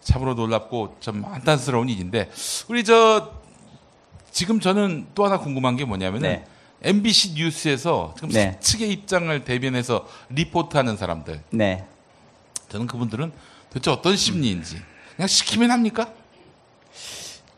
참으로 0.00 0.34
놀랍고 0.34 0.96
좀 1.00 1.24
안타스러운 1.24 1.88
일인데 1.88 2.30
우리 2.68 2.84
저 2.84 3.32
지금 4.30 4.60
저는 4.60 5.06
또 5.14 5.24
하나 5.24 5.38
궁금한 5.38 5.76
게 5.76 5.84
뭐냐면은 5.84 6.28
네. 6.28 6.44
MBC 6.82 7.34
뉴스에서 7.34 8.12
지금 8.16 8.28
네. 8.30 8.58
측의 8.60 8.90
입장을 8.92 9.44
대변해서 9.44 10.06
리포트하는 10.30 10.96
사람들 10.96 11.42
네. 11.50 11.84
저는 12.68 12.86
그분들은 12.86 13.32
도대체 13.70 13.90
어떤 13.90 14.16
심리인지 14.16 14.80
그냥 15.16 15.26
시키면 15.28 15.70
합니까? 15.70 16.12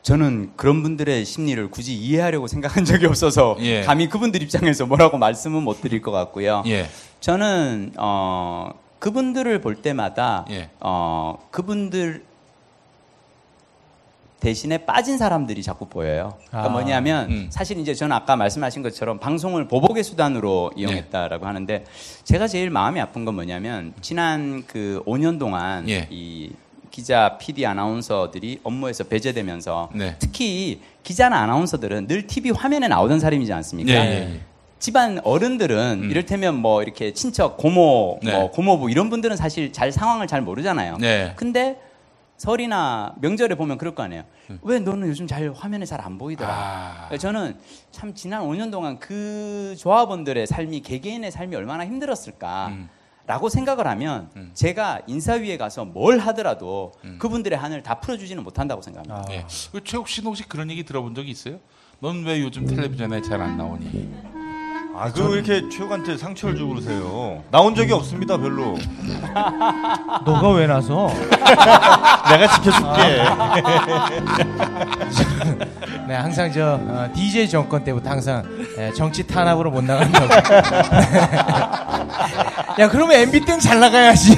저는 0.02 0.52
그런 0.56 0.82
분들의 0.82 1.24
심리를 1.24 1.70
굳이 1.70 1.94
이해하려고 1.94 2.46
생각한 2.46 2.84
적이 2.84 3.06
없어서 3.06 3.56
예. 3.60 3.82
감히 3.82 4.08
그분들 4.08 4.42
입장에서 4.42 4.86
뭐라고 4.86 5.18
말씀은 5.18 5.62
못 5.62 5.80
드릴 5.80 6.00
것 6.02 6.10
같고요. 6.12 6.62
예. 6.66 6.88
저는 7.20 7.92
어, 7.98 8.70
그분들을 8.98 9.60
볼 9.60 9.76
때마다 9.76 10.46
예. 10.50 10.70
어, 10.80 11.38
그분들 11.50 12.24
대신에 14.40 14.78
빠진 14.78 15.18
사람들이 15.18 15.62
자꾸 15.64 15.88
보여요. 15.88 16.38
그러니까 16.46 16.70
아. 16.70 16.72
뭐냐면 16.72 17.30
음. 17.30 17.46
사실 17.50 17.76
이제 17.78 17.92
저는 17.92 18.14
아까 18.14 18.36
말씀하신 18.36 18.82
것처럼 18.82 19.18
방송을 19.18 19.66
보복의 19.66 20.04
수단으로 20.04 20.70
예. 20.76 20.82
이용했다라고 20.82 21.46
하는데 21.46 21.84
제가 22.24 22.46
제일 22.46 22.70
마음이 22.70 23.00
아픈 23.00 23.24
건 23.24 23.34
뭐냐면 23.34 23.92
지난 24.00 24.64
그 24.66 25.02
5년 25.06 25.40
동안 25.40 25.88
예. 25.88 26.06
이 26.10 26.52
기자, 26.98 27.38
PD, 27.38 27.64
아나운서들이 27.64 28.58
업무에서 28.64 29.04
배제되면서 29.04 29.90
네. 29.94 30.16
특히 30.18 30.80
기자나 31.04 31.38
아나운서들은 31.42 32.08
늘 32.08 32.26
TV 32.26 32.50
화면에 32.50 32.88
나오던 32.88 33.20
사람이지 33.20 33.52
않습니까? 33.52 33.92
예. 33.92 34.40
집안 34.80 35.20
어른들은 35.22 36.00
음. 36.02 36.10
이를테면 36.10 36.56
뭐 36.56 36.82
이렇게 36.82 37.12
친척, 37.12 37.56
고모, 37.56 38.18
네. 38.24 38.32
뭐 38.32 38.50
고모부 38.50 38.90
이런 38.90 39.10
분들은 39.10 39.36
사실 39.36 39.72
잘 39.72 39.92
상황을 39.92 40.26
잘 40.26 40.42
모르잖아요. 40.42 40.96
네. 40.98 41.34
근데 41.36 41.80
설이나 42.36 43.14
명절에 43.20 43.54
보면 43.54 43.78
그럴 43.78 43.94
거 43.94 44.02
아니에요. 44.02 44.24
왜 44.62 44.80
너는 44.80 45.06
요즘 45.06 45.28
잘 45.28 45.52
화면에 45.54 45.84
잘 45.84 46.00
안 46.00 46.18
보이더라. 46.18 47.08
아. 47.12 47.16
저는 47.16 47.58
참 47.92 48.12
지난 48.12 48.42
5년 48.42 48.72
동안 48.72 48.98
그 48.98 49.76
조합원들의 49.78 50.48
삶이 50.48 50.80
개개인의 50.80 51.30
삶이 51.30 51.54
얼마나 51.54 51.86
힘들었을까. 51.86 52.68
음. 52.68 52.88
라고 53.28 53.50
생각을 53.50 53.86
하면 53.86 54.30
음. 54.36 54.50
제가 54.54 55.02
인사위에 55.06 55.58
가서 55.58 55.84
뭘 55.84 56.18
하더라도 56.18 56.92
그분들의 57.18 57.58
한을 57.58 57.82
다 57.82 58.00
풀어주지는 58.00 58.42
못한다고 58.42 58.80
생각합니다. 58.80 59.32
예. 59.34 59.44
그 59.70 59.84
최욱 59.84 60.08
씨는 60.08 60.28
혹시 60.28 60.44
그런 60.48 60.70
얘기 60.70 60.82
들어본 60.82 61.14
적이 61.14 61.30
있어요? 61.30 61.58
넌 62.00 62.24
왜 62.24 62.40
요즘 62.40 62.66
텔레비전에 62.66 63.20
잘 63.20 63.42
안 63.42 63.58
나오니? 63.58 64.14
아, 65.00 65.12
그왜 65.12 65.34
이렇게 65.34 65.68
최욱한테 65.68 66.16
상처를 66.16 66.56
주고 66.56 66.74
그러세요? 66.74 67.40
나온 67.52 67.72
적이 67.76 67.92
없습니다, 67.92 68.36
별로. 68.36 68.76
너가 70.26 70.50
왜 70.50 70.66
나서? 70.66 71.08
내가 72.28 72.48
지켜줄게. 72.56 73.22
네, 76.08 76.14
항상 76.16 76.50
저 76.52 76.80
어, 76.82 77.08
DJ 77.14 77.48
정권 77.48 77.84
때부터 77.84 78.10
항상 78.10 78.42
예, 78.76 78.90
정치 78.92 79.24
탄압으로 79.24 79.70
못 79.70 79.84
나간다고. 79.84 80.26
야, 82.80 82.88
그러면 82.88 83.20
MB 83.20 83.44
때는 83.44 83.60
잘 83.60 83.78
나가야지. 83.78 84.34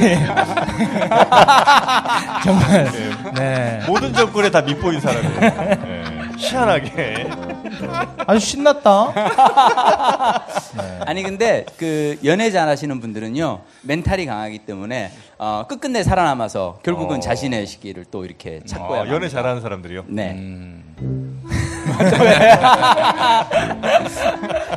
정말. 2.44 2.90
네. 3.34 3.80
모든 3.86 4.12
정권에 4.12 4.50
다 4.50 4.60
밑보인 4.60 5.00
사람이에요. 5.00 5.40
네. 5.40 6.19
희한하게. 6.40 7.28
아주 8.26 8.40
신났다. 8.40 9.12
아니 11.06 11.22
근데 11.22 11.66
그 11.76 12.18
연애 12.24 12.50
잘 12.50 12.68
하시는 12.68 13.00
분들은요 13.00 13.60
멘탈이 13.82 14.26
강하기 14.26 14.60
때문에 14.60 15.12
어, 15.38 15.66
끝끝내 15.68 16.02
살아남아서 16.02 16.80
결국은 16.82 17.16
어. 17.18 17.20
자신의 17.20 17.66
시기를 17.66 18.06
또 18.10 18.24
이렇게 18.24 18.60
찾고 18.64 18.96
야 18.96 19.00
어, 19.02 19.08
연애 19.08 19.28
잘하는 19.28 19.60
사람들이요? 19.60 20.04
네 20.08 20.32
음. 20.32 21.40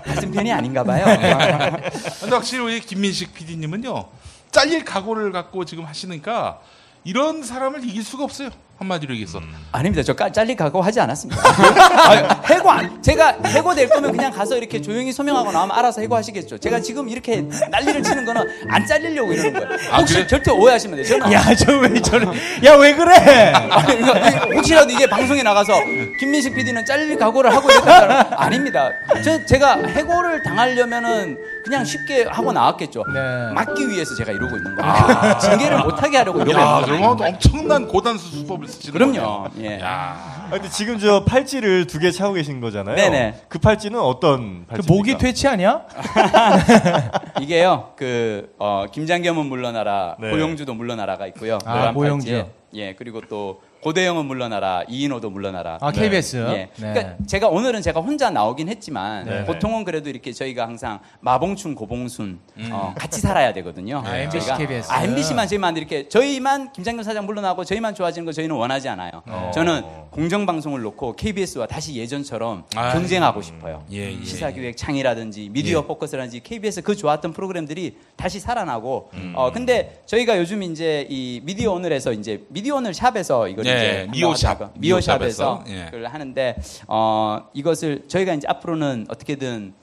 같은 0.04 0.32
편이 0.32 0.52
아닌가 0.52 0.84
봐요. 0.84 1.06
근데 2.20 2.36
확실히 2.36 2.64
우리 2.64 2.80
김민식 2.82 3.34
PD님은요 3.34 4.06
잘릴 4.52 4.84
각오를 4.84 5.32
갖고 5.32 5.66
지금 5.66 5.86
하시니까 5.86 6.60
이런 7.04 7.44
사람을 7.44 7.84
이길 7.84 8.04
수가 8.04 8.24
없어요 8.24 8.50
한마디로 8.84 9.14
얘기해서 9.14 9.40
아닙니다. 9.72 10.04
저 10.04 10.14
깔- 10.14 10.32
잘릴 10.32 10.56
각오 10.56 10.82
하지 10.82 11.00
않았습니다. 11.00 11.42
해고 12.50 12.70
안, 12.70 13.02
제가 13.02 13.38
해고될 13.46 13.90
거면 13.90 14.12
그냥 14.12 14.32
가서 14.32 14.58
이렇게 14.58 14.82
조용히 14.82 15.12
소명하고 15.12 15.52
나오면 15.52 15.76
알아서 15.78 16.02
해고하시겠죠. 16.02 16.58
제가 16.60 16.80
지금 16.82 17.10
이렇게 17.10 17.42
난리를 17.72 18.04
치는 18.04 18.26
거는 18.26 18.42
안 18.70 18.86
잘리려고 18.86 19.34
이러는 19.34 19.54
거예요. 19.54 19.68
아, 19.92 19.98
혹시 20.00 20.16
그래? 20.16 20.28
절대 20.28 20.52
오해하시면 20.52 20.98
돼요. 20.98 21.08
저는 21.08 21.32
야, 21.32 21.56
저 21.56 21.74
왜 21.74 22.02
저래? 22.02 22.26
야, 22.66 22.76
왜 22.76 22.94
그래? 22.96 23.14
아니, 23.54 23.98
그러니까 23.98 24.30
이- 24.30 24.56
혹시라도 24.56 24.92
이게 24.92 25.08
방송에 25.08 25.42
나가서 25.44 25.74
김민식 26.20 26.54
PD는 26.56 26.86
잘릴 26.86 27.18
각오를 27.18 27.54
하고 27.54 27.70
있다는 27.72 28.16
아닙니다. 28.38 28.90
저, 29.24 29.44
제가 29.46 29.76
해고를 29.88 30.44
당하려면은 30.44 31.38
그냥 31.66 31.84
쉽게 31.86 32.26
하고 32.30 32.52
나왔겠죠. 32.52 33.04
네. 33.14 33.54
막기 33.54 33.90
위해서 33.90 34.14
제가 34.16 34.32
이러고 34.32 34.58
있는 34.58 34.76
겁니다. 34.76 35.38
징계를 35.40 35.80
못하게 35.80 36.18
하려고 36.18 36.42
이러고 36.42 36.52
야 36.60 36.82
있는 36.86 37.02
겁니다. 37.02 37.28
엄청난 37.30 37.88
고단수 37.88 38.30
수법을 38.30 38.68
쓰시는 38.82 38.94
그럼요. 39.14 39.48
예. 39.60 39.80
야 39.80 40.16
아, 40.18 40.50
근데 40.52 40.70
지금 40.70 41.00
저 41.00 41.24
팔찌를 41.26 41.88
두 41.88 42.00
개 42.00 42.12
차고 42.12 42.34
계신 42.34 42.60
거잖아요. 42.62 42.96
네네. 42.96 43.44
그 43.50 43.60
팔찌는 43.60 44.00
어떤 44.00 44.66
그 44.68 44.76
팔찌입니까? 44.76 44.94
모기 44.94 45.18
퇴치 45.18 45.48
아니야? 45.48 45.86
이게요, 47.40 47.94
그, 47.96 48.54
어, 48.60 48.86
김장겸은 48.92 49.46
물러나라, 49.46 50.16
네. 50.20 50.30
고영주도 50.30 50.74
물러나라가 50.74 51.28
있고요. 51.28 51.58
아, 51.66 51.78
노란 51.78 51.94
고영주. 51.94 52.32
팔찌에. 52.32 52.52
예, 52.76 52.96
그리고 52.96 53.22
또, 53.30 53.62
고대영은 53.84 54.26
물러나라, 54.26 54.84
이인호도 54.88 55.30
물러나라. 55.30 55.78
아, 55.82 55.92
KBS. 55.92 56.38
예. 56.38 56.54
네. 56.54 56.70
그러니까 56.78 57.16
제가 57.28 57.50
오늘은 57.50 57.82
제가 57.82 58.00
혼자 58.00 58.30
나오긴 58.30 58.70
했지만 58.70 59.26
네. 59.26 59.44
보통은 59.46 59.84
그래도 59.84 60.10
이렇게 60.10 60.32
저희가 60.32 60.66
항상 60.66 61.00
마봉춘, 61.20 61.76
고봉순 61.76 62.40
어, 62.72 62.94
같이 62.98 63.20
살아야 63.20 63.52
되거든요. 63.54 64.02
아, 64.06 64.18
MBC, 64.18 64.46
저희가 64.48 64.58
KBS. 64.58 64.92
아, 64.92 65.04
MBC만 65.04 65.48
저희만 65.50 65.76
이렇게 65.78 66.08
저희만 66.08 66.72
김장겸 66.72 67.04
사장 67.04 67.26
물러나고 67.26 67.66
저희만 67.66 67.94
좋아지는 67.94 68.26
거 68.26 68.32
저희는 68.32 68.56
원하지 68.56 68.88
않아요. 68.88 69.22
어. 69.26 69.52
저는 69.54 69.84
공정 70.12 70.46
방송을 70.46 70.82
놓고 70.82 71.18
KBS와 71.18 71.68
다시 71.68 71.96
예전처럼 71.96 72.64
아, 72.76 72.94
경쟁하고 72.94 73.42
싶어요. 73.42 73.84
예, 73.92 74.14
예. 74.18 74.24
시사기획 74.24 74.78
창이라든지 74.78 75.50
미디어 75.52 75.80
예. 75.80 75.84
포커스라든지 75.88 76.40
KBS 76.40 76.84
그 76.84 76.96
좋았던 76.96 77.34
프로그램들이 77.34 77.98
다시 78.16 78.40
살아나고 78.40 79.10
음. 79.16 79.34
어 79.36 79.52
근데 79.52 80.02
저희가 80.06 80.38
요즘 80.40 80.64
이제 80.64 81.06
이 81.10 81.42
미디어 81.44 81.74
오늘에서 81.74 82.14
이제 82.14 82.44
미디어 82.48 82.76
오늘 82.76 82.94
샵에서 82.94 83.50
이걸 83.50 83.64
네, 83.66 83.73
이제 83.74 84.08
하다가 84.10 84.10
미오샵에서 84.10 84.74
미오샵에서, 84.78 85.64
예. 85.68 85.86
그걸 85.86 86.06
하는데 86.06 86.56
어 86.88 87.48
이것을 87.54 88.08
저희가 88.08 88.34
이제 88.34 88.48
앞으로는 88.48 89.08
어떻게든 89.10 89.74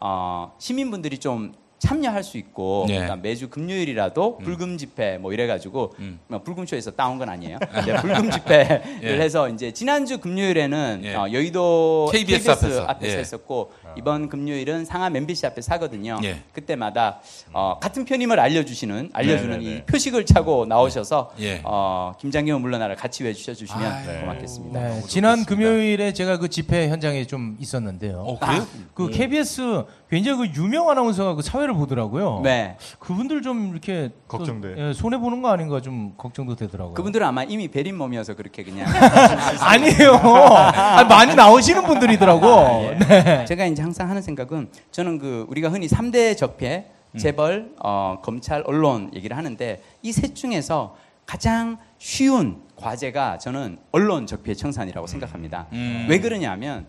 어 0.00 0.52
시민분들이 0.58 1.18
좀 1.18 1.52
참여할 1.80 2.22
수 2.22 2.36
있고 2.38 2.86
예. 2.88 2.94
그러니까 2.94 3.16
매주 3.16 3.48
금요일이라도 3.48 4.38
음. 4.38 4.44
불금 4.44 4.78
집회 4.78 5.18
뭐 5.18 5.32
이래가지고 5.32 5.94
뭐 6.28 6.42
불금쇼에서 6.42 6.92
따온 6.92 7.18
건 7.18 7.28
아니에요. 7.28 7.58
네, 7.86 7.96
불금 8.00 8.30
집회를 8.30 8.82
예. 9.02 9.20
해서 9.20 9.48
이제 9.48 9.72
지난주 9.72 10.18
금요일에는 10.18 11.00
예. 11.04 11.14
어, 11.14 11.32
여의도 11.32 12.10
KBS 12.12 12.50
앞에서. 12.50 12.84
앞에서 12.84 13.16
예. 13.16 13.18
했었고 13.18 13.72
이번 13.96 14.28
금요일은 14.28 14.84
상암 14.84 15.16
MBC 15.16 15.46
앞에서 15.46 15.74
하거든요. 15.74 16.20
예. 16.22 16.42
그때마다 16.52 17.20
어, 17.52 17.78
같은 17.80 18.04
편임을 18.04 18.38
알려주시는 18.38 19.10
알려주는 19.12 19.58
네, 19.58 19.64
네, 19.64 19.70
이 19.70 19.74
네. 19.76 19.84
표식을 19.86 20.26
차고 20.26 20.66
나오셔서 20.66 21.32
예. 21.40 21.62
어, 21.64 22.12
김장겸 22.20 22.60
물러나를 22.60 22.94
같이 22.94 23.24
외주셔 23.24 23.54
주시면 23.54 23.82
아유. 23.84 24.20
고맙겠습니다. 24.20 24.80
네, 24.80 25.02
지난 25.08 25.44
금요일에 25.46 26.12
제가 26.12 26.38
그 26.38 26.48
집회 26.48 26.88
현장에 26.88 27.26
좀 27.26 27.56
있었는데요. 27.58 28.20
어, 28.20 28.38
그래요? 28.38 28.66
그 28.94 29.06
음. 29.06 29.10
KBS 29.10 29.84
굉장히 30.10 30.38
그 30.52 30.60
유명 30.60 30.90
아나운서가 30.90 31.36
그 31.36 31.42
사회를 31.42 31.72
보더라고요. 31.74 32.40
네. 32.42 32.76
그분들 32.98 33.42
좀 33.42 33.70
이렇게 33.70 34.10
또, 34.28 34.38
걱정돼. 34.38 34.74
예, 34.76 34.92
손해 34.92 35.18
보는 35.18 35.40
거 35.40 35.50
아닌가 35.50 35.80
좀 35.80 36.14
걱정도 36.16 36.56
되더라고요. 36.56 36.94
그분들은 36.94 37.24
아마 37.24 37.44
이미 37.44 37.68
베린 37.68 37.96
몸이어서 37.96 38.34
그렇게 38.34 38.64
그냥 38.64 38.86
아니에요. 39.60 40.14
아, 40.20 41.04
많이 41.04 41.34
나오시는 41.36 41.84
분들이더라고. 41.84 42.46
아, 42.46 42.82
예. 42.82 42.98
네. 42.98 43.44
제가 43.44 43.66
이제 43.66 43.82
항상 43.82 44.10
하는 44.10 44.20
생각은 44.20 44.68
저는 44.90 45.18
그 45.18 45.46
우리가 45.48 45.68
흔히 45.68 45.86
3대 45.86 46.36
적폐, 46.36 46.86
재벌, 47.16 47.72
어, 47.80 48.18
검찰, 48.22 48.64
언론 48.66 49.10
얘기를 49.14 49.36
하는데 49.36 49.80
이 50.02 50.10
셋 50.12 50.34
중에서 50.34 50.96
가장 51.24 51.76
쉬운 51.98 52.56
과제가 52.74 53.38
저는 53.38 53.78
언론 53.92 54.26
적폐 54.26 54.54
청산이라고 54.54 55.06
생각합니다. 55.06 55.66
음. 55.72 56.06
왜 56.10 56.18
그러냐면 56.18 56.86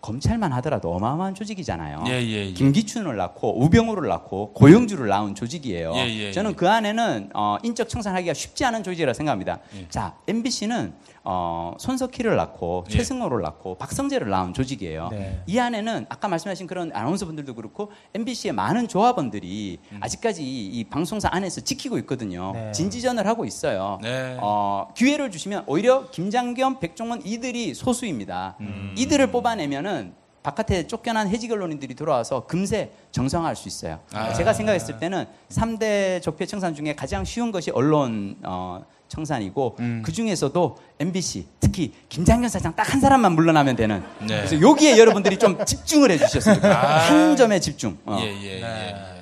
검찰만 0.00 0.52
하더라도 0.54 0.94
어마어마한 0.94 1.34
조직이잖아요. 1.34 2.04
예, 2.08 2.12
예, 2.22 2.46
예. 2.46 2.52
김기춘을 2.52 3.16
낳고 3.16 3.62
우병우를 3.64 4.08
낳고 4.08 4.52
고영주를 4.52 5.08
낳은 5.08 5.34
조직이에요. 5.34 5.92
예, 5.96 6.08
예, 6.08 6.32
저는 6.32 6.52
예. 6.52 6.54
그 6.54 6.68
안에는 6.68 7.30
어, 7.34 7.58
인적 7.62 7.88
청산하기가 7.88 8.34
쉽지 8.34 8.64
않은 8.66 8.82
조직이라고 8.82 9.14
생각합니다. 9.14 9.58
예. 9.74 9.88
자, 9.88 10.14
MBC는 10.28 10.94
어, 11.28 11.74
손석희를 11.78 12.36
낳고 12.36 12.84
예. 12.88 12.92
최승호를 12.92 13.42
낳고 13.42 13.74
박성재를 13.74 14.30
낳은 14.30 14.54
조직이에요. 14.54 15.08
네. 15.10 15.42
이 15.46 15.58
안에는 15.58 16.06
아까 16.08 16.28
말씀하신 16.28 16.68
그런 16.68 16.92
아나운서분들도 16.94 17.52
그렇고 17.56 17.90
MBC의 18.14 18.52
많은 18.52 18.86
조합원들이 18.86 19.80
아직까지 20.00 20.44
이, 20.44 20.66
이 20.68 20.84
방송사 20.84 21.28
안에서 21.32 21.60
지키고 21.62 21.98
있거든요. 21.98 22.52
네. 22.54 22.70
진지전을 22.70 23.26
하고 23.26 23.44
있어요. 23.44 23.98
네. 24.02 24.38
어, 24.40 24.88
기회를 24.94 25.32
주시면 25.32 25.64
오히려 25.66 26.08
김장겸, 26.10 26.78
백종원 26.78 27.22
이들이 27.24 27.74
소수입니다. 27.74 28.56
음. 28.60 28.94
이들을 28.96 29.32
뽑아내면은 29.32 30.14
바깥에 30.44 30.86
쫓겨난 30.86 31.26
해직 31.26 31.50
언론인들이 31.50 31.96
돌아와서 31.96 32.46
금세 32.46 32.92
정상화할 33.10 33.56
수 33.56 33.66
있어요. 33.66 33.98
아. 34.12 34.32
제가 34.32 34.52
생각했을 34.52 35.00
때는 35.00 35.26
3대 35.48 36.22
적폐 36.22 36.46
청산 36.46 36.72
중에 36.72 36.94
가장 36.94 37.24
쉬운 37.24 37.50
것이 37.50 37.72
언론 37.72 38.36
어, 38.44 38.84
청산이고 39.08 39.76
음. 39.80 40.02
그 40.04 40.12
중에서도 40.12 40.76
MBC 40.98 41.46
특히 41.60 41.92
김장현 42.08 42.48
사장 42.48 42.74
딱 42.74 42.86
한 42.92 43.00
사람만 43.00 43.32
물러나면 43.32 43.74
되는 43.76 44.02
네. 44.20 44.26
그래서 44.46 44.60
여기에 44.60 44.96
여러분들이 44.98 45.38
좀 45.38 45.62
집중을 45.64 46.10
해주셨으면. 46.12 46.64
아. 46.64 46.98
한 46.98 47.36
점에 47.36 47.58
집중. 47.60 47.98
어. 48.06 48.18
예, 48.20 48.26
예, 48.26 48.56
예. 48.56 48.60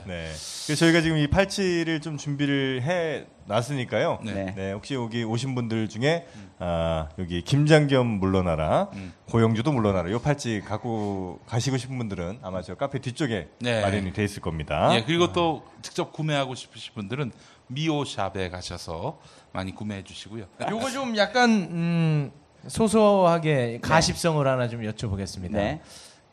네. 0.07 0.31
그래서 0.67 0.77
저희가 0.81 1.01
지금 1.01 1.17
이 1.19 1.27
팔찌를 1.27 2.01
좀 2.01 2.17
준비를 2.17 2.83
해 2.83 3.25
놨으니까요. 3.47 4.21
네. 4.25 4.55
네. 4.57 4.73
혹시 4.73 4.95
여기 4.95 5.25
오신 5.25 5.55
분들 5.55 5.89
중에 5.89 6.27
아, 6.67 7.11
여기 7.19 7.43
김장겸 7.43 8.07
물러나라, 8.07 8.89
음. 8.95 9.13
고영주도 9.29 9.71
물러나라. 9.71 10.11
요 10.11 10.19
팔찌 10.19 10.63
갖고 10.65 11.39
가시고 11.47 11.77
싶은 11.77 11.99
분들은 11.99 12.39
아마 12.41 12.63
저 12.63 12.75
카페 12.75 13.01
뒤쪽에 13.01 13.49
네. 13.61 13.83
마련이 13.83 14.15
돼 14.15 14.25
있을 14.25 14.41
겁니다. 14.41 14.89
예, 14.95 15.05
그리고 15.05 15.31
또 15.35 15.63
직접 15.83 16.11
구매하고 16.11 16.55
싶으신 16.55 16.95
분들은 16.95 17.33
미오샵에 17.67 18.49
가셔서 18.49 19.19
많이 19.53 19.75
구매해 19.75 20.03
주시고요. 20.03 20.47
요거 20.71 20.91
좀 20.91 21.15
약간 21.19 21.51
음, 21.51 22.33
소소하게 22.67 23.81
가십성을 23.83 24.47
하나 24.47 24.67
좀 24.67 24.81
여쭤보겠습니다. 24.81 25.53
네. 25.53 25.83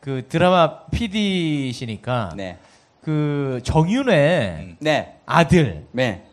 그 0.00 0.26
드라마 0.30 0.86
PD시니까 0.86 2.30
네. 2.38 2.58
그 3.02 3.60
정윤의 3.64 4.56
음. 4.60 4.76
네. 4.80 5.20
아들 5.26 5.86
네. 5.92 6.24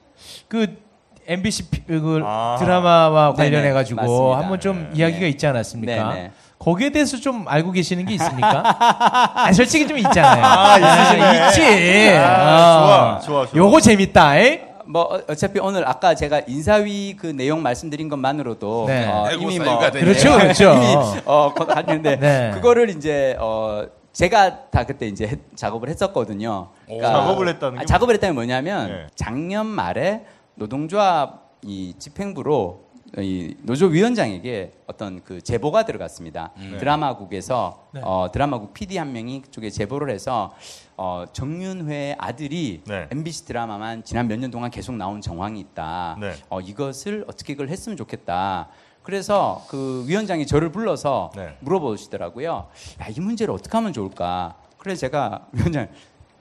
그 0.47 0.89
MBC 1.30 1.70
피- 1.70 1.84
그 1.86 2.22
아. 2.26 2.56
드라마와 2.60 3.34
네네, 3.36 3.50
관련해 3.52 3.72
가지고. 3.74 4.34
한번 4.36 4.60
좀 4.60 4.90
네. 4.92 4.98
이야기가 5.00 5.20
네. 5.22 5.30
있지 5.30 5.46
않았습니까? 5.46 6.14
네, 6.14 6.22
네. 6.24 6.32
거기에 6.58 6.90
대해서 6.90 7.18
좀 7.18 7.46
알고 7.48 7.72
계시는 7.72 8.06
게 8.08 8.16
있습니까? 8.16 8.64
아, 9.46 9.54
솔직히 9.54 9.88
좀 9.88 9.98
있잖아요. 10.00 10.44
아, 10.44 10.78
있으시네. 10.80 11.48
있지. 11.48 12.18
아, 12.18 13.18
어. 13.18 13.20
좋아, 13.20 13.20
좋아, 13.22 13.46
좋아. 13.46 13.56
요거 13.56 13.80
재밌다. 13.80 14.38
에? 14.40 14.66
뭐 14.88 15.04
어- 15.04 15.22
어차피 15.30 15.60
오늘 15.60 15.88
아까 15.88 16.16
제가 16.16 16.42
인사위 16.48 17.16
그 17.16 17.28
내용 17.28 17.62
말씀드린 17.62 18.10
것만으로도 18.10 18.86
네. 18.88 19.06
어, 19.08 19.30
이미 19.40 19.60
뭐 19.60 19.80
되네. 19.92 20.04
그렇죠, 20.04 20.36
그렇죠. 20.36 20.74
이미 20.74 21.22
어 21.26 21.54
갔는데 21.54 22.16
네. 22.20 22.52
그거를 22.56 22.90
이제 22.90 23.38
어 23.40 23.84
제가 24.14 24.70
다 24.72 24.84
그때 24.86 25.06
이제 25.06 25.28
했- 25.28 25.40
작업을 25.56 25.90
했었거든요. 25.90 26.70
오. 26.88 27.00
작업을 27.00 27.48
했다는 27.50 27.76
게 27.78 27.82
아, 27.84 27.86
작업을 27.86 28.16
했다는 28.16 28.34
게 28.34 28.36
뭐냐면 28.36 28.88
네. 28.88 29.08
작년 29.16 29.68
말에 29.68 30.24
노동조합 30.60 31.55
이 31.64 31.93
집행부로 31.97 32.89
이 33.18 33.55
노조 33.64 33.88
위원장에게 33.88 34.74
어떤 34.86 35.24
그 35.24 35.41
제보가 35.41 35.86
들어갔습니다. 35.86 36.51
음. 36.57 36.78
드라마국에서 36.80 37.88
네. 37.93 38.01
어, 38.03 38.28
드라마국 38.32 38.74
PD 38.74 38.97
한 38.97 39.14
명이 39.14 39.41
그쪽에 39.43 39.70
제보를 39.72 40.14
해서 40.14 40.53
어, 40.97 41.24
정윤회의 41.32 42.16
아들이 42.20 42.82
네. 42.86 43.07
MBC 43.10 43.45
드라마만 43.45 44.03
지난 44.03 44.28
몇 44.28 44.38
년 44.38 44.51
동안 44.51 44.70
계속 44.70 44.95
나온 44.95 45.22
정황이 45.22 45.60
있다. 45.62 46.18
네. 46.20 46.34
어, 46.49 46.60
이것을 46.60 47.24
어떻게 47.28 47.53
그걸 47.53 47.70
했으면 47.70 47.97
좋겠다. 47.97 48.68
그래서 49.01 49.66
그 49.70 50.03
위원장이 50.07 50.45
저를 50.45 50.72
불러서 50.72 51.32
네. 51.36 51.55
물어보시더라고요. 51.62 52.68
야, 53.01 53.07
이 53.07 53.20
문제를 53.22 53.53
어떻게 53.53 53.76
하면 53.78 53.91
좋을까? 53.93 54.55
그래서 54.78 54.99
제가 54.99 55.47
위원장, 55.53 55.88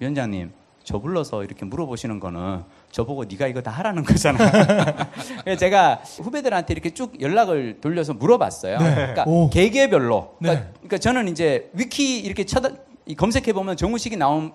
위원장님, 0.01 0.53
저 0.85 0.99
불러서 0.99 1.45
이렇게 1.45 1.65
물어보시는 1.65 2.19
거는 2.21 2.63
저보고 2.91 3.25
네가 3.25 3.47
이거 3.47 3.61
다 3.61 3.71
하라는 3.71 4.03
거잖아. 4.03 4.39
그래서 5.45 5.59
제가 5.59 5.97
후배들한테 6.23 6.73
이렇게 6.73 6.91
쭉 6.91 7.21
연락을 7.21 7.81
돌려서 7.81 8.15
물어봤어요. 8.15 8.79
그러니까 8.79 9.25
오. 9.27 9.51
개개별로. 9.51 10.37
그러니까, 10.39 10.65
네. 10.65 10.71
그러니까 10.75 10.99
저는 10.99 11.29
이제 11.29 11.71
위키 11.75 12.19
이렇게 12.19 12.45
쳐다 12.45 12.71
이 13.07 13.15
검색해 13.15 13.53
보면 13.53 13.77
정우식이 13.77 14.17
나온 14.17 14.53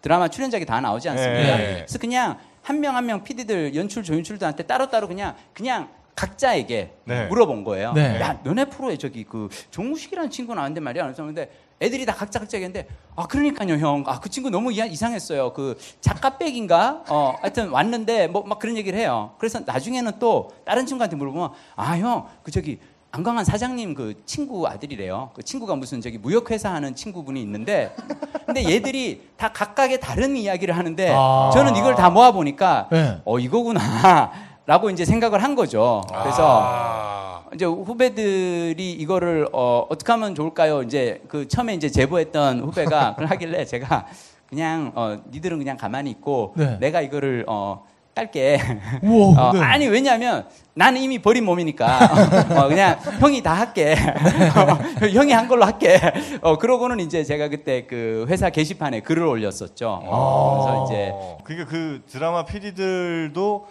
드라마 0.00 0.28
출연작이 0.28 0.64
다 0.64 0.80
나오지 0.80 1.08
않습니까? 1.10 1.56
네. 1.56 1.74
그래서 1.78 1.98
그냥 1.98 2.38
한 2.62 2.80
명 2.80 2.96
한명 2.96 3.22
PD들 3.22 3.74
연출 3.76 4.02
조연출들한테 4.02 4.64
따로따로 4.64 5.06
그냥 5.06 5.34
그냥 5.54 5.88
각자에게 6.16 6.92
네. 7.04 7.26
물어본 7.26 7.62
거예요. 7.64 7.92
네. 7.92 8.18
야, 8.20 8.40
너네 8.42 8.64
프로에 8.66 8.96
저기 8.96 9.22
그 9.24 9.48
정우식이라는 9.70 10.30
친구 10.30 10.54
나왔는데 10.54 10.80
말이야. 10.80 11.04
그래서 11.04 11.22
근데 11.24 11.50
애들이 11.80 12.06
다 12.06 12.14
각자 12.14 12.38
각자 12.38 12.56
얘기했는데 12.56 12.88
아 13.16 13.26
그러니까요 13.26 13.74
형. 13.78 14.02
아 14.06 14.18
그 14.20 14.28
친구 14.30 14.48
너무 14.50 14.72
이상했어요. 14.72 15.52
그 15.52 15.76
작가백인가? 16.00 17.02
어 17.08 17.34
하여튼 17.40 17.68
왔는데 17.70 18.28
뭐 18.28 18.42
막 18.46 18.58
그런 18.58 18.76
얘기를 18.76 18.98
해요. 18.98 19.32
그래서 19.38 19.60
나중에는 19.64 20.12
또 20.18 20.50
다른 20.64 20.86
친구한테 20.86 21.16
물어보면 21.16 21.50
아 21.76 21.96
형 21.98 22.24
그 22.42 22.50
저기 22.50 22.78
안광한 23.12 23.44
사장님 23.44 23.94
그 23.94 24.22
친구 24.26 24.66
아들이래요. 24.66 25.30
그 25.34 25.42
친구가 25.42 25.74
무슨 25.76 26.00
저기 26.02 26.18
무역회사 26.18 26.70
하는 26.70 26.94
친구분이 26.94 27.40
있는데, 27.40 27.96
근데 28.44 28.62
얘들이 28.70 29.30
다 29.38 29.52
각각의 29.52 30.00
다른 30.00 30.36
이야기를 30.36 30.76
하는데, 30.76 31.14
아. 31.16 31.50
저는 31.54 31.76
이걸 31.76 31.94
다 31.94 32.10
모아 32.10 32.32
보니까, 32.32 32.88
네. 32.92 33.18
어 33.24 33.38
이거구나 33.38 34.32
라고 34.66 34.90
이제 34.90 35.06
생각을 35.06 35.42
한 35.42 35.54
거죠. 35.54 36.02
그래서 36.08 36.60
아, 36.62 37.35
이제 37.56 37.64
후배들이 37.64 38.92
이거를 38.92 39.48
어, 39.52 39.86
어떻게 39.88 40.12
하면 40.12 40.34
좋을까요? 40.34 40.82
이제 40.82 41.22
그 41.26 41.48
처음에 41.48 41.74
이제 41.74 41.88
제보했던 41.88 42.60
후배가 42.60 43.14
그걸 43.16 43.26
하길래 43.26 43.64
제가 43.64 44.06
그냥 44.46 44.92
어, 44.94 45.18
니들은 45.30 45.58
그냥 45.58 45.78
가만히 45.78 46.10
있고 46.10 46.52
네. 46.54 46.76
내가 46.78 47.00
이거를 47.00 47.46
어, 47.48 47.84
깔게. 48.14 48.60
우와, 49.02 49.48
어, 49.48 49.52
네. 49.54 49.60
아니 49.60 49.86
왜냐하면 49.88 50.46
나는 50.74 51.00
이미 51.00 51.18
버린 51.18 51.44
몸이니까 51.46 52.62
어, 52.62 52.68
그냥 52.68 52.98
형이 53.20 53.42
다 53.42 53.54
할게. 53.54 53.96
어, 54.54 55.06
형이 55.08 55.32
한 55.32 55.48
걸로 55.48 55.64
할게. 55.64 55.98
어, 56.42 56.58
그러고는 56.58 57.00
이제 57.00 57.24
제가 57.24 57.48
그때 57.48 57.86
그 57.86 58.26
회사 58.28 58.50
게시판에 58.50 59.00
글을 59.00 59.22
올렸었죠. 59.22 60.02
어, 60.04 60.62
그래서 60.62 60.84
이제 60.84 61.10
어, 61.10 61.38
그러니까 61.42 61.70
그 61.70 62.02
드라마 62.06 62.44
PD들도 62.44 63.66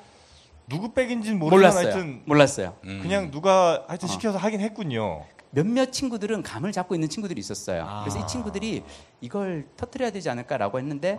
누구 0.68 0.93
백인지는 0.93 1.39
모르지만 1.39 1.59
몰랐어요. 1.59 1.86
하여튼 1.86 2.22
몰랐어요. 2.26 2.76
음. 2.86 2.99
그냥 3.01 3.32
누가 3.32 3.76
어. 3.76 3.86
하여튼 3.88 4.07
시켜서 4.07 4.38
하긴 4.38 4.59
했군요. 4.61 5.24
몇몇 5.55 5.93
친구들은 5.93 6.43
감을 6.43 6.74
잡고 6.74 6.95
있는 6.95 7.07
친구들이 7.07 7.39
있었어요. 7.39 7.86
아. 7.88 8.01
그래서 8.01 8.20
이 8.20 8.28
친구들이 8.28 8.84
이걸 9.22 9.66
터트려야 9.78 10.11
되지 10.11 10.30
않을까라고 10.30 10.80
했는데 10.80 11.18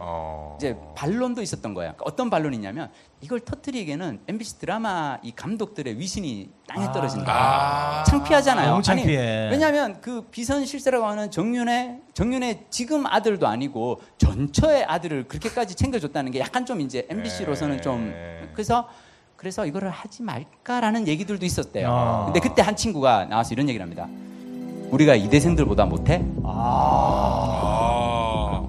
이제 0.58 0.76
반론도 0.94 1.40
있었던 1.40 1.72
거예요. 1.72 1.92
그러니까 1.92 2.04
어떤 2.06 2.28
반론이냐면 2.28 2.90
이걸 3.22 3.40
터트리기에는 3.40 4.20
MBC 4.28 4.58
드라마 4.58 5.18
이 5.22 5.32
감독들의 5.32 5.98
위신이 5.98 6.50
땅에 6.68 6.92
떨어진다. 6.92 7.32
아. 7.32 8.04
창피하잖아요. 8.04 8.68
너무 8.68 8.82
창피해. 8.82 9.44
아니, 9.44 9.52
왜냐하면 9.52 10.02
그 10.02 10.26
비선 10.30 10.66
실세라고 10.66 11.06
하는 11.06 11.30
정윤의 11.30 12.00
정윤의 12.12 12.66
지금 12.68 13.06
아들도 13.06 13.46
아니고 13.46 14.02
전처의 14.18 14.84
아들을 14.84 15.28
그렇게까지 15.28 15.76
챙겨줬다는 15.76 16.30
게 16.32 16.40
약간 16.40 16.66
좀 16.66 16.82
이제 16.82 17.06
MBC로서는 17.08 17.80
좀 17.80 18.12
그래서 18.52 18.86
그래서 19.36 19.66
이거를 19.66 19.90
하지 19.90 20.22
말까라는 20.22 21.06
얘기들도 21.08 21.44
있었대요. 21.44 21.88
아. 21.90 22.24
근데 22.24 22.40
그때 22.40 22.62
한 22.62 22.74
친구가 22.74 23.26
나와서 23.26 23.52
이런 23.52 23.68
얘기를 23.68 23.82
합니다. 23.82 24.08
우리가 24.90 25.14
이대생들보다 25.14 25.84
못해? 25.86 26.24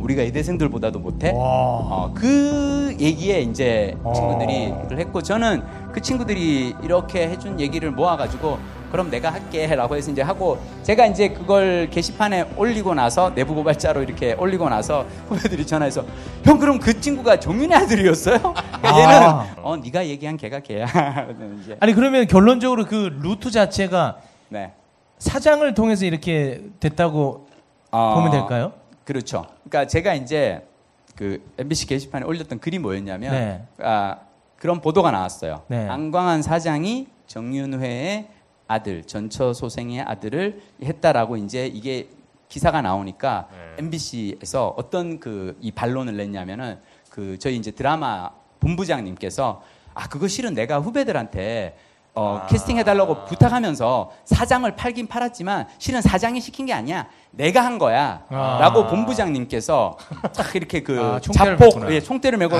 우리가 0.07 0.23
이대생들보다도 0.23 0.99
못해? 0.99 1.33
어, 1.35 2.11
그 2.15 2.95
얘기에 2.99 3.41
이제 3.41 3.95
친구들이 4.15 4.73
를 4.89 4.99
했고 4.99 5.21
저는 5.21 5.63
그 5.91 6.01
친구들이 6.01 6.75
이렇게 6.81 7.27
해준 7.27 7.59
얘기를 7.59 7.91
모아가지고 7.91 8.57
그럼 8.91 9.09
내가 9.09 9.33
할게라고 9.33 9.97
해서 9.97 10.11
이제 10.11 10.21
하고 10.21 10.59
제가 10.83 11.07
이제 11.07 11.29
그걸 11.29 11.89
게시판에 11.89 12.53
올리고 12.55 12.93
나서 12.93 13.33
내부 13.35 13.53
고발자로 13.53 14.01
이렇게 14.03 14.33
올리고 14.33 14.69
나서 14.69 15.05
후배들이 15.27 15.65
전화해서 15.65 16.05
형 16.45 16.57
그럼 16.57 16.79
그 16.79 16.97
친구가 16.97 17.41
정윤의 17.41 17.77
아들이었어요? 17.77 18.37
그러니까 18.79 18.99
얘는 18.99 19.27
아. 19.27 19.47
어 19.57 19.75
네가 19.75 20.07
얘기한 20.07 20.37
걔가 20.37 20.61
걔야. 20.61 20.85
아니 21.81 21.93
그러면 21.93 22.27
결론적으로 22.27 22.85
그 22.85 23.17
루트 23.21 23.51
자체가 23.51 24.19
네. 24.47 24.71
사장을 25.17 25.73
통해서 25.73 26.05
이렇게 26.05 26.61
됐다고 26.79 27.47
어, 27.91 28.13
보면 28.15 28.31
될까요? 28.31 28.71
그렇죠. 29.07 29.45
그러니까 29.63 29.87
제가 29.87 30.15
이제 30.15 30.67
그 31.15 31.41
MBC 31.57 31.87
게시판에 31.87 32.25
올렸던 32.25 32.59
글이 32.59 32.77
뭐였냐면 32.79 33.31
네. 33.31 33.65
아, 33.79 34.17
그런 34.57 34.81
보도가 34.81 35.11
나왔어요. 35.11 35.63
네. 35.69 35.87
안광한 35.87 36.41
사장이 36.41 37.07
정윤회의 37.25 38.27
아들 38.67 39.03
전처 39.05 39.53
소생의 39.53 40.01
아들을 40.01 40.61
했다라고 40.83 41.37
이제 41.37 41.67
이게 41.67 42.09
기사가 42.49 42.81
나오니까 42.81 43.47
MBC에서 43.77 44.73
어떤 44.75 45.21
그 45.21 45.55
이 45.61 45.71
반론을 45.71 46.17
냈냐면은 46.17 46.77
그 47.09 47.39
저희 47.39 47.55
이제 47.55 47.71
드라마 47.71 48.29
본부장님께서 48.59 49.63
아 49.93 50.09
그거 50.09 50.27
실은 50.27 50.53
내가 50.53 50.79
후배들한테 50.79 51.77
어, 52.19 52.47
캐스팅 52.49 52.79
해달라고 52.79 53.25
부탁하면서 53.25 54.09
사장을 54.25 54.75
팔긴 54.75 55.05
팔았지만 55.05 55.67
실은 55.77 56.01
사장이 56.01 56.41
시킨 56.41 56.65
게 56.65 56.73
아니야. 56.73 57.05
내가 57.29 57.63
한 57.63 57.77
거야. 57.77 58.23
아. 58.29 58.57
라고 58.59 58.87
본부장님께서 58.87 59.97
딱 60.35 60.55
이렇게 60.55 60.81
그 60.81 60.99
아, 60.99 61.19
자폭. 61.19 61.91
예, 61.91 62.01
총대를 62.01 62.39
메고. 62.39 62.57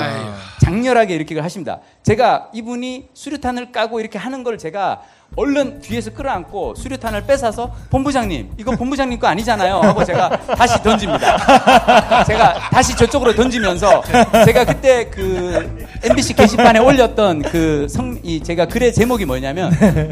장렬하게 0.61 1.15
이렇게 1.15 1.39
하십니다. 1.39 1.79
제가 2.03 2.49
이분이 2.53 3.09
수류탄을 3.15 3.71
까고 3.71 3.99
이렇게 3.99 4.19
하는 4.19 4.43
걸 4.43 4.59
제가 4.59 5.01
얼른 5.35 5.81
뒤에서 5.81 6.11
끌어안고 6.11 6.73
수류탄을 6.75 7.25
뺏어서 7.27 7.71
본부장님, 7.91 8.53
이거 8.57 8.71
본부장님 8.75 9.19
거 9.19 9.27
아니잖아요. 9.27 9.75
하고 9.81 10.03
제가 10.03 10.29
다시 10.55 10.81
던집니다. 10.81 12.23
제가 12.23 12.53
다시 12.71 12.95
저쪽으로 12.95 13.35
던지면서 13.35 14.01
제가 14.45 14.65
그때 14.65 15.05
그 15.09 15.85
MBC 16.03 16.33
게시판에 16.33 16.79
올렸던 16.79 17.43
그 17.43 17.87
성, 17.87 18.17
이 18.23 18.41
제가 18.41 18.65
글의 18.65 18.93
제목이 18.93 19.25
뭐냐면 19.25 19.71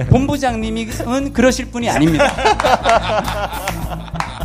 본부장님은 0.10 1.34
그러실 1.34 1.72
분이 1.72 1.90
아닙니다. 1.90 2.32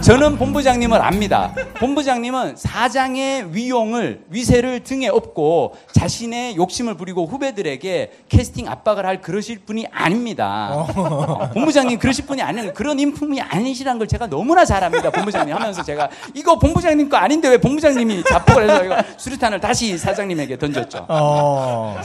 저는 0.02 0.38
본부장님을 0.38 1.00
압니다. 1.02 1.52
본부장님은 1.74 2.56
사장의 2.56 3.54
위용을 3.54 4.22
위세를 4.30 4.80
등에 4.82 5.08
업고 5.08 5.76
자신의 5.92 6.56
욕심을 6.56 6.94
부리고 6.94 7.26
후배들에게 7.26 8.10
캐스팅 8.30 8.66
압박을 8.66 9.04
할 9.04 9.20
그러실 9.20 9.58
분이 9.60 9.86
아닙니다. 9.92 10.70
어, 10.72 11.50
본부장님 11.52 11.98
그러실 11.98 12.26
분이 12.26 12.40
아니에요. 12.40 12.72
그런 12.72 12.98
인품이 12.98 13.42
아니시란 13.42 13.98
걸 13.98 14.08
제가 14.08 14.26
너무나 14.26 14.64
잘 14.64 14.82
압니다. 14.82 15.10
본부장님 15.10 15.54
하면서 15.54 15.82
제가 15.82 16.08
이거 16.34 16.58
본부장님 16.58 17.08
거 17.10 17.18
아닌데 17.18 17.48
왜 17.48 17.58
본부장님이 17.58 18.24
자폭을 18.24 18.70
해서 18.70 18.84
이거 18.84 18.96
수류탄을 19.18 19.60
다시 19.60 19.98
사장님에게 19.98 20.56
던졌죠. 20.56 21.06
어. 21.08 22.00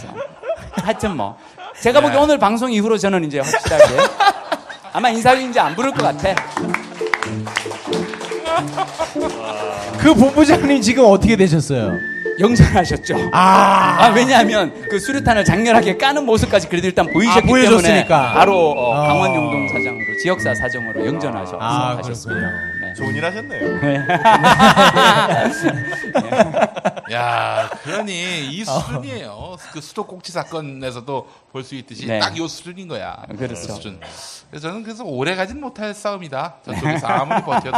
하여튼 0.74 1.16
뭐 1.16 1.38
제가 1.82 2.02
보기 2.02 2.18
오늘 2.18 2.38
방송 2.38 2.72
이후로 2.72 2.98
저는 2.98 3.24
이제 3.24 3.40
확실하게 3.40 3.84
아마 4.92 5.10
인사위 5.10 5.50
이제 5.50 5.60
안 5.62 5.74
부를 5.76 5.92
것 5.92 6.04
같아. 6.04 6.36
그 9.98 10.14
본부장님 10.14 10.82
지금 10.82 11.06
어떻게 11.06 11.36
되셨어요? 11.36 12.00
영전하셨죠. 12.40 13.30
아, 13.32 13.98
아, 14.00 14.08
왜냐하면 14.10 14.74
그 14.90 15.00
수류탄을 15.00 15.46
장렬하게 15.46 15.98
까는 15.98 16.26
모습까지 16.26 16.68
그래도 16.68 16.88
일단 16.88 17.08
보이셨기 17.12 17.50
아. 17.50 17.62
때문에 17.62 18.08
바로 18.08 18.72
어, 18.72 18.92
어. 18.92 19.08
강원 19.08 19.36
용동 19.36 19.68
사장으로 19.70 20.18
지역사 20.22 20.54
사정으로 20.54 21.06
영전하셔서 21.06 21.58
아, 21.60 21.98
하셨습니다. 21.98 22.52
네. 22.96 23.04
좋은 23.04 23.14
일 23.16 23.26
하셨네요. 23.26 23.80
야, 27.12 27.70
그러니 27.84 28.48
이 28.52 28.64
수준이에요. 28.64 29.58
그 29.74 29.82
수도 29.82 30.06
꼭지 30.08 30.32
사건에서도 30.32 31.30
볼 31.52 31.64
수 31.66 31.76
있듯이 31.76 32.06
네. 32.06 32.20
딱이 32.20 32.48
수준인 32.48 32.88
거야. 32.88 33.24
그렇죠. 33.38 33.48
그 33.56 33.56
수준. 33.74 34.00
그래서 34.50 34.68
저는 34.70 34.84
그래서 34.84 35.04
오래 35.04 35.36
가진 35.36 35.60
못할 35.60 35.94
싸움이다. 35.96 36.58
저쪽에서 36.64 37.08
아무리 37.08 37.42
버텨도 37.42 37.78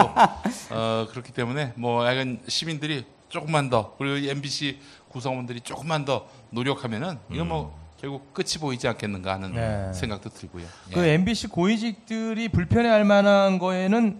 어, 0.71 1.07
그렇기 1.09 1.31
때문에 1.31 1.71
뭐 1.75 2.05
약간 2.05 2.39
시민들이 2.47 3.05
조금만 3.29 3.69
더 3.69 3.95
그리고 3.97 4.29
MBC 4.29 4.79
구성원들이 5.09 5.61
조금만 5.61 6.03
더 6.05 6.27
노력하면은 6.49 7.17
이건 7.31 7.47
뭐 7.47 7.79
결국 7.99 8.33
끝이 8.33 8.55
보이지 8.59 8.87
않겠는가 8.89 9.33
하는 9.33 9.53
네. 9.55 9.91
생각도 9.93 10.29
들고요. 10.29 10.65
그 10.93 11.07
예. 11.07 11.13
MBC 11.13 11.47
고위직들이 11.47 12.49
불편해할 12.49 13.03
만한 13.05 13.57
거에는 13.57 14.19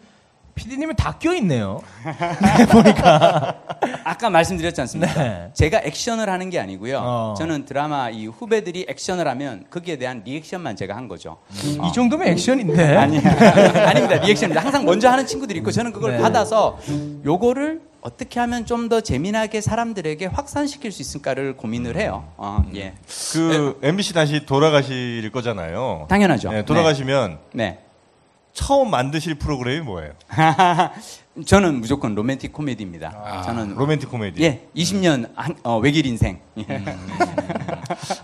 PD님은 0.58 0.95
다 0.95 1.18
껴 1.20 1.34
있네요. 1.36 1.82
네, 2.03 2.66
보니까. 2.68 3.55
아까 4.03 4.30
말씀드렸지 4.30 4.82
않습니까? 4.82 5.14
네. 5.24 5.49
제가 5.53 5.82
액션을 5.84 6.30
하는 6.30 6.49
게 6.49 6.60
아니고요. 6.60 6.99
어. 7.01 7.34
저는 7.38 7.66
드라마 7.66 8.10
이 8.10 8.28
후배들이 8.28 8.86
액션을 8.89 9.28
하면 9.28 9.66
거기에 9.70 9.97
대한 9.97 10.22
리액션만 10.26 10.76
제가 10.76 10.95
한 10.95 11.08
거죠. 11.08 11.38
이 11.64 11.91
정도면 11.93 12.28
액션인데. 12.28 12.84
아니, 12.97 13.18
아닙니다. 13.20 14.16
리액션입니다. 14.24 14.62
항상 14.64 14.84
먼저 14.86 15.10
하는 15.10 15.26
친구들이 15.26 15.60
있고 15.60 15.72
저는 15.72 15.91
그걸 15.93 16.12
네. 16.14 16.18
받아서 16.20 16.78
요거를 17.26 17.82
어떻게 18.01 18.39
하면 18.39 18.66
좀 18.66 18.88
더 18.88 19.01
재미나게 19.01 19.60
사람들에게 19.60 20.28
확산시킬 20.28 20.91
수 20.93 21.01
있을까를 21.01 21.58
고민을 21.58 21.97
해요. 21.97 22.24
어, 22.38 22.64
예. 22.76 22.93
그 23.34 23.78
MBC 23.84 24.14
다시 24.14 24.45
돌아가실 24.45 25.30
거잖아요. 25.34 26.05
당연하죠. 26.08 26.51
네, 26.51 26.64
돌아가시면 26.64 27.39
네. 27.53 27.80
처음 28.58 28.89
만드실 28.89 29.36
프로그램이 29.36 29.82
뭐예요? 29.82 30.14
저는 31.45 31.80
무조건 31.80 32.16
로맨틱 32.16 32.51
코미디입니다. 32.51 33.12
아, 33.24 33.41
저는 33.43 33.76
로맨틱 33.76 34.10
코미디. 34.10 34.41
예, 34.43 34.68
20년 34.76 35.30
한, 35.36 35.55
어, 35.64 35.78
외길 35.78 36.08
인생. 36.08 36.39
예. 36.58 36.64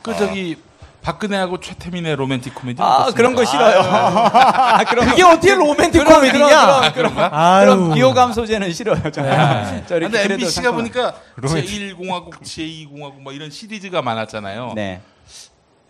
그 0.01 0.17
저기 0.17 0.57
박근혜하고 1.03 1.59
최태민의 1.59 2.15
로맨틱 2.15 2.55
코미디 2.55 2.81
아, 2.81 3.11
그런 3.15 3.35
거 3.35 3.45
싫어요. 3.45 3.79
아, 3.81 4.83
그런 4.85 5.05
그게 5.09 5.21
거- 5.21 5.29
어떻게 5.33 5.53
로맨틱 5.53 6.03
그런- 6.03 6.15
코미디냐? 6.15 6.91
그런, 6.93 7.13
그런, 7.15 7.93
비호감 7.93 8.33
소재는 8.33 8.73
싫어요. 8.73 9.11
저는. 9.11 9.29
네. 9.29 9.83
저 9.87 9.97
이렇게 9.97 10.17
근데 10.17 10.33
MBC가 10.33 10.71
보니까 10.71 11.13
로맨틱. 11.35 11.95
제1공화국, 11.95 12.41
제2공화국 12.41 13.21
뭐 13.21 13.33
이런 13.33 13.51
시리즈가 13.51 14.01
많았잖아요. 14.01 14.73
네. 14.75 14.99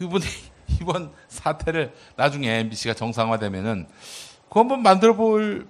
이번에 0.01 0.25
이번 0.81 1.11
사태를 1.29 1.93
나중에 2.17 2.49
MBC가 2.59 2.93
정상화되면은 2.95 3.87
그거 4.53 4.59
한번 4.59 4.83
만들어 4.83 5.15
볼 5.15 5.65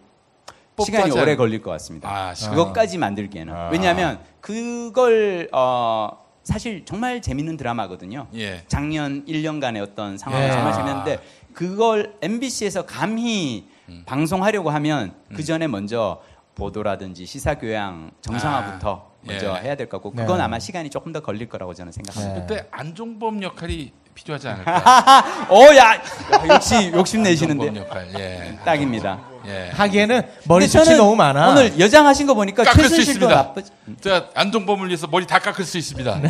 시간이 0.78 1.04
하지 1.12 1.18
오래 1.18 1.32
않- 1.32 1.38
걸릴 1.38 1.62
것 1.62 1.72
같습니다. 1.72 2.10
아, 2.10 2.34
시간. 2.34 2.54
그것까지 2.54 2.98
만들기에는. 2.98 3.54
아. 3.56 3.70
왜냐하면 3.72 4.20
그걸 4.42 5.48
어, 5.54 6.10
사실 6.44 6.84
정말 6.84 7.22
재밌는 7.22 7.56
드라마거든요. 7.56 8.28
예. 8.36 8.66
작년 8.68 9.26
1년간의 9.26 9.82
어떤 9.82 10.18
상황이 10.18 10.44
예. 10.44 10.52
정말 10.52 10.74
아. 10.74 10.76
재밌는데 10.76 11.20
그걸 11.54 12.16
MBC에서 12.22 12.86
감히 12.86 13.70
음. 13.88 14.04
방송하려고 14.06 14.70
하면 14.70 15.14
그 15.34 15.46
전에 15.46 15.68
먼저 15.68 16.22
보도라든지 16.56 17.26
시사 17.26 17.56
교양 17.60 18.12
정상화부터 18.20 19.08
아. 19.08 19.14
먼저 19.26 19.56
예. 19.60 19.62
해야 19.62 19.76
될 19.76 19.88
거고 19.88 20.12
그건 20.12 20.40
네. 20.40 20.44
아마 20.44 20.60
시간이 20.60 20.90
조금 20.90 21.14
더 21.14 21.22
걸릴 21.22 21.48
거라고 21.48 21.74
저는 21.74 21.94
생각합니다. 21.94 22.46
그때 22.46 22.68
안종범 22.70 23.44
역할이 23.44 23.94
필요하지 24.14 24.48
않을까? 24.48 25.48
오, 25.50 25.64
야, 25.76 25.96
야, 25.96 26.02
역시 26.50 26.92
욕심 26.94 27.24
내시는데 27.24 27.68
안종범 27.70 27.90
역할. 27.90 28.08
예. 28.20 28.58
딱입니다. 28.64 29.20
예. 29.46 29.70
하기에는 29.74 30.22
머리숱이 30.46 30.96
너무 30.96 31.16
많아. 31.16 31.50
오늘 31.50 31.78
여장하신 31.80 32.28
거 32.28 32.34
보니까 32.34 32.64
깎을 32.64 32.90
수 32.90 33.02
있습니다. 33.02 33.28
나쁘지. 33.28 33.72
제가 34.02 34.30
안종범을 34.36 34.88
위해서 34.88 35.08
머리 35.08 35.28
다 35.28 35.40
깎을 35.40 35.66
수 35.66 35.78
있습니다. 35.78 36.22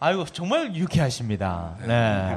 아유 0.00 0.24
정말 0.32 0.74
유쾌하십니다. 0.74 1.76
네. 1.86 1.94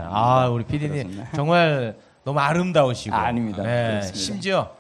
아 0.10 0.48
우리 0.52 0.64
PD님. 0.66 1.26
정말 1.36 1.96
너무 2.24 2.40
아름다우시고. 2.40 3.16
아, 3.16 3.22
아닙니다. 3.26 3.64
네. 3.64 3.90
그렇습니다. 3.90 4.18
심지어 4.20 4.72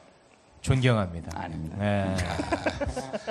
존경합니다. 0.61 1.39
아닙니다. 1.39 1.77
네. 1.79 2.15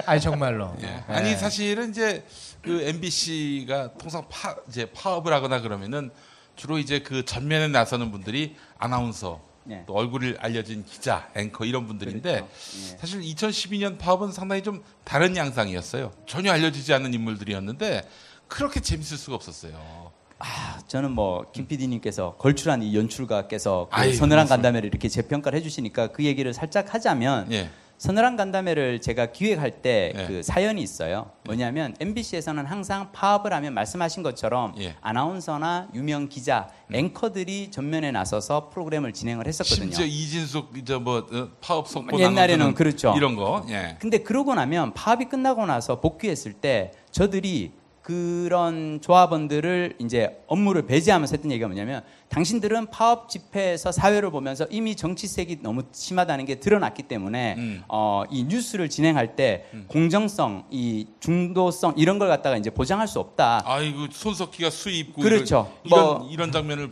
아니 0.06 0.20
정말로. 0.20 0.74
예. 0.82 0.86
네. 0.86 1.04
아니 1.08 1.34
사실은 1.36 1.90
이제 1.90 2.24
그 2.62 2.82
MBC가 2.88 3.90
통상 3.98 4.24
파 4.28 4.54
이제 4.68 4.86
파업을 4.92 5.32
하거나 5.32 5.60
그러면은 5.60 6.10
주로 6.56 6.78
이제 6.78 7.00
그 7.00 7.24
전면에 7.24 7.68
나서는 7.68 8.10
분들이 8.10 8.56
아나운서 8.78 9.40
네. 9.64 9.82
또 9.86 9.94
얼굴이 9.94 10.34
알려진 10.40 10.84
기자, 10.84 11.28
앵커 11.34 11.64
이런 11.64 11.86
분들인데 11.86 12.32
그렇죠. 12.34 12.46
예. 12.92 12.96
사실 12.98 13.20
2012년 13.22 13.98
파업은 13.98 14.30
상당히 14.30 14.62
좀 14.62 14.82
다른 15.04 15.36
양상이었어요. 15.36 16.12
전혀 16.26 16.52
알려지지 16.52 16.92
않는 16.92 17.14
인물들이었는데 17.14 18.06
그렇게 18.46 18.80
재밌을 18.80 19.16
수가 19.16 19.36
없었어요. 19.36 20.12
아, 20.38 20.78
저는 20.88 21.12
뭐 21.12 21.46
김 21.52 21.66
PD님께서 21.66 22.34
걸출한 22.38 22.82
이 22.82 22.94
연출가께서 22.94 23.88
그 23.90 23.96
아이, 23.96 24.12
서늘한. 24.12 24.46
간담회를 24.46 24.86
이렇게 24.88 25.08
재평가를 25.08 25.58
해주시니까 25.60 26.08
그 26.08 26.24
얘기를 26.24 26.52
살짝 26.52 26.92
하자면 26.92 27.50
예. 27.52 27.70
서늘한 27.98 28.36
간담회를 28.36 29.00
제가 29.00 29.26
기획할 29.26 29.82
때 29.82 30.12
예. 30.16 30.26
그 30.26 30.42
사연이 30.42 30.82
있어요. 30.82 31.30
뭐냐면 31.44 31.94
MBC에서는 32.00 32.66
항상 32.66 33.12
파업을 33.12 33.52
하면 33.52 33.72
말씀하신 33.74 34.22
것처럼 34.22 34.74
예. 34.78 34.96
아나운서나 35.00 35.88
유명 35.94 36.28
기자, 36.28 36.68
앵커들이 36.92 37.70
전면에 37.70 38.10
나서서 38.10 38.70
프로그램을 38.70 39.12
진행을 39.12 39.46
했었거든요. 39.46 39.92
심지어 39.92 40.06
이진숙 40.06 40.76
이제 40.76 40.96
뭐 40.96 41.26
어, 41.32 41.48
파업 41.60 41.88
속보 41.88 42.18
옛날에는 42.18 42.74
그렇죠. 42.74 43.14
이런 43.16 43.36
거. 43.36 43.64
예. 43.68 43.96
근데 44.00 44.18
그러고 44.18 44.54
나면 44.54 44.92
파업이 44.94 45.26
끝나고 45.26 45.64
나서 45.66 46.00
복귀했을 46.00 46.52
때 46.52 46.92
저들이 47.10 47.72
그런 48.04 49.00
조합원들을 49.00 49.94
이제 49.98 50.44
업무를 50.46 50.84
배제하면서 50.84 51.36
했던 51.36 51.50
얘기가 51.50 51.68
뭐냐면 51.68 52.02
당신들은 52.28 52.90
파업 52.90 53.30
집회에서 53.30 53.92
사회를 53.92 54.30
보면서 54.30 54.66
이미 54.70 54.94
정치색이 54.94 55.62
너무 55.62 55.84
심하다는 55.90 56.44
게 56.44 56.56
드러났기 56.56 57.04
때문에 57.04 57.54
음. 57.56 57.82
어, 57.88 58.24
이 58.30 58.44
뉴스를 58.44 58.90
진행할 58.90 59.36
때 59.36 59.64
공정성, 59.88 60.66
이 60.68 61.06
중도성 61.20 61.94
이런 61.96 62.18
걸 62.18 62.28
갖다가 62.28 62.58
이제 62.58 62.68
보장할 62.68 63.08
수 63.08 63.20
없다. 63.20 63.62
아이고 63.64 64.08
손석희가 64.12 64.68
수입고 64.68 65.22
그렇죠. 65.22 65.72
이런 65.84 66.04
뭐 66.04 66.28
이런 66.30 66.52
장면을 66.52 66.90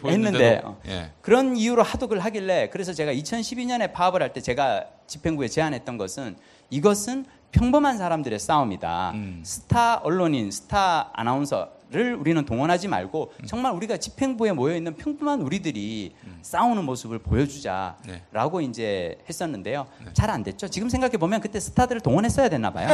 어. 0.65 0.81
예. 0.89 1.11
그런 1.21 1.59
이유로 1.59 1.83
하독을 1.83 2.21
하길래 2.21 2.71
그래서 2.71 2.95
제가 2.95 3.13
2012년에 3.13 3.93
파업을 3.93 4.23
할 4.23 4.33
때 4.33 4.41
제가 4.41 4.87
집행부에 5.07 5.49
제안했던 5.49 5.99
것은 5.99 6.37
이것은 6.71 7.27
평범한 7.53 7.99
사람들의 7.99 8.39
싸움이다. 8.39 9.13
음. 9.15 9.43
스타 9.45 9.99
언론인, 10.03 10.51
스타 10.51 11.11
아나운서를 11.13 12.15
우리는 12.19 12.45
동원하지 12.45 12.89
말고 12.89 13.33
음. 13.41 13.47
정말 13.47 13.73
우리가 13.73 13.99
집행부에 13.99 14.53
모여 14.53 14.75
있는 14.75 14.97
평범한 14.97 15.43
우리들이 15.43 16.15
싸우는 16.41 16.85
모습을 16.85 17.19
보여주자라고 17.19 18.61
네. 18.61 18.65
이제 18.65 19.19
했었는데요. 19.29 19.87
잘 20.15 20.31
안 20.31 20.43
됐죠. 20.43 20.69
지금 20.69 20.89
생각해 20.89 21.19
보면 21.19 21.41
그때 21.43 21.61
스타들을 21.61 22.01
동원했어야 22.01 22.49
됐나 22.49 22.71
봐요. 22.71 22.89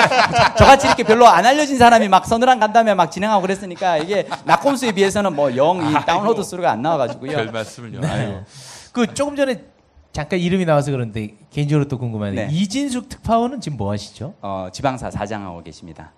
저같이 0.58 0.86
이렇게 0.86 1.02
별로 1.02 1.26
안 1.26 1.46
알려진 1.46 1.78
사람이 1.78 2.08
막 2.08 2.26
서늘한 2.26 2.60
간담회 2.60 2.94
막 2.94 3.10
진행하고 3.10 3.40
그랬으니까 3.40 3.96
이게 3.96 4.28
나꼼수에 4.44 4.92
비해서는 4.92 5.34
뭐 5.34 5.58
영 5.58 5.88
이 5.88 5.94
다운로드 6.06 6.42
수가 6.42 6.70
안 6.70 6.82
나와가지고요. 6.82 7.32
별 7.32 7.50
말씀을요. 7.50 8.00
네. 8.00 8.44
그 8.92 9.12
조금 9.12 9.34
전에 9.34 9.64
잠깐 10.14 10.38
이름이 10.38 10.64
나와서 10.64 10.92
그런데 10.92 11.34
개인적으로 11.50 11.88
또 11.88 11.98
궁금한데 11.98 12.46
네. 12.46 12.52
이진숙 12.54 13.08
특파원은 13.08 13.60
지금 13.60 13.76
뭐 13.76 13.90
하시죠? 13.90 14.34
어, 14.42 14.68
지방사 14.72 15.10
사장하고 15.10 15.60
계십니다. 15.64 16.12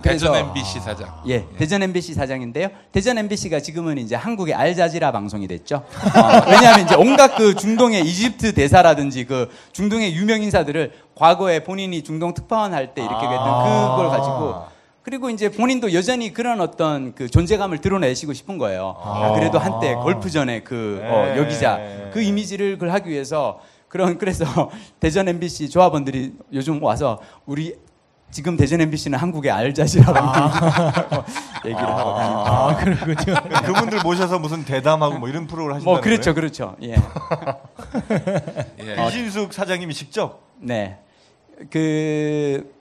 대전 0.00 0.32
그래서- 0.32 0.48
MBC 0.48 0.80
사장. 0.80 1.08
예, 1.28 1.44
대전 1.58 1.82
MBC 1.82 2.14
사장인데요. 2.14 2.68
대전 2.92 3.18
MBC가 3.18 3.60
지금은 3.60 3.98
이제 3.98 4.14
한국의 4.16 4.54
알자지라 4.54 5.12
방송이 5.12 5.46
됐죠. 5.48 5.76
어, 5.76 6.50
왜냐하면 6.50 6.86
이제 6.86 6.94
온갖 6.94 7.36
그 7.36 7.54
중동의 7.54 8.00
이집트 8.06 8.54
대사라든지 8.54 9.26
그 9.26 9.50
중동의 9.72 10.14
유명 10.14 10.42
인사들을 10.42 10.92
과거에 11.14 11.62
본인이 11.62 12.02
중동 12.02 12.32
특파원 12.32 12.72
할 12.72 12.94
때 12.94 13.02
이렇게 13.02 13.26
했던 13.26 13.90
그걸 13.90 14.08
가지고 14.08 14.71
그리고 15.02 15.30
이제 15.30 15.50
본인도 15.50 15.92
여전히 15.94 16.32
그런 16.32 16.60
어떤 16.60 17.14
그 17.14 17.28
존재감을 17.28 17.80
드러내시고 17.80 18.32
싶은 18.32 18.56
거예요. 18.58 18.94
아, 19.02 19.32
그래도 19.34 19.58
한때 19.58 19.94
골프 19.94 20.30
전에 20.30 20.60
그 20.60 21.00
어, 21.02 21.26
네. 21.26 21.38
여기자 21.38 21.80
그 22.12 22.22
이미지를 22.22 22.74
그걸 22.74 22.92
하기 22.92 23.10
위해서 23.10 23.60
그런 23.88 24.16
그래서 24.16 24.44
대전 25.00 25.28
MBC 25.28 25.70
조합원들이 25.70 26.34
요즘 26.52 26.82
와서 26.82 27.20
우리 27.46 27.74
지금 28.30 28.56
대전 28.56 28.80
MBC는 28.80 29.18
한국의 29.18 29.50
알자지라고 29.50 30.16
얘기를 31.66 31.86
하고 31.86 32.14
다닙니다. 32.14 32.50
아, 32.50 32.76
그렇군요. 32.76 33.36
그분들 33.66 34.00
모셔서 34.02 34.38
무슨 34.38 34.64
대담하고 34.64 35.18
뭐 35.18 35.28
이런 35.28 35.46
프로를 35.46 35.74
하신다는 35.74 35.84
뭐 35.84 36.00
그렇죠, 36.00 36.32
거예요? 36.32 36.34
그렇죠. 36.34 36.76
예. 36.82 36.96
예. 38.80 39.06
이진숙 39.08 39.52
사장님이 39.52 39.92
직접 39.92 40.40
네. 40.58 40.98
그 41.70 42.72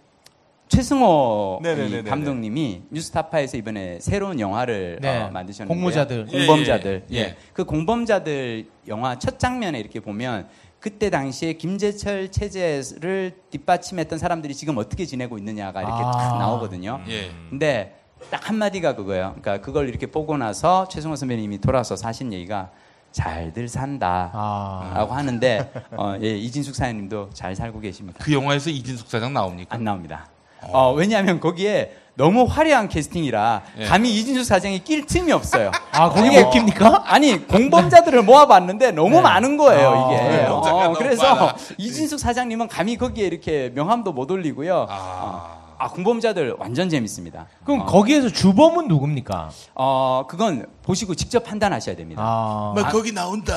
최승호 0.71 1.59
네네네네네. 1.61 2.09
감독님이 2.09 2.83
뉴스타파에서 2.91 3.57
이번에 3.57 3.99
새로운 3.99 4.39
영화를 4.39 4.99
네. 5.01 5.23
어, 5.23 5.29
만드셨는데 5.29 5.73
공모자들. 5.73 6.25
공범자들. 6.27 7.03
예, 7.11 7.15
예, 7.15 7.19
예, 7.19 7.23
예. 7.23 7.37
그 7.51 7.65
공범자들 7.65 8.67
영화 8.87 9.19
첫 9.19 9.37
장면에 9.37 9.79
이렇게 9.79 9.99
보면 9.99 10.47
그때 10.79 11.09
당시에 11.09 11.53
김재철 11.53 12.31
체제를 12.31 13.33
뒷받침했던 13.49 14.17
사람들이 14.17 14.55
지금 14.55 14.77
어떻게 14.77 15.05
지내고 15.05 15.37
있느냐가 15.37 15.81
이렇게 15.81 16.01
아. 16.03 16.11
딱 16.11 16.37
나오거든요. 16.39 17.01
예. 17.09 17.31
근데 17.49 17.97
딱 18.29 18.47
한마디가 18.49 18.95
그거예요. 18.95 19.35
그러니까 19.41 19.59
그걸 19.59 19.89
이렇게 19.89 20.07
보고 20.07 20.37
나서 20.37 20.87
최승호 20.87 21.17
선배님이 21.17 21.59
돌아서 21.59 21.95
하신 22.01 22.31
얘기가 22.31 22.71
잘들 23.11 23.67
산다. 23.67 24.31
아. 24.33 24.93
라고 24.95 25.13
하는데 25.13 25.69
어, 25.97 26.15
예, 26.21 26.37
이진숙 26.37 26.75
사장님도 26.75 27.31
잘 27.33 27.57
살고 27.57 27.81
계십니다. 27.81 28.19
그 28.23 28.31
영화에서 28.31 28.69
이진숙 28.69 29.09
사장 29.09 29.33
나옵니까? 29.33 29.75
안 29.75 29.83
나옵니다. 29.83 30.27
어, 30.63 30.93
왜냐하면 30.93 31.39
거기에 31.39 31.97
너무 32.15 32.43
화려한 32.43 32.89
캐스팅이라 32.89 33.61
예. 33.79 33.85
감히 33.85 34.13
이진숙 34.13 34.45
사장이 34.45 34.83
낄 34.83 35.05
틈이 35.05 35.31
없어요. 35.31 35.71
아, 35.91 36.09
거기 36.09 36.29
못 36.29 36.49
깁니까? 36.51 37.03
아니 37.07 37.47
공범자들을 37.47 38.21
모아봤는데 38.23 38.91
너무 38.91 39.15
네. 39.15 39.21
많은 39.21 39.57
거예요 39.57 39.89
아, 39.89 40.13
이게. 40.13 40.21
네, 40.21 40.45
어, 40.45 40.93
그래서 40.97 41.35
많아. 41.35 41.55
이진숙 41.77 42.19
사장님은 42.19 42.67
감히 42.67 42.97
거기에 42.97 43.25
이렇게 43.25 43.71
명함도 43.73 44.11
못 44.13 44.29
올리고요. 44.29 44.87
아. 44.89 45.61
아 45.81 45.87
공범자들 45.87 46.57
완전 46.59 46.89
재밌습니다. 46.89 47.47
그럼 47.65 47.81
어, 47.81 47.85
거기에서 47.85 48.29
주범은 48.29 48.87
누굽니까? 48.87 49.49
어 49.73 50.25
그건 50.27 50.67
보시고 50.83 51.15
직접 51.15 51.43
판단하셔야 51.43 51.95
됩니다. 51.95 52.21
아. 52.23 52.73
막 52.75 52.91
거기 52.91 53.11
나온다. 53.11 53.55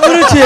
그렇지 0.00 0.38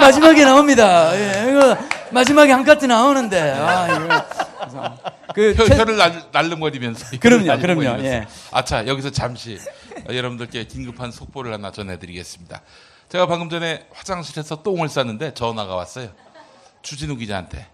마지막에 0.00 0.44
나옵니다. 0.44 1.14
예, 1.14 1.50
이거 1.50 1.76
마지막에 2.10 2.50
한 2.50 2.64
카트 2.64 2.84
나오는데 2.86 3.52
아, 3.52 3.86
이거. 3.94 4.24
그래서 4.58 4.94
그 5.34 5.54
혀, 5.54 5.64
최- 5.66 5.76
혀를 5.76 5.96
날, 5.96 6.24
날름거리면서 6.32 7.18
그럼요, 7.20 7.58
그럼요. 7.60 8.02
예. 8.04 8.26
아차 8.52 8.86
여기서 8.86 9.10
잠시 9.10 9.58
어, 10.08 10.12
여러분들께 10.14 10.64
긴급한 10.64 11.10
속보를 11.12 11.52
하나 11.52 11.70
전해드리겠습니다. 11.70 12.62
제가 13.08 13.26
방금 13.26 13.50
전에 13.50 13.86
화장실에서 13.92 14.62
똥을 14.62 14.88
쌌는데 14.88 15.34
전화가 15.34 15.74
왔어요. 15.74 16.10
주진우 16.82 17.16
기자한테. 17.16 17.66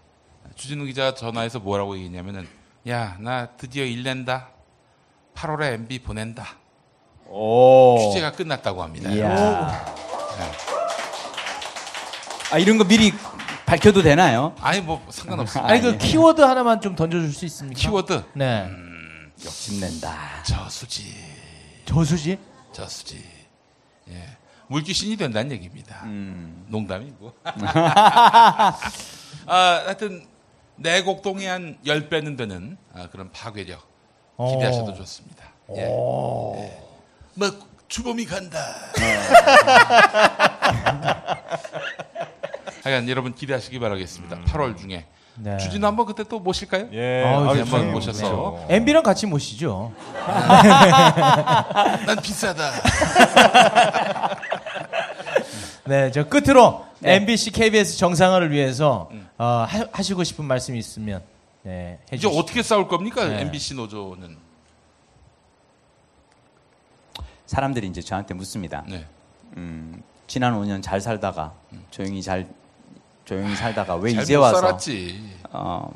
주진우 0.55 0.85
기자가 0.85 1.13
전화해서 1.13 1.59
뭐라고 1.59 1.93
얘기했냐면은 1.95 2.47
야 2.87 3.17
나 3.19 3.47
드디어 3.57 3.83
일 3.85 4.03
낸다. 4.03 4.49
8월에 5.35 5.73
MB 5.73 5.99
보낸다. 5.99 6.55
오. 7.27 7.97
취재가 7.99 8.31
끝났다고 8.31 8.81
합니다. 8.81 9.09
이야. 9.11 9.85
아 12.51 12.57
이런 12.57 12.77
거 12.77 12.83
미리 12.85 13.13
밝혀도 13.67 14.01
되나요? 14.01 14.55
아니 14.61 14.79
뭐 14.79 15.05
상관없습니다. 15.09 15.69
아니 15.69 15.81
그 15.81 15.93
예. 15.93 15.97
키워드 15.97 16.41
하나만 16.41 16.79
좀 16.79 16.95
던져줄 16.95 17.33
수 17.33 17.43
있습니까? 17.45 17.77
키워드 17.77 18.23
네. 18.33 18.69
욕심낸다. 19.43 20.43
저수지 20.43 21.13
저수지? 21.85 22.39
저수지. 22.71 23.21
예. 24.09 24.37
물귀신이 24.67 25.17
된다는 25.17 25.51
얘기입니다. 25.51 26.03
음. 26.03 26.65
농담이고. 26.69 27.33
아, 29.45 29.81
하여튼 29.85 30.25
내곡동에 30.77 31.47
한 31.47 31.77
10배는 31.85 32.37
되는 32.37 32.77
아, 32.93 33.09
그런 33.09 33.29
파괴력 33.33 33.85
기대하셔도 34.37 34.91
어. 34.91 34.95
좋습니다. 34.95 35.43
예. 35.75 35.81
예. 35.81 35.87
뭐 37.33 37.51
주범이 37.89 38.25
간다. 38.25 38.59
하여간 42.87 43.09
여러분 43.09 43.35
기대하시기 43.35 43.79
바라겠습니다. 43.79 44.43
8월 44.45 44.77
중에 44.77 45.05
네. 45.35 45.57
주진우 45.57 45.85
한번 45.85 46.05
그때 46.05 46.23
또 46.23 46.39
모실까요? 46.39 46.87
예. 46.93 47.21
아유, 47.25 47.59
한번 47.59 47.91
모셔서 47.91 48.23
그렇죠. 48.25 48.65
MB랑 48.69 49.03
같이 49.03 49.27
모시죠. 49.27 49.91
난 52.07 52.17
비싸다. 52.23 52.71
네, 55.85 56.11
저 56.11 56.29
끝으로 56.29 56.85
네. 56.99 57.15
MBC, 57.15 57.51
KBS 57.51 57.97
정상화를 57.97 58.51
위해서 58.51 59.09
어, 59.37 59.65
하, 59.67 60.01
시고 60.01 60.23
싶은 60.23 60.45
말씀이 60.45 60.79
있으면 60.79 61.21
네, 61.63 61.99
이제 62.07 62.15
해주시죠. 62.27 62.39
어떻게 62.39 62.63
싸울 62.63 62.87
겁니까? 62.87 63.27
네. 63.27 63.41
MBC 63.41 63.75
노조는. 63.75 64.37
사람들이 67.47 67.87
이제 67.87 68.01
저한테 68.01 68.33
묻습니다. 68.33 68.85
네. 68.87 69.05
음, 69.57 70.01
지난 70.25 70.53
5년 70.53 70.81
잘 70.81 71.01
살다가 71.01 71.53
조용히 71.91 72.21
잘 72.21 72.47
조용히 73.27 73.55
살다가 73.57 73.97
왜 73.97 74.11
이제 74.11 74.35
와서 74.35 74.61
살았지. 74.61 75.21
어, 75.51 75.91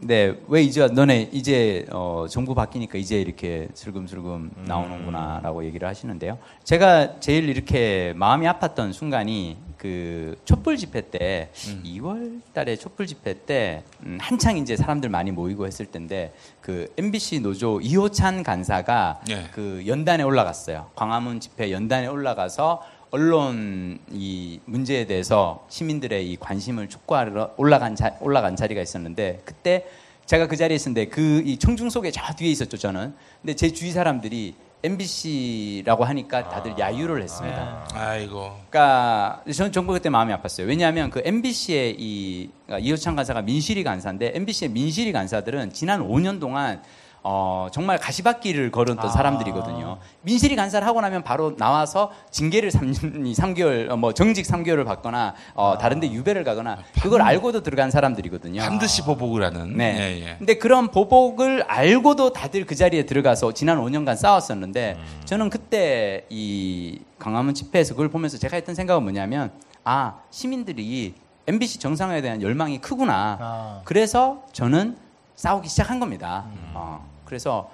네, 0.00 0.34
왜 0.48 0.60
이제 0.60 0.80
와- 0.82 0.88
너네 0.88 1.28
이제 1.32 1.86
어, 1.92 2.26
정부 2.28 2.52
바뀌니까 2.52 2.98
이제 2.98 3.20
이렇게 3.20 3.68
슬금슬금 3.74 4.50
나오는구나라고 4.66 5.64
얘기를 5.66 5.86
하시는데요. 5.86 6.36
제가 6.64 7.20
제일 7.20 7.48
이렇게 7.48 8.12
마음이 8.16 8.44
아팠던 8.48 8.92
순간이 8.92 9.56
그 9.78 10.36
촛불 10.44 10.76
집회 10.76 11.00
때 11.10 11.50
2월 11.84 12.40
달에 12.52 12.74
촛불 12.76 13.06
집회 13.06 13.34
때 13.34 13.84
음, 14.04 14.18
한창 14.20 14.56
이제 14.56 14.76
사람들 14.76 15.10
많이 15.10 15.30
모이고 15.30 15.66
했을 15.66 15.86
텐데 15.86 16.34
그 16.60 16.92
MBC 16.96 17.40
노조 17.40 17.80
이호찬 17.80 18.42
간사가 18.42 19.20
예. 19.30 19.44
그 19.52 19.84
연단에 19.86 20.22
올라갔어요. 20.24 20.90
광화문 20.96 21.38
집회 21.38 21.70
연단에 21.70 22.08
올라가서 22.08 22.82
언론 23.18 24.00
이 24.10 24.58
문제에 24.64 25.06
대해서 25.06 25.64
시민들의 25.68 26.32
이 26.32 26.36
관심을 26.36 26.88
촉구하러 26.88 27.54
올라간 27.56 27.94
자, 27.94 28.16
올라간 28.20 28.56
자리가 28.56 28.82
있었는데 28.82 29.42
그때 29.44 29.86
제가 30.26 30.48
그 30.48 30.56
자리에 30.56 30.74
있었는데 30.74 31.06
그 31.10 31.44
이 31.46 31.56
청중 31.56 31.90
속에 31.90 32.10
저 32.10 32.32
뒤에 32.34 32.50
있었죠 32.50 32.76
저는. 32.76 33.14
근데 33.40 33.54
제 33.54 33.72
주위 33.72 33.92
사람들이 33.92 34.56
MBC라고 34.82 36.02
하니까 36.02 36.48
다들 36.48 36.76
야유를 36.76 37.22
했습니다. 37.22 37.86
아이고. 37.94 38.58
그러니까 38.68 39.44
저는 39.54 39.70
정말 39.70 39.94
그때 39.94 40.10
마음이 40.10 40.32
아팠어요. 40.32 40.66
왜냐하면 40.66 41.10
그 41.10 41.22
MBC의 41.24 41.94
이 41.96 42.50
그러니까 42.66 42.84
이호찬 42.84 43.14
간사가 43.14 43.42
민실이 43.42 43.84
간사인데 43.84 44.32
MBC의 44.34 44.70
민실이 44.72 45.12
간사들은 45.12 45.72
지난 45.72 46.00
5년 46.00 46.40
동안 46.40 46.82
어, 47.26 47.68
정말 47.72 47.98
가시밭길을 47.98 48.70
걸었던 48.70 49.10
사람들이거든요. 49.10 49.96
민실이 50.22 50.56
간사를 50.56 50.86
하고 50.86 51.00
나면 51.00 51.24
바로 51.24 51.56
나와서 51.56 52.12
징계를 52.30 52.70
3년, 52.70 53.34
3개월, 53.34 53.90
어, 53.90 53.96
뭐 53.96 54.12
정직 54.12 54.44
3개월을 54.44 54.84
받거나 54.84 55.34
어, 55.54 55.78
다른데 55.78 56.12
유배를 56.12 56.44
가거나 56.44 56.78
그걸 57.00 57.22
알고도 57.22 57.62
들어간 57.62 57.90
사람들이거든요. 57.90 58.60
반드시 58.60 59.02
보복을 59.02 59.42
하는. 59.42 59.74
네. 59.74 59.96
예, 59.98 60.28
예. 60.28 60.36
근데 60.36 60.58
그런 60.58 60.88
보복을 60.88 61.62
알고도 61.62 62.34
다들 62.34 62.66
그 62.66 62.74
자리에 62.74 63.06
들어가서 63.06 63.52
지난 63.52 63.78
5년간 63.80 64.16
싸웠었는데 64.16 64.98
저는 65.24 65.48
그때 65.48 66.26
이 66.28 67.00
광화문 67.18 67.54
집회에서 67.54 67.94
그걸 67.94 68.10
보면서 68.10 68.36
제가 68.36 68.56
했던 68.56 68.74
생각은 68.74 69.02
뭐냐면 69.02 69.50
아 69.82 70.18
시민들이 70.30 71.14
MBC 71.46 71.78
정상화에 71.78 72.20
대한 72.20 72.42
열망이 72.42 72.82
크구나. 72.82 73.38
아. 73.40 73.80
그래서 73.84 74.42
저는 74.52 74.98
싸우기 75.36 75.68
시작한 75.68 76.00
겁니다. 76.00 76.44
어, 76.74 77.13
그래서 77.34 77.68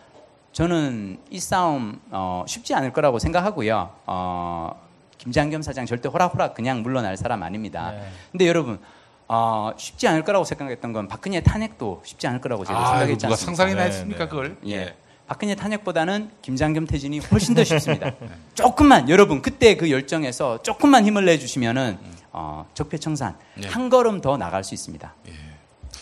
저는 0.52 1.18
이 1.28 1.38
싸움 1.38 2.00
어, 2.11 2.44
쉽지 2.48 2.74
않을 2.74 2.94
거라고 2.94 3.18
생각하고요. 3.18 3.90
어, 4.06 4.88
김장겸 5.18 5.61
사장 5.61 5.84
절대 5.84 6.08
호락호락 6.08 6.54
그냥 6.54 6.82
물러날 6.82 7.18
사람 7.18 7.42
아닙니다. 7.42 7.90
네. 7.90 8.08
근데 8.32 8.48
여러분 8.48 8.80
어, 9.28 9.70
쉽지 9.76 10.08
않을 10.08 10.24
거라고 10.24 10.46
생각했던 10.46 10.94
건 10.94 11.08
박근혜 11.08 11.42
탄핵도 11.42 12.00
쉽지 12.06 12.26
않을 12.26 12.40
거라고 12.40 12.64
제가 12.64 12.78
아, 12.78 12.86
생각했지 12.92 13.26
누가 13.26 13.34
않습니까? 13.34 13.44
상상이나 13.44 13.82
네, 13.82 13.88
했습니까, 13.88 14.24
네. 14.24 14.30
그걸? 14.30 14.56
예. 14.66 14.96
박근혜 15.26 15.54
탄핵보다는 15.54 16.30
김장겸 16.40 16.86
퇴진이 16.86 17.18
훨씬 17.18 17.54
더 17.54 17.62
쉽습니다. 17.62 18.12
조금만 18.54 19.11
여러분 19.11 19.42
그때 19.42 19.76
그 19.76 19.90
열정에서 19.90 20.62
조금만 20.62 21.04
힘을 21.04 21.26
내주시면은 21.26 21.98
어, 22.32 22.66
적폐청산 22.72 23.36
예. 23.62 23.68
한 23.68 23.90
걸음 23.90 24.22
더 24.22 24.38
나갈 24.38 24.64
수 24.64 24.72
있습니다. 24.72 25.14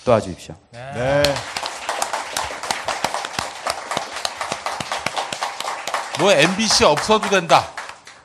도와주십시오. 0.05 0.55
네. 0.71 1.23
뭐 6.19 6.33
MBC 6.33 6.85
없어도 6.85 7.29
된다. 7.29 7.65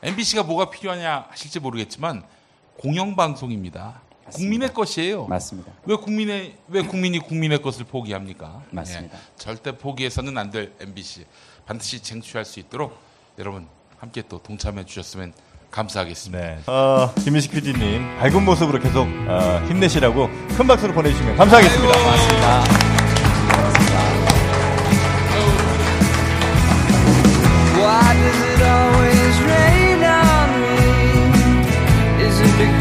MBC가 0.02 0.44
뭐가 0.44 0.70
필요하냐 0.70 1.26
하실지 1.30 1.60
모르겠지만 1.60 2.24
공영방송입니다. 2.80 4.02
국민의 4.32 4.74
것이에요. 4.74 5.26
맞습니다. 5.28 5.72
왜 5.86 5.96
국민의 5.96 6.56
왜 6.70 6.82
국민이 6.82 7.20
국민의 7.20 7.62
것을 7.62 7.86
포기합니까? 7.86 8.62
맞습니다. 8.72 9.18
예, 9.18 9.22
절대 9.38 9.78
포기해서는 9.78 10.38
안 10.38 10.50
될 10.50 10.74
MBC 10.80 11.26
반드시 11.66 12.00
쟁취할 12.02 12.46
수 12.46 12.60
있도록 12.60 12.98
여러분 13.38 13.68
함께 14.00 14.24
또 14.28 14.40
동참해 14.42 14.86
주셨으면 14.86 15.34
감사하겠습니다. 15.72 16.40
네. 16.46 16.60
어, 16.68 17.14
김민식 17.24 17.52
PD님 17.52 18.18
밝은 18.20 18.44
모습으로 18.44 18.80
계속 18.80 19.08
어, 19.28 19.64
힘내시라고 19.68 20.28
큰 20.58 20.68
박수를 20.68 20.94
보내주시면 20.94 21.38
감사하겠습니다. 21.38 21.98
고맙습니다. 22.00 22.93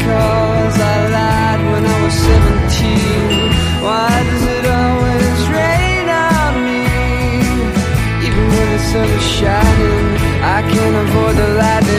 because 0.03 0.79
I 0.79 0.97
lied 1.15 1.61
when 1.71 1.83
I 1.85 1.97
was 2.03 2.13
17. 2.13 3.51
Why 3.85 4.11
does 4.29 4.45
it 4.57 4.65
always 4.81 5.39
rain 5.57 6.07
on 6.27 6.53
me? 6.67 6.83
Even 8.27 8.45
when 8.53 8.67
the 8.75 8.81
sun 8.91 9.07
is 9.19 9.25
shining, 9.37 10.05
I 10.55 10.59
can't 10.71 10.97
avoid 11.03 11.35
the 11.41 11.49
lightning. 11.61 11.92